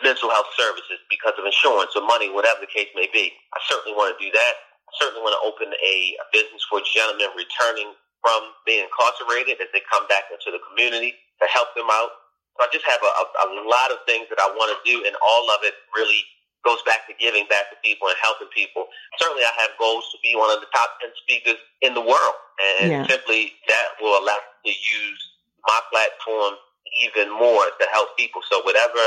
mental 0.05 0.29
health 0.29 0.49
services 0.57 1.01
because 1.09 1.33
of 1.37 1.45
insurance 1.45 1.93
or 1.97 2.05
money, 2.05 2.29
whatever 2.29 2.61
the 2.61 2.69
case 2.69 2.89
may 2.93 3.09
be. 3.09 3.33
I 3.53 3.59
certainly 3.69 3.97
want 3.97 4.13
to 4.13 4.17
do 4.21 4.29
that. 4.33 4.53
Certainly 4.99 5.23
want 5.23 5.35
to 5.37 5.43
open 5.43 5.69
a, 5.71 5.95
a 6.19 6.25
business 6.35 6.63
for 6.67 6.83
gentlemen 6.83 7.31
returning 7.35 7.95
from 8.21 8.53
being 8.67 8.85
incarcerated 8.85 9.57
as 9.59 9.69
they 9.73 9.81
come 9.89 10.05
back 10.07 10.29
into 10.29 10.53
the 10.53 10.61
community 10.69 11.17
to 11.41 11.45
help 11.49 11.73
them 11.73 11.89
out. 11.89 12.13
So 12.57 12.65
I 12.65 12.67
just 12.69 12.85
have 12.85 13.01
a, 13.01 13.11
a, 13.11 13.25
a 13.47 13.65
lot 13.65 13.89
of 13.89 14.03
things 14.05 14.29
that 14.29 14.37
I 14.37 14.51
want 14.53 14.69
to 14.75 14.79
do, 14.85 15.01
and 15.07 15.15
all 15.23 15.49
of 15.49 15.63
it 15.63 15.73
really 15.95 16.21
goes 16.61 16.81
back 16.85 17.09
to 17.09 17.13
giving 17.17 17.49
back 17.49 17.73
to 17.73 17.77
people 17.81 18.05
and 18.11 18.17
helping 18.21 18.51
people. 18.53 18.85
Certainly, 19.17 19.41
I 19.41 19.53
have 19.65 19.73
goals 19.81 20.05
to 20.13 20.17
be 20.21 20.37
one 20.37 20.53
of 20.53 20.61
the 20.61 20.69
top 20.69 21.01
10 21.01 21.09
speakers 21.25 21.57
in 21.81 21.97
the 21.97 22.03
world. 22.03 22.37
And 22.61 22.91
yeah. 22.91 23.03
simply 23.09 23.57
that 23.65 23.97
will 23.97 24.13
allow 24.21 24.37
me 24.61 24.69
to 24.69 24.75
use 24.77 25.21
my 25.65 25.79
platform 25.89 26.61
even 27.01 27.31
more 27.33 27.65
to 27.65 27.85
help 27.93 28.13
people. 28.17 28.41
So 28.45 28.61
whatever 28.61 29.01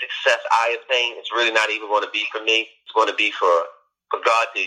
success 0.00 0.40
I 0.50 0.76
attain 0.76 1.18
is 1.20 1.30
really 1.30 1.52
not 1.52 1.70
even 1.70 1.88
going 1.88 2.04
to 2.04 2.10
be 2.10 2.24
for 2.32 2.42
me. 2.42 2.66
It's 2.84 2.94
going 2.94 3.08
to 3.08 3.16
be 3.16 3.30
for 3.30 3.70
for 4.10 4.22
God 4.22 4.46
to 4.54 4.62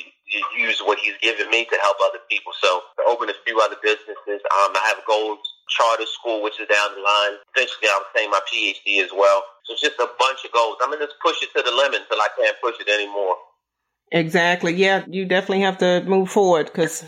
use 0.57 0.81
what 0.85 0.99
He's 0.99 1.17
given 1.21 1.49
me 1.49 1.65
to 1.65 1.77
help 1.81 1.97
other 2.03 2.19
people. 2.29 2.53
So 2.61 2.81
to 2.97 3.03
open 3.07 3.29
a 3.29 3.37
few 3.45 3.59
other 3.59 3.77
businesses. 3.81 4.41
Um, 4.61 4.71
I 4.75 4.93
have 4.93 5.05
goals 5.05 5.39
charter 5.69 6.05
school, 6.05 6.41
which 6.41 6.59
is 6.59 6.67
down 6.67 6.95
the 6.95 7.01
line. 7.01 7.37
Eventually, 7.55 7.89
I'm 7.89 8.01
obtain 8.01 8.31
my 8.31 8.41
PhD 8.51 9.03
as 9.03 9.11
well. 9.15 9.43
So 9.65 9.73
it's 9.73 9.81
just 9.81 9.99
a 9.99 10.09
bunch 10.19 10.45
of 10.45 10.51
goals. 10.51 10.77
I'm 10.81 10.89
going 10.89 10.99
to 10.99 11.05
just 11.05 11.19
push 11.21 11.41
it 11.41 11.49
to 11.55 11.61
the 11.61 11.71
limit 11.71 12.01
until 12.01 12.21
I 12.21 12.29
can't 12.37 12.57
push 12.61 12.75
it 12.79 12.89
anymore. 12.89 13.35
Exactly. 14.11 14.73
Yeah, 14.73 15.05
you 15.07 15.25
definitely 15.25 15.61
have 15.61 15.77
to 15.79 16.03
move 16.05 16.29
forward 16.29 16.65
because 16.65 17.05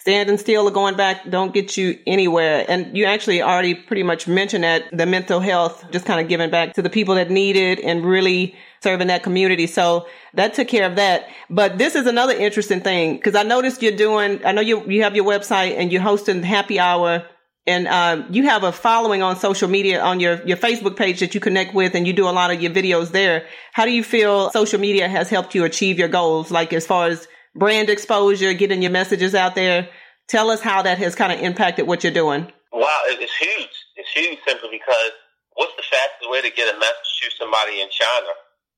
standing 0.00 0.38
still 0.38 0.66
or 0.66 0.70
going 0.70 0.96
back 0.96 1.28
don't 1.28 1.52
get 1.52 1.76
you 1.76 1.98
anywhere. 2.06 2.64
And 2.68 2.96
you 2.96 3.04
actually 3.04 3.42
already 3.42 3.74
pretty 3.74 4.02
much 4.02 4.26
mentioned 4.26 4.64
that 4.64 4.84
the 4.92 5.04
mental 5.04 5.40
health, 5.40 5.84
just 5.90 6.06
kind 6.06 6.20
of 6.20 6.28
giving 6.28 6.50
back 6.50 6.74
to 6.74 6.82
the 6.82 6.90
people 6.90 7.16
that 7.16 7.30
need 7.30 7.56
it 7.56 7.80
and 7.80 8.04
really 8.04 8.56
serving 8.82 9.08
that 9.08 9.22
community. 9.22 9.66
So 9.66 10.06
that 10.34 10.54
took 10.54 10.68
care 10.68 10.86
of 10.86 10.96
that. 10.96 11.28
But 11.50 11.76
this 11.76 11.94
is 11.94 12.06
another 12.06 12.32
interesting 12.32 12.80
thing 12.80 13.16
because 13.16 13.34
I 13.34 13.42
noticed 13.42 13.82
you're 13.82 13.92
doing, 13.92 14.40
I 14.44 14.52
know 14.52 14.62
you, 14.62 14.90
you 14.90 15.02
have 15.02 15.14
your 15.14 15.26
website 15.26 15.76
and 15.76 15.92
you're 15.92 16.00
hosting 16.00 16.42
happy 16.42 16.78
hour 16.78 17.26
and 17.66 17.86
um, 17.86 18.26
you 18.30 18.44
have 18.44 18.64
a 18.64 18.72
following 18.72 19.22
on 19.22 19.36
social 19.36 19.68
media 19.68 20.00
on 20.00 20.18
your, 20.18 20.42
your 20.46 20.56
Facebook 20.56 20.96
page 20.96 21.20
that 21.20 21.34
you 21.34 21.40
connect 21.40 21.74
with 21.74 21.94
and 21.94 22.06
you 22.06 22.14
do 22.14 22.26
a 22.26 22.32
lot 22.32 22.50
of 22.50 22.62
your 22.62 22.72
videos 22.72 23.10
there. 23.10 23.46
How 23.74 23.84
do 23.84 23.90
you 23.90 24.02
feel 24.02 24.50
social 24.50 24.80
media 24.80 25.08
has 25.08 25.28
helped 25.28 25.54
you 25.54 25.64
achieve 25.64 25.98
your 25.98 26.08
goals? 26.08 26.50
Like 26.50 26.72
as 26.72 26.86
far 26.86 27.08
as 27.08 27.28
brand 27.54 27.90
exposure, 27.90 28.52
getting 28.54 28.82
your 28.82 28.92
messages 28.92 29.34
out 29.34 29.54
there. 29.54 29.88
Tell 30.28 30.50
us 30.50 30.60
how 30.60 30.82
that 30.82 30.98
has 30.98 31.14
kind 31.14 31.32
of 31.32 31.40
impacted 31.40 31.86
what 31.86 32.04
you're 32.04 32.14
doing. 32.14 32.46
Wow, 32.72 33.00
it's 33.06 33.36
huge. 33.36 33.76
It's 33.96 34.12
huge 34.14 34.38
simply 34.46 34.70
because 34.70 35.12
what's 35.54 35.74
the 35.74 35.82
fastest 35.82 36.30
way 36.30 36.40
to 36.42 36.50
get 36.54 36.70
a 36.70 36.78
message 36.78 37.10
to 37.22 37.30
somebody 37.38 37.82
in 37.82 37.88
China? 37.90 38.30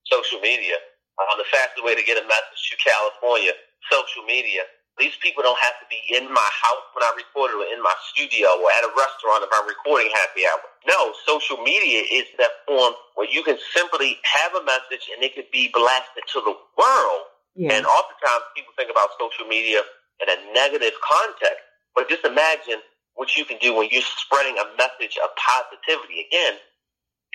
Social 0.08 0.40
media. 0.40 0.76
Uh, 1.20 1.36
the 1.36 1.44
fastest 1.52 1.84
way 1.84 1.94
to 1.94 2.02
get 2.02 2.16
a 2.16 2.26
message 2.26 2.62
to 2.72 2.76
California? 2.80 3.52
Social 3.92 4.24
media. 4.24 4.64
These 4.98 5.16
people 5.20 5.42
don't 5.42 5.60
have 5.60 5.76
to 5.80 5.86
be 5.88 6.00
in 6.16 6.28
my 6.28 6.50
house 6.52 6.84
when 6.92 7.04
I 7.04 7.12
record 7.16 7.52
or 7.52 7.64
in 7.72 7.80
my 7.80 7.96
studio 8.12 8.48
or 8.60 8.68
at 8.72 8.84
a 8.84 8.92
restaurant 8.92 9.44
if 9.44 9.52
I'm 9.52 9.68
recording 9.68 10.12
happy 10.12 10.44
hour. 10.44 10.60
No, 10.84 11.16
social 11.24 11.56
media 11.64 12.04
is 12.12 12.28
that 12.36 12.64
form 12.68 12.92
where 13.16 13.28
you 13.28 13.42
can 13.42 13.56
simply 13.72 14.20
have 14.24 14.52
a 14.56 14.64
message 14.64 15.08
and 15.12 15.24
it 15.24 15.34
could 15.34 15.48
be 15.52 15.72
blasted 15.72 16.24
to 16.36 16.40
the 16.44 16.56
world 16.76 17.31
yeah. 17.54 17.72
And 17.72 17.86
oftentimes 17.86 18.44
people 18.56 18.72
think 18.76 18.90
about 18.90 19.12
social 19.20 19.46
media 19.46 19.80
in 20.20 20.28
a 20.28 20.38
negative 20.54 20.92
context. 21.02 21.62
But 21.94 22.08
just 22.08 22.24
imagine 22.24 22.80
what 23.14 23.36
you 23.36 23.44
can 23.44 23.58
do 23.58 23.76
when 23.76 23.88
you're 23.92 24.06
spreading 24.16 24.56
a 24.56 24.66
message 24.80 25.20
of 25.20 25.28
positivity. 25.36 26.24
Again, 26.28 26.56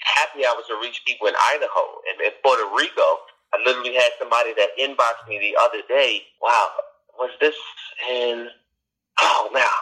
happy 0.02 0.46
hours 0.46 0.66
to 0.70 0.78
reach 0.82 1.02
people 1.06 1.28
in 1.28 1.36
Idaho 1.54 2.02
and 2.10 2.18
in 2.26 2.34
Puerto 2.42 2.66
Rico. 2.74 3.22
I 3.54 3.62
literally 3.64 3.94
had 3.94 4.12
somebody 4.20 4.54
that 4.58 4.74
inboxed 4.80 5.30
me 5.30 5.40
the 5.40 5.56
other 5.62 5.82
day. 5.88 6.24
Wow, 6.42 6.70
was 7.18 7.32
this 7.40 7.56
in? 8.10 8.50
Oh, 9.22 9.50
now 9.54 9.78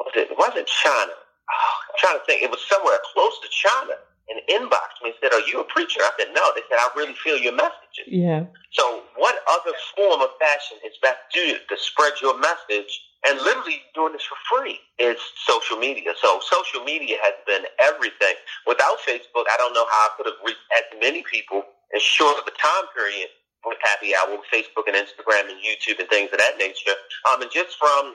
was 0.00 0.14
it? 0.14 0.30
It 0.30 0.38
wasn't 0.38 0.66
China. 0.66 1.12
Oh, 1.14 1.74
I'm 1.90 1.96
trying 1.98 2.18
to 2.18 2.24
think. 2.26 2.42
It 2.42 2.50
was 2.50 2.62
somewhere 2.68 2.98
close 3.12 3.34
to 3.42 3.48
China 3.50 3.94
and 4.30 4.38
inboxed 4.48 5.00
me 5.02 5.10
and 5.10 5.18
said, 5.20 5.32
Are 5.32 5.44
you 5.46 5.60
a 5.60 5.64
preacher? 5.64 6.00
I 6.00 6.10
said, 6.18 6.32
No. 6.34 6.44
They 6.54 6.62
said, 6.68 6.78
I 6.78 6.88
really 6.96 7.14
feel 7.14 7.38
your 7.38 7.54
messages. 7.54 8.06
Yeah. 8.06 8.46
So, 8.72 9.02
what 9.16 9.27
other 9.48 9.72
form 9.96 10.20
of 10.20 10.30
fashion 10.40 10.78
is 10.84 10.94
best 11.02 11.18
to 11.34 11.58
to 11.68 11.76
spread 11.80 12.12
your 12.20 12.38
message 12.38 13.00
and 13.26 13.40
literally 13.42 13.82
doing 13.94 14.12
this 14.12 14.22
for 14.22 14.38
free 14.46 14.78
is 14.98 15.18
social 15.42 15.76
media. 15.76 16.14
So, 16.22 16.38
social 16.38 16.84
media 16.84 17.18
has 17.22 17.34
been 17.46 17.66
everything. 17.82 18.38
Without 18.66 19.02
Facebook, 19.02 19.50
I 19.50 19.58
don't 19.58 19.74
know 19.74 19.86
how 19.90 20.06
I 20.06 20.10
could 20.16 20.26
have 20.26 20.38
reached 20.46 20.62
as 20.78 20.86
many 21.00 21.24
people 21.26 21.66
in 21.90 21.98
short 21.98 22.38
of 22.38 22.46
a 22.46 22.54
time 22.54 22.86
period 22.94 23.28
with 23.66 23.78
Happy 23.82 24.14
Hour, 24.14 24.38
Facebook 24.54 24.86
and 24.86 24.94
Instagram 24.94 25.50
and 25.50 25.58
YouTube 25.58 25.98
and 25.98 26.08
things 26.08 26.30
of 26.30 26.38
that 26.38 26.62
nature. 26.62 26.94
Um, 27.26 27.42
and 27.42 27.50
just 27.50 27.74
from 27.74 28.14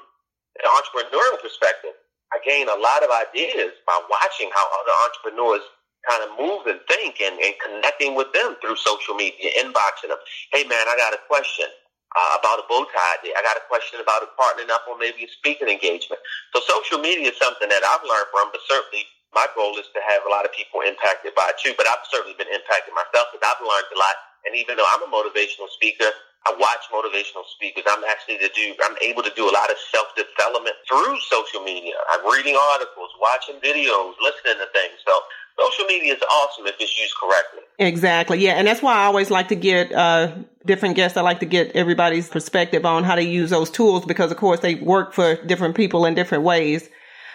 an 0.56 0.65
entrepreneurial 0.72 1.36
perspective, 1.43 2.00
I 2.32 2.39
gain 2.48 2.72
a 2.72 2.80
lot 2.80 3.04
of 3.04 3.12
ideas 3.12 3.76
by 3.84 4.00
watching 4.08 4.50
how 4.56 4.63
other 4.63 4.96
entrepreneurs 5.04 5.67
kind 6.08 6.22
of 6.28 6.36
move 6.36 6.68
and 6.68 6.80
think 6.92 7.22
and, 7.22 7.39
and 7.39 7.56
connecting 7.63 8.16
with 8.16 8.32
them 8.34 8.56
through 8.60 8.76
social 8.76 9.16
media, 9.16 9.52
inboxing 9.60 10.12
them. 10.12 10.20
Hey, 10.52 10.63
man, 10.68 10.86
I 10.88 10.96
got 11.00 11.16
a 11.16 11.22
question 11.28 11.68
uh, 12.16 12.38
about 12.39 12.60
a 12.62 12.66
bow 12.68 12.86
tie 12.92 13.18
idea. 13.20 13.34
I 13.38 13.42
got 13.42 13.58
a 13.58 13.66
question 13.72 14.00
about 14.04 14.24
a 14.24 14.30
partnering 14.36 14.70
up 14.70 14.86
or 14.89 14.98
maybe 15.00 15.26
a 15.26 15.32
speaking 15.32 15.70
engagement. 15.70 16.22
So 16.54 16.62
social 16.66 17.00
media 17.00 17.32
is 17.32 17.38
something 17.39 17.70
that 17.70 17.84
I've 17.84 18.06
learned 18.06 18.30
from, 18.36 18.52
but 18.52 18.62
certainly 18.68 19.08
my 19.34 19.50
goal 19.58 19.74
is 19.82 19.89
to 19.98 20.02
have 20.06 20.22
a 20.28 20.32
lot 20.32 20.46
of 20.46 20.54
people 20.54 20.86
impacted 20.86 21.34
by 21.34 21.50
it 21.50 21.58
too. 21.58 21.74
But 21.74 21.89
I've 21.89 22.06
certainly 22.12 22.38
been 22.38 22.52
impacted 22.54 22.94
myself 22.94 23.34
because 23.34 23.44
I've 23.44 23.63
learned 23.63 23.89
a 23.89 24.00
lot. 24.00 24.16
And 24.46 24.54
even 24.60 24.78
though 24.78 24.88
I'm 24.94 25.08
a 25.08 25.10
motivational 25.10 25.72
speaker, 25.74 26.12
I 26.46 26.52
watch 26.60 26.84
motivational 26.92 27.46
speakers. 27.56 27.84
I'm 27.88 28.04
actually 28.04 28.38
to 28.40 28.50
do, 28.54 28.76
I'm 28.84 28.98
able 29.02 29.24
to 29.24 29.32
do 29.36 29.50
a 29.50 29.54
lot 29.54 29.72
of 29.72 29.78
self-development 29.94 30.76
through 30.88 31.18
social 31.22 31.64
media. 31.64 31.96
I'm 32.12 32.30
reading 32.32 32.58
articles, 32.74 33.10
watching 33.20 33.56
videos, 33.64 34.14
listening 34.22 34.60
to 34.60 34.68
things. 34.74 35.00
So 35.06 35.14
social 35.58 35.86
media 35.86 36.16
is 36.16 36.22
awesome 36.22 36.66
if 36.68 36.76
it's 36.80 37.00
used 37.00 37.16
correctly. 37.22 37.62
Exactly. 37.80 38.40
Yeah. 38.40 38.54
And 38.54 38.68
that's 38.68 38.82
why 38.82 38.94
I 38.94 39.06
always 39.06 39.32
like 39.32 39.48
to 39.50 39.56
get 39.56 39.92
uh, 39.94 40.36
different 40.66 40.96
guests. 40.96 41.18
I 41.18 41.22
like 41.22 41.40
to 41.40 41.46
get 41.46 41.72
everybody's 41.76 42.30
perspective 42.30 42.86
on 42.86 43.04
how 43.04 43.16
to 43.16 43.24
use 43.24 43.50
those 43.50 43.70
tools 43.70 44.06
because, 44.06 44.32
of 44.32 44.38
course, 44.38 44.60
they 44.60 44.76
work 44.76 45.14
for 45.14 45.36
different 45.46 45.76
people 45.76 46.06
in 46.06 46.14
different 46.14 46.44
ways. 46.44 46.90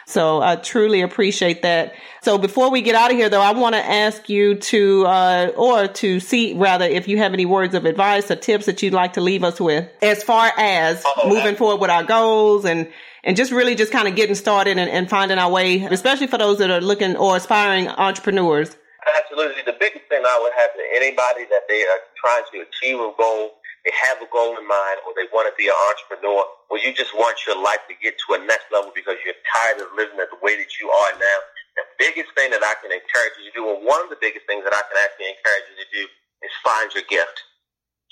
So 0.08 0.40
I 0.40 0.56
truly 0.56 1.02
appreciate 1.02 1.60
that. 1.62 1.94
So 2.22 2.38
before 2.38 2.70
we 2.70 2.80
get 2.80 2.94
out 2.94 3.10
of 3.10 3.18
here, 3.18 3.28
though, 3.28 3.42
I 3.42 3.52
want 3.52 3.74
to 3.74 3.84
ask 3.84 4.30
you 4.30 4.54
to, 4.54 5.04
uh, 5.06 5.52
or 5.54 5.86
to 5.86 6.18
see 6.18 6.54
rather, 6.54 6.86
if 6.86 7.08
you 7.08 7.18
have 7.18 7.34
any 7.34 7.44
words 7.44 7.74
of 7.74 7.84
advice 7.84 8.30
or 8.30 8.36
tips 8.36 8.64
that 8.66 8.82
you'd 8.82 8.94
like 8.94 9.12
to 9.12 9.20
leave 9.20 9.44
us 9.44 9.60
with 9.60 9.86
as 10.00 10.22
far 10.22 10.50
as 10.56 11.04
oh, 11.04 11.28
moving 11.28 11.56
forward 11.56 11.82
with 11.82 11.90
our 11.90 12.04
goals 12.04 12.64
and 12.64 12.90
and 13.22 13.36
just 13.36 13.52
really 13.52 13.74
just 13.74 13.92
kind 13.92 14.08
of 14.08 14.16
getting 14.16 14.34
started 14.34 14.78
and, 14.78 14.88
and 14.90 15.10
finding 15.10 15.36
our 15.36 15.50
way, 15.50 15.82
especially 15.82 16.26
for 16.26 16.38
those 16.38 16.56
that 16.58 16.70
are 16.70 16.80
looking 16.80 17.14
or 17.14 17.36
aspiring 17.36 17.88
entrepreneurs? 17.88 18.74
Absolutely. 19.18 19.60
The 19.66 19.76
biggest 19.78 20.06
thing 20.08 20.22
I 20.24 20.40
would 20.40 20.52
have 20.56 20.72
to 20.72 20.82
anybody 20.96 21.44
that 21.50 21.68
they 21.68 21.82
are 21.82 22.00
trying 22.16 22.44
to 22.52 22.66
achieve 22.66 22.96
a 22.96 23.12
goal, 23.18 23.50
they 23.88 23.96
have 24.04 24.20
a 24.20 24.28
goal 24.28 24.52
in 24.52 24.68
mind, 24.68 25.00
or 25.08 25.16
they 25.16 25.24
want 25.32 25.48
to 25.48 25.56
be 25.56 25.64
an 25.64 25.78
entrepreneur, 25.88 26.44
or 26.68 26.76
you 26.76 26.92
just 26.92 27.16
want 27.16 27.40
your 27.48 27.56
life 27.56 27.80
to 27.88 27.96
get 28.04 28.20
to 28.20 28.36
a 28.36 28.40
next 28.44 28.68
level 28.68 28.92
because 28.92 29.16
you're 29.24 29.40
tired 29.48 29.80
of 29.80 29.88
living 29.96 30.20
the 30.20 30.28
way 30.44 30.60
that 30.60 30.76
you 30.76 30.92
are 30.92 31.12
now. 31.16 31.38
The 31.80 31.88
biggest 31.96 32.28
thing 32.36 32.52
that 32.52 32.60
I 32.60 32.76
can 32.84 32.92
encourage 32.92 33.40
you 33.40 33.48
to 33.48 33.54
do, 33.56 33.64
or 33.64 33.80
one 33.80 34.04
of 34.04 34.12
the 34.12 34.20
biggest 34.20 34.44
things 34.44 34.60
that 34.68 34.76
I 34.76 34.84
can 34.92 35.00
actually 35.00 35.32
encourage 35.32 35.72
you 35.72 35.76
to 35.80 35.88
do, 35.88 36.04
is 36.44 36.52
find 36.60 36.92
your 36.92 37.08
gift. 37.08 37.32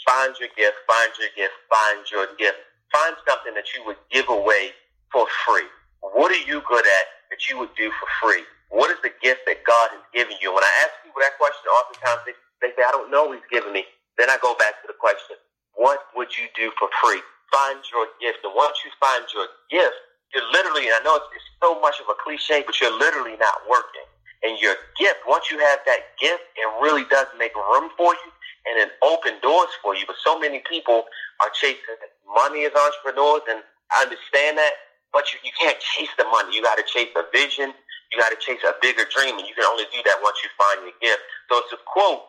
Find 0.09 0.33
your 0.41 0.49
gift, 0.57 0.81
find 0.89 1.12
your 1.21 1.33
gift, 1.37 1.57
find 1.69 2.01
your 2.09 2.27
gift. 2.41 2.57
Find 2.89 3.12
something 3.29 3.53
that 3.53 3.69
you 3.77 3.85
would 3.85 4.01
give 4.09 4.33
away 4.33 4.73
for 5.12 5.27
free? 5.45 5.69
What 6.01 6.33
are 6.33 6.45
you 6.47 6.62
good 6.65 6.87
at 6.87 7.07
that 7.29 7.41
you 7.51 7.59
would 7.59 7.75
do 7.77 7.93
for 8.01 8.09
free? 8.25 8.45
What 8.71 8.91
is 8.91 8.99
the 9.03 9.12
gift 9.23 9.45
that 9.47 9.61
God 9.67 9.93
has 9.93 10.05
given 10.15 10.37
you? 10.41 10.55
When 10.55 10.65
I 10.65 10.73
ask 10.87 10.93
people 11.05 11.21
that 11.21 11.37
question, 11.37 11.69
oftentimes 11.69 12.23
they, 12.25 12.35
they 12.62 12.71
say, 12.75 12.83
I 12.87 12.93
don't 12.93 13.11
know 13.11 13.33
He's 13.33 13.45
given 13.51 13.73
me. 13.73 13.85
Then 14.19 14.31
I 14.31 14.39
go 14.41 14.57
back 14.57 14.81
to 14.81 14.87
the 14.89 14.97
question, 14.97 15.37
what 15.77 16.01
would 16.17 16.37
you 16.37 16.49
do 16.57 16.73
for 16.79 16.89
free? 17.01 17.21
Find 17.53 17.79
your 17.93 18.09
gift. 18.21 18.45
And 18.45 18.53
once 18.57 18.77
you 18.85 18.91
find 18.99 19.25
your 19.33 19.47
gift, 19.71 19.97
you're 20.35 20.49
literally, 20.53 20.89
and 20.91 20.97
I 20.99 21.03
know 21.05 21.17
it's, 21.17 21.31
it's 21.33 21.49
so 21.62 21.79
much 21.81 22.01
of 22.03 22.11
a 22.11 22.17
cliche, 22.19 22.65
but 22.67 22.81
you're 22.81 22.97
literally 22.99 23.37
not 23.39 23.62
working. 23.71 24.05
And 24.43 24.59
your 24.61 24.75
gift, 24.99 25.25
once 25.27 25.49
you 25.51 25.59
have 25.59 25.81
that 25.87 26.19
gift, 26.21 26.43
it 26.57 26.69
really 26.83 27.05
does 27.09 27.27
make 27.39 27.55
room 27.55 27.89
for 27.97 28.12
you 28.12 28.31
and 28.67 28.75
it 28.83 28.99
open 29.03 29.39
doors 29.41 29.71
for 29.81 29.95
you. 29.95 30.05
But 30.07 30.17
so 30.23 30.39
many 30.39 30.62
people 30.69 31.07
are 31.41 31.51
chasing 31.55 31.97
money 32.27 32.67
as 32.67 32.75
entrepreneurs, 32.75 33.47
and 33.49 33.62
I 33.95 34.03
understand 34.03 34.59
that. 34.59 34.75
But 35.15 35.33
you, 35.33 35.39
you 35.47 35.55
can't 35.55 35.79
chase 35.79 36.11
the 36.19 36.27
money. 36.29 36.55
You 36.55 36.62
got 36.62 36.77
to 36.77 36.85
chase 36.85 37.09
a 37.15 37.25
vision. 37.31 37.73
You 38.12 38.19
got 38.19 38.35
to 38.35 38.39
chase 38.43 38.61
a 38.67 38.75
bigger 38.83 39.07
dream, 39.09 39.39
and 39.39 39.47
you 39.47 39.55
can 39.55 39.65
only 39.65 39.87
do 39.95 40.03
that 40.05 40.19
once 40.21 40.37
you 40.43 40.51
find 40.59 40.83
your 40.83 40.99
gift. 41.01 41.23
So 41.49 41.62
it's 41.62 41.73
a 41.73 41.81
quote, 41.87 42.23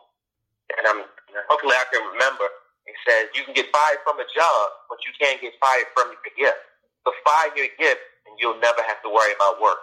and 0.78 0.86
I'm 0.86 1.02
hopefully 1.50 1.74
I 1.74 1.86
can 1.92 2.06
remember. 2.14 2.46
It 2.88 2.95
says, 3.08 3.30
"You 3.36 3.43
can 3.43 3.54
get 3.54 3.67
fired 3.71 4.00
from 4.04 4.19
a 4.19 4.28
job, 4.34 4.71
but 4.89 4.97
you 5.06 5.12
can't 5.19 5.39
get 5.41 5.54
fired 5.60 5.86
from 5.93 6.12
your 6.12 6.34
gift. 6.36 6.60
So 7.06 7.12
find 7.23 7.52
your 7.56 7.67
gift, 7.78 8.02
and 8.26 8.36
you'll 8.39 8.60
never 8.60 8.81
have 8.88 9.02
to 9.04 9.10
worry 9.10 9.33
about 9.35 9.62
work. 9.62 9.77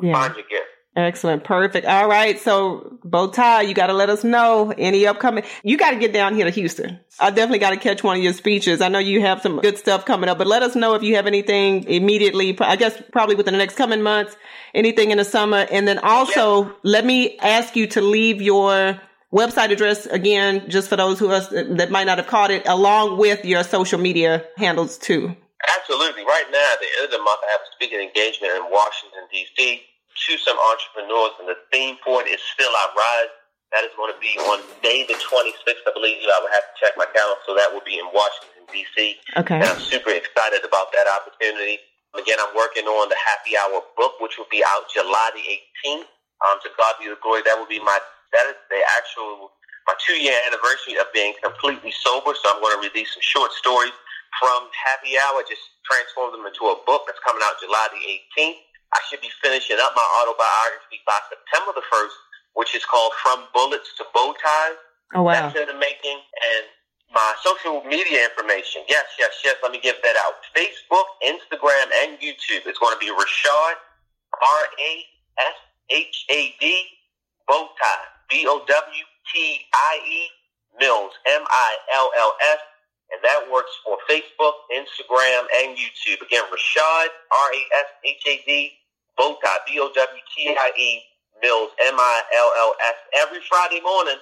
Yeah. 0.00 0.12
Find 0.12 0.34
your 0.34 0.46
gift." 0.48 0.70
Excellent. 0.96 1.42
Perfect. 1.42 1.86
All 1.86 2.08
right. 2.08 2.38
So 2.38 2.98
bow 3.02 3.26
tie, 3.26 3.62
you 3.62 3.74
got 3.74 3.88
to 3.88 3.92
let 3.92 4.10
us 4.10 4.22
know 4.22 4.72
any 4.78 5.08
upcoming, 5.08 5.42
you 5.64 5.76
got 5.76 5.90
to 5.90 5.96
get 5.96 6.12
down 6.12 6.36
here 6.36 6.44
to 6.44 6.52
Houston. 6.52 7.00
I 7.18 7.30
definitely 7.30 7.58
got 7.58 7.70
to 7.70 7.76
catch 7.76 8.04
one 8.04 8.16
of 8.16 8.22
your 8.22 8.32
speeches. 8.32 8.80
I 8.80 8.88
know 8.88 9.00
you 9.00 9.20
have 9.20 9.42
some 9.42 9.58
good 9.60 9.76
stuff 9.76 10.04
coming 10.04 10.28
up, 10.28 10.38
but 10.38 10.46
let 10.46 10.62
us 10.62 10.76
know 10.76 10.94
if 10.94 11.02
you 11.02 11.16
have 11.16 11.26
anything 11.26 11.82
immediately. 11.88 12.56
I 12.60 12.76
guess 12.76 13.00
probably 13.10 13.34
within 13.34 13.54
the 13.54 13.58
next 13.58 13.74
coming 13.74 14.02
months, 14.02 14.36
anything 14.72 15.10
in 15.10 15.18
the 15.18 15.24
summer. 15.24 15.66
And 15.68 15.88
then 15.88 15.98
also 15.98 16.72
let 16.84 17.04
me 17.04 17.38
ask 17.40 17.74
you 17.74 17.88
to 17.88 18.00
leave 18.00 18.40
your 18.40 19.00
website 19.34 19.70
address 19.70 20.06
again, 20.06 20.70
just 20.70 20.88
for 20.88 20.96
those 20.96 21.18
who 21.18 21.30
us 21.30 21.48
that 21.48 21.90
might 21.90 22.06
not 22.06 22.18
have 22.18 22.28
caught 22.28 22.50
it 22.50 22.66
along 22.66 23.18
with 23.18 23.44
your 23.44 23.64
social 23.64 23.98
media 23.98 24.44
handles 24.56 24.96
too. 24.96 25.34
Absolutely. 25.76 26.22
Right 26.24 26.46
now, 26.52 26.68
at 26.72 26.80
the 26.80 26.86
end 26.96 27.04
of 27.06 27.10
the 27.10 27.18
month, 27.18 27.40
I 27.42 27.50
have 27.52 27.60
a 27.60 27.70
speaking 27.74 28.00
engagement 28.00 28.52
in 28.54 28.62
Washington, 28.70 29.26
D.C 29.32 29.82
to 30.14 30.38
some 30.38 30.56
entrepreneurs, 30.56 31.34
and 31.42 31.48
the 31.50 31.58
theme 31.74 31.98
for 32.04 32.22
it 32.22 32.30
is 32.30 32.40
Still 32.54 32.70
I 32.70 32.86
Rise. 32.94 33.34
That 33.74 33.82
is 33.82 33.90
going 33.98 34.14
to 34.14 34.20
be 34.22 34.38
on 34.46 34.62
May 34.86 35.02
the 35.02 35.18
26th, 35.18 35.82
I 35.82 35.90
believe. 35.90 36.22
I 36.22 36.38
would 36.38 36.54
have 36.54 36.62
to 36.70 36.74
check 36.78 36.94
my 36.94 37.10
calendar, 37.10 37.42
so 37.42 37.58
that 37.58 37.74
will 37.74 37.82
be 37.82 37.98
in 37.98 38.06
Washington, 38.14 38.62
D.C. 38.70 39.18
Okay. 39.34 39.58
And 39.58 39.66
I'm 39.66 39.82
super 39.82 40.14
excited 40.14 40.62
about 40.62 40.94
that 40.94 41.10
opportunity. 41.10 41.82
Again, 42.14 42.38
I'm 42.38 42.54
working 42.54 42.86
on 42.86 43.10
the 43.10 43.18
Happy 43.18 43.58
Hour 43.58 43.82
book, 43.98 44.22
which 44.22 44.38
will 44.38 44.46
be 44.46 44.62
out 44.62 44.86
July 44.94 45.34
the 45.34 45.42
18th. 45.42 46.06
Um, 46.46 46.62
to 46.62 46.70
God 46.78 46.94
be 47.02 47.10
the 47.10 47.18
glory. 47.18 47.42
That 47.42 47.58
will 47.58 47.66
be 47.66 47.82
my, 47.82 47.98
that 48.34 48.50
is 48.50 48.58
the 48.68 48.82
actual, 48.98 49.54
my 49.86 49.94
two 50.02 50.18
year 50.18 50.34
anniversary 50.50 50.98
of 50.98 51.06
being 51.14 51.32
completely 51.40 51.94
sober. 51.94 52.34
So 52.34 52.50
I'm 52.50 52.60
going 52.60 52.74
to 52.76 52.82
release 52.82 53.14
some 53.14 53.24
short 53.24 53.54
stories 53.54 53.94
from 54.42 54.66
Happy 54.74 55.14
Hour, 55.14 55.46
just 55.46 55.62
transform 55.86 56.34
them 56.34 56.42
into 56.42 56.66
a 56.66 56.76
book 56.82 57.06
that's 57.06 57.22
coming 57.22 57.40
out 57.46 57.54
July 57.62 57.86
the 57.94 58.02
18th. 58.02 58.58
I 58.94 58.98
should 59.06 59.22
be 59.22 59.30
finishing 59.42 59.78
up 59.78 59.94
my 59.94 60.06
autobiography 60.22 61.02
by 61.06 61.18
September 61.30 61.74
the 61.74 61.86
1st 61.86 62.14
which 62.54 62.74
is 62.74 62.84
called 62.84 63.12
From 63.22 63.46
Bullets 63.52 63.94
to 63.98 64.04
Bow 64.14 64.34
Ties. 64.40 64.78
Oh, 65.14 65.22
wow. 65.22 65.32
That's 65.32 65.54
in 65.58 65.66
the 65.66 65.74
making. 65.74 66.18
And 66.18 66.66
my 67.12 67.34
social 67.42 67.82
media 67.84 68.24
information, 68.24 68.82
yes, 68.88 69.04
yes, 69.18 69.30
yes, 69.44 69.56
let 69.62 69.70
me 69.72 69.78
give 69.80 69.96
that 70.02 70.16
out. 70.24 70.34
Facebook, 70.56 71.04
Instagram, 71.22 71.90
and 72.02 72.18
YouTube. 72.18 72.66
It's 72.66 72.78
going 72.78 72.94
to 72.94 72.98
be 72.98 73.10
Rashad, 73.10 73.74
R-A-S-H-A-D, 74.40 75.84
Bow 77.46 77.68
Tie, 77.82 78.13
B-O-W-T-I-E, 78.13 78.13
Mills, 80.78 81.12
M-I-L-L-S. 81.26 82.60
And 83.12 83.20
that 83.22 83.46
works 83.52 83.70
for 83.84 84.00
Facebook, 84.08 84.64
Instagram, 84.72 85.44
and 85.62 85.76
YouTube. 85.76 86.24
Again, 86.24 86.42
Rashad, 86.48 87.08
R-A-S-H-A-D, 87.30 88.72
Bow 89.16 89.36
Tie, 89.44 89.62
B-O-W-T-I-E, 89.68 90.90
Mills, 91.42 91.70
M-I-L-L-S, 91.78 92.96
every 93.20 93.40
Friday 93.46 93.80
morning, 93.84 94.18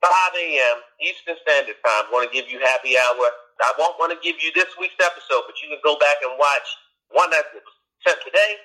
5 0.00 0.08
a.m. 0.40 0.76
Eastern 1.02 1.36
Standard 1.42 1.76
Time. 1.84 2.06
I 2.06 2.10
want 2.12 2.24
to 2.24 2.32
give 2.32 2.48
you 2.48 2.62
happy 2.64 2.96
hour. 2.96 3.26
I 3.60 3.76
won't 3.76 3.98
want 4.00 4.14
to 4.14 4.18
give 4.24 4.40
you 4.40 4.48
this 4.56 4.72
week's 4.80 4.96
episode, 4.96 5.44
but 5.44 5.60
you 5.60 5.68
can 5.68 5.82
go 5.84 5.98
back 6.00 6.16
and 6.24 6.32
watch 6.40 6.68
one 7.12 7.28
that 7.34 7.44
was 7.52 7.66
sent 8.06 8.16
today, 8.24 8.56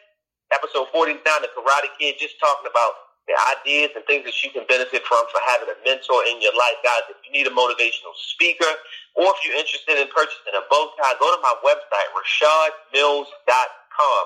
episode 0.53 0.87
49, 0.93 1.19
The 1.19 1.51
Karate 1.51 1.91
Kid, 1.99 2.15
just 2.15 2.39
talking 2.39 2.69
about 2.71 3.04
the 3.25 3.33
ideas 3.57 3.89
and 3.97 4.05
things 4.05 4.21
that 4.25 4.37
you 4.45 4.53
can 4.53 4.65
benefit 4.69 5.01
from 5.05 5.25
for 5.33 5.41
having 5.49 5.69
a 5.69 5.77
mentor 5.81 6.21
in 6.29 6.37
your 6.41 6.53
life. 6.53 6.77
Guys, 6.85 7.09
if 7.09 7.17
you 7.25 7.33
need 7.33 7.49
a 7.49 7.53
motivational 7.53 8.13
speaker 8.13 8.69
or 9.17 9.33
if 9.33 9.41
you're 9.41 9.57
interested 9.57 9.97
in 9.97 10.05
purchasing 10.13 10.53
a 10.53 10.61
bow 10.69 10.93
tie, 11.01 11.17
go 11.17 11.33
to 11.33 11.41
my 11.41 11.55
website, 11.65 12.09
rashadmills.com. 12.13 14.25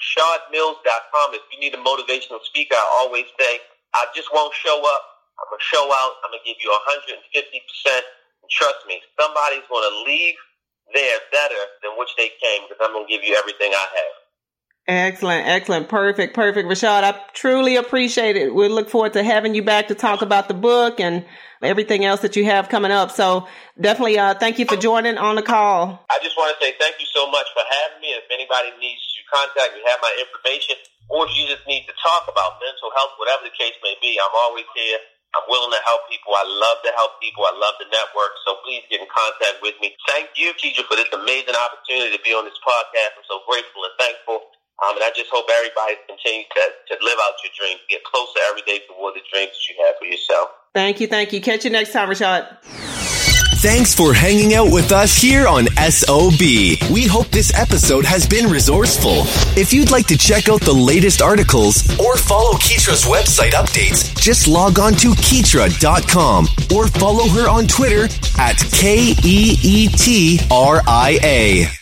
RashadMills.com. 0.00 1.26
If 1.36 1.44
you 1.52 1.60
need 1.60 1.76
a 1.76 1.82
motivational 1.84 2.40
speaker, 2.40 2.76
I 2.76 3.04
always 3.04 3.28
say, 3.36 3.60
I 3.92 4.08
just 4.16 4.32
won't 4.32 4.56
show 4.56 4.80
up. 4.80 5.04
I'm 5.36 5.44
going 5.52 5.60
to 5.60 5.68
show 5.68 5.84
out. 5.84 6.12
I'm 6.24 6.32
going 6.32 6.40
to 6.40 6.48
give 6.48 6.56
you 6.64 6.72
150%. 6.72 7.12
And 7.12 8.48
trust 8.48 8.80
me, 8.88 9.04
somebody's 9.20 9.68
going 9.68 9.84
to 9.84 9.94
leave 10.08 10.36
there 10.96 11.20
better 11.32 11.60
than 11.84 11.92
which 12.00 12.16
they 12.16 12.32
came 12.40 12.64
because 12.64 12.80
I'm 12.80 12.96
going 12.96 13.04
to 13.04 13.12
give 13.12 13.24
you 13.24 13.36
everything 13.36 13.72
I 13.76 13.84
have. 13.84 14.19
Excellent, 14.90 15.46
excellent, 15.46 15.86
perfect, 15.86 16.34
perfect. 16.34 16.66
Rashad, 16.66 17.06
I 17.06 17.14
truly 17.30 17.78
appreciate 17.78 18.34
it. 18.34 18.50
We 18.50 18.66
look 18.66 18.90
forward 18.90 19.14
to 19.14 19.22
having 19.22 19.54
you 19.54 19.62
back 19.62 19.86
to 19.86 19.94
talk 19.94 20.18
about 20.18 20.50
the 20.50 20.58
book 20.58 20.98
and 20.98 21.22
everything 21.62 22.02
else 22.02 22.26
that 22.26 22.34
you 22.34 22.42
have 22.50 22.66
coming 22.66 22.90
up. 22.90 23.14
So 23.14 23.46
definitely, 23.78 24.18
uh, 24.18 24.34
thank 24.34 24.58
you 24.58 24.66
for 24.66 24.74
joining 24.74 25.14
on 25.14 25.38
the 25.38 25.46
call. 25.46 26.02
I 26.10 26.18
just 26.26 26.34
want 26.34 26.50
to 26.50 26.58
say 26.58 26.74
thank 26.82 26.98
you 26.98 27.06
so 27.06 27.30
much 27.30 27.46
for 27.54 27.62
having 27.62 28.02
me. 28.02 28.18
If 28.18 28.26
anybody 28.34 28.74
needs 28.82 28.98
to 29.14 29.22
contact 29.30 29.78
me, 29.78 29.86
have 29.86 30.02
my 30.02 30.10
information, 30.26 30.74
or 31.06 31.22
if 31.30 31.38
you 31.38 31.46
just 31.46 31.62
need 31.70 31.86
to 31.86 31.94
talk 32.02 32.26
about 32.26 32.58
mental 32.58 32.90
health, 32.98 33.14
whatever 33.22 33.46
the 33.46 33.54
case 33.54 33.78
may 33.86 33.94
be, 34.02 34.18
I'm 34.18 34.34
always 34.42 34.66
here. 34.74 34.98
I'm 35.38 35.46
willing 35.46 35.70
to 35.70 35.82
help 35.86 36.10
people. 36.10 36.34
I 36.34 36.42
love 36.42 36.82
to 36.82 36.90
help 36.98 37.22
people. 37.22 37.46
I 37.46 37.54
love 37.54 37.78
the 37.78 37.86
network. 37.94 38.34
So 38.42 38.58
please 38.66 38.82
get 38.90 38.98
in 38.98 39.06
contact 39.06 39.62
with 39.62 39.78
me. 39.78 39.94
Thank 40.10 40.34
you, 40.34 40.50
teacher, 40.58 40.82
for 40.90 40.98
this 40.98 41.06
amazing 41.14 41.54
opportunity 41.54 42.10
to 42.10 42.22
be 42.26 42.34
on 42.34 42.42
this 42.42 42.58
podcast. 42.66 43.14
I'm 43.14 43.26
so 43.30 43.46
grateful 43.46 43.86
and 43.86 43.94
thankful. 43.94 44.50
Um, 44.80 44.96
and 44.96 45.04
I 45.04 45.10
just 45.14 45.28
hope 45.30 45.46
everybody 45.52 45.96
continues 46.08 46.46
to, 46.56 46.62
to 46.96 47.04
live 47.04 47.18
out 47.22 47.34
your 47.44 47.52
dreams, 47.56 47.80
get 47.88 48.02
closer 48.04 48.40
every 48.48 48.62
day 48.62 48.80
toward 48.88 49.14
the 49.14 49.20
dreams 49.32 49.52
that 49.52 49.64
you 49.68 49.74
have 49.84 49.94
for 49.98 50.06
yourself. 50.06 50.48
Thank 50.74 51.00
you. 51.00 51.06
Thank 51.06 51.32
you. 51.32 51.40
Catch 51.40 51.64
you 51.64 51.70
next 51.70 51.92
time, 51.92 52.08
Rashad. 52.08 52.56
Thanks 53.60 53.94
for 53.94 54.14
hanging 54.14 54.54
out 54.54 54.72
with 54.72 54.90
us 54.90 55.14
here 55.14 55.46
on 55.46 55.66
SOB. 55.76 56.40
We 56.90 57.06
hope 57.06 57.28
this 57.28 57.52
episode 57.54 58.06
has 58.06 58.26
been 58.26 58.50
resourceful. 58.50 59.24
If 59.54 59.74
you'd 59.74 59.90
like 59.90 60.06
to 60.06 60.16
check 60.16 60.48
out 60.48 60.62
the 60.62 60.72
latest 60.72 61.20
articles 61.20 61.82
or 62.00 62.16
follow 62.16 62.56
Keetra's 62.56 63.04
website 63.04 63.50
updates, 63.50 64.18
just 64.18 64.48
log 64.48 64.78
on 64.78 64.94
to 64.94 65.08
Keetra.com 65.08 66.46
or 66.74 66.88
follow 66.88 67.28
her 67.28 67.50
on 67.50 67.66
Twitter 67.66 68.04
at 68.38 68.56
K 68.72 69.14
E 69.22 69.58
E 69.62 69.88
T 69.88 70.40
R 70.50 70.80
I 70.86 71.18
A. 71.22 71.79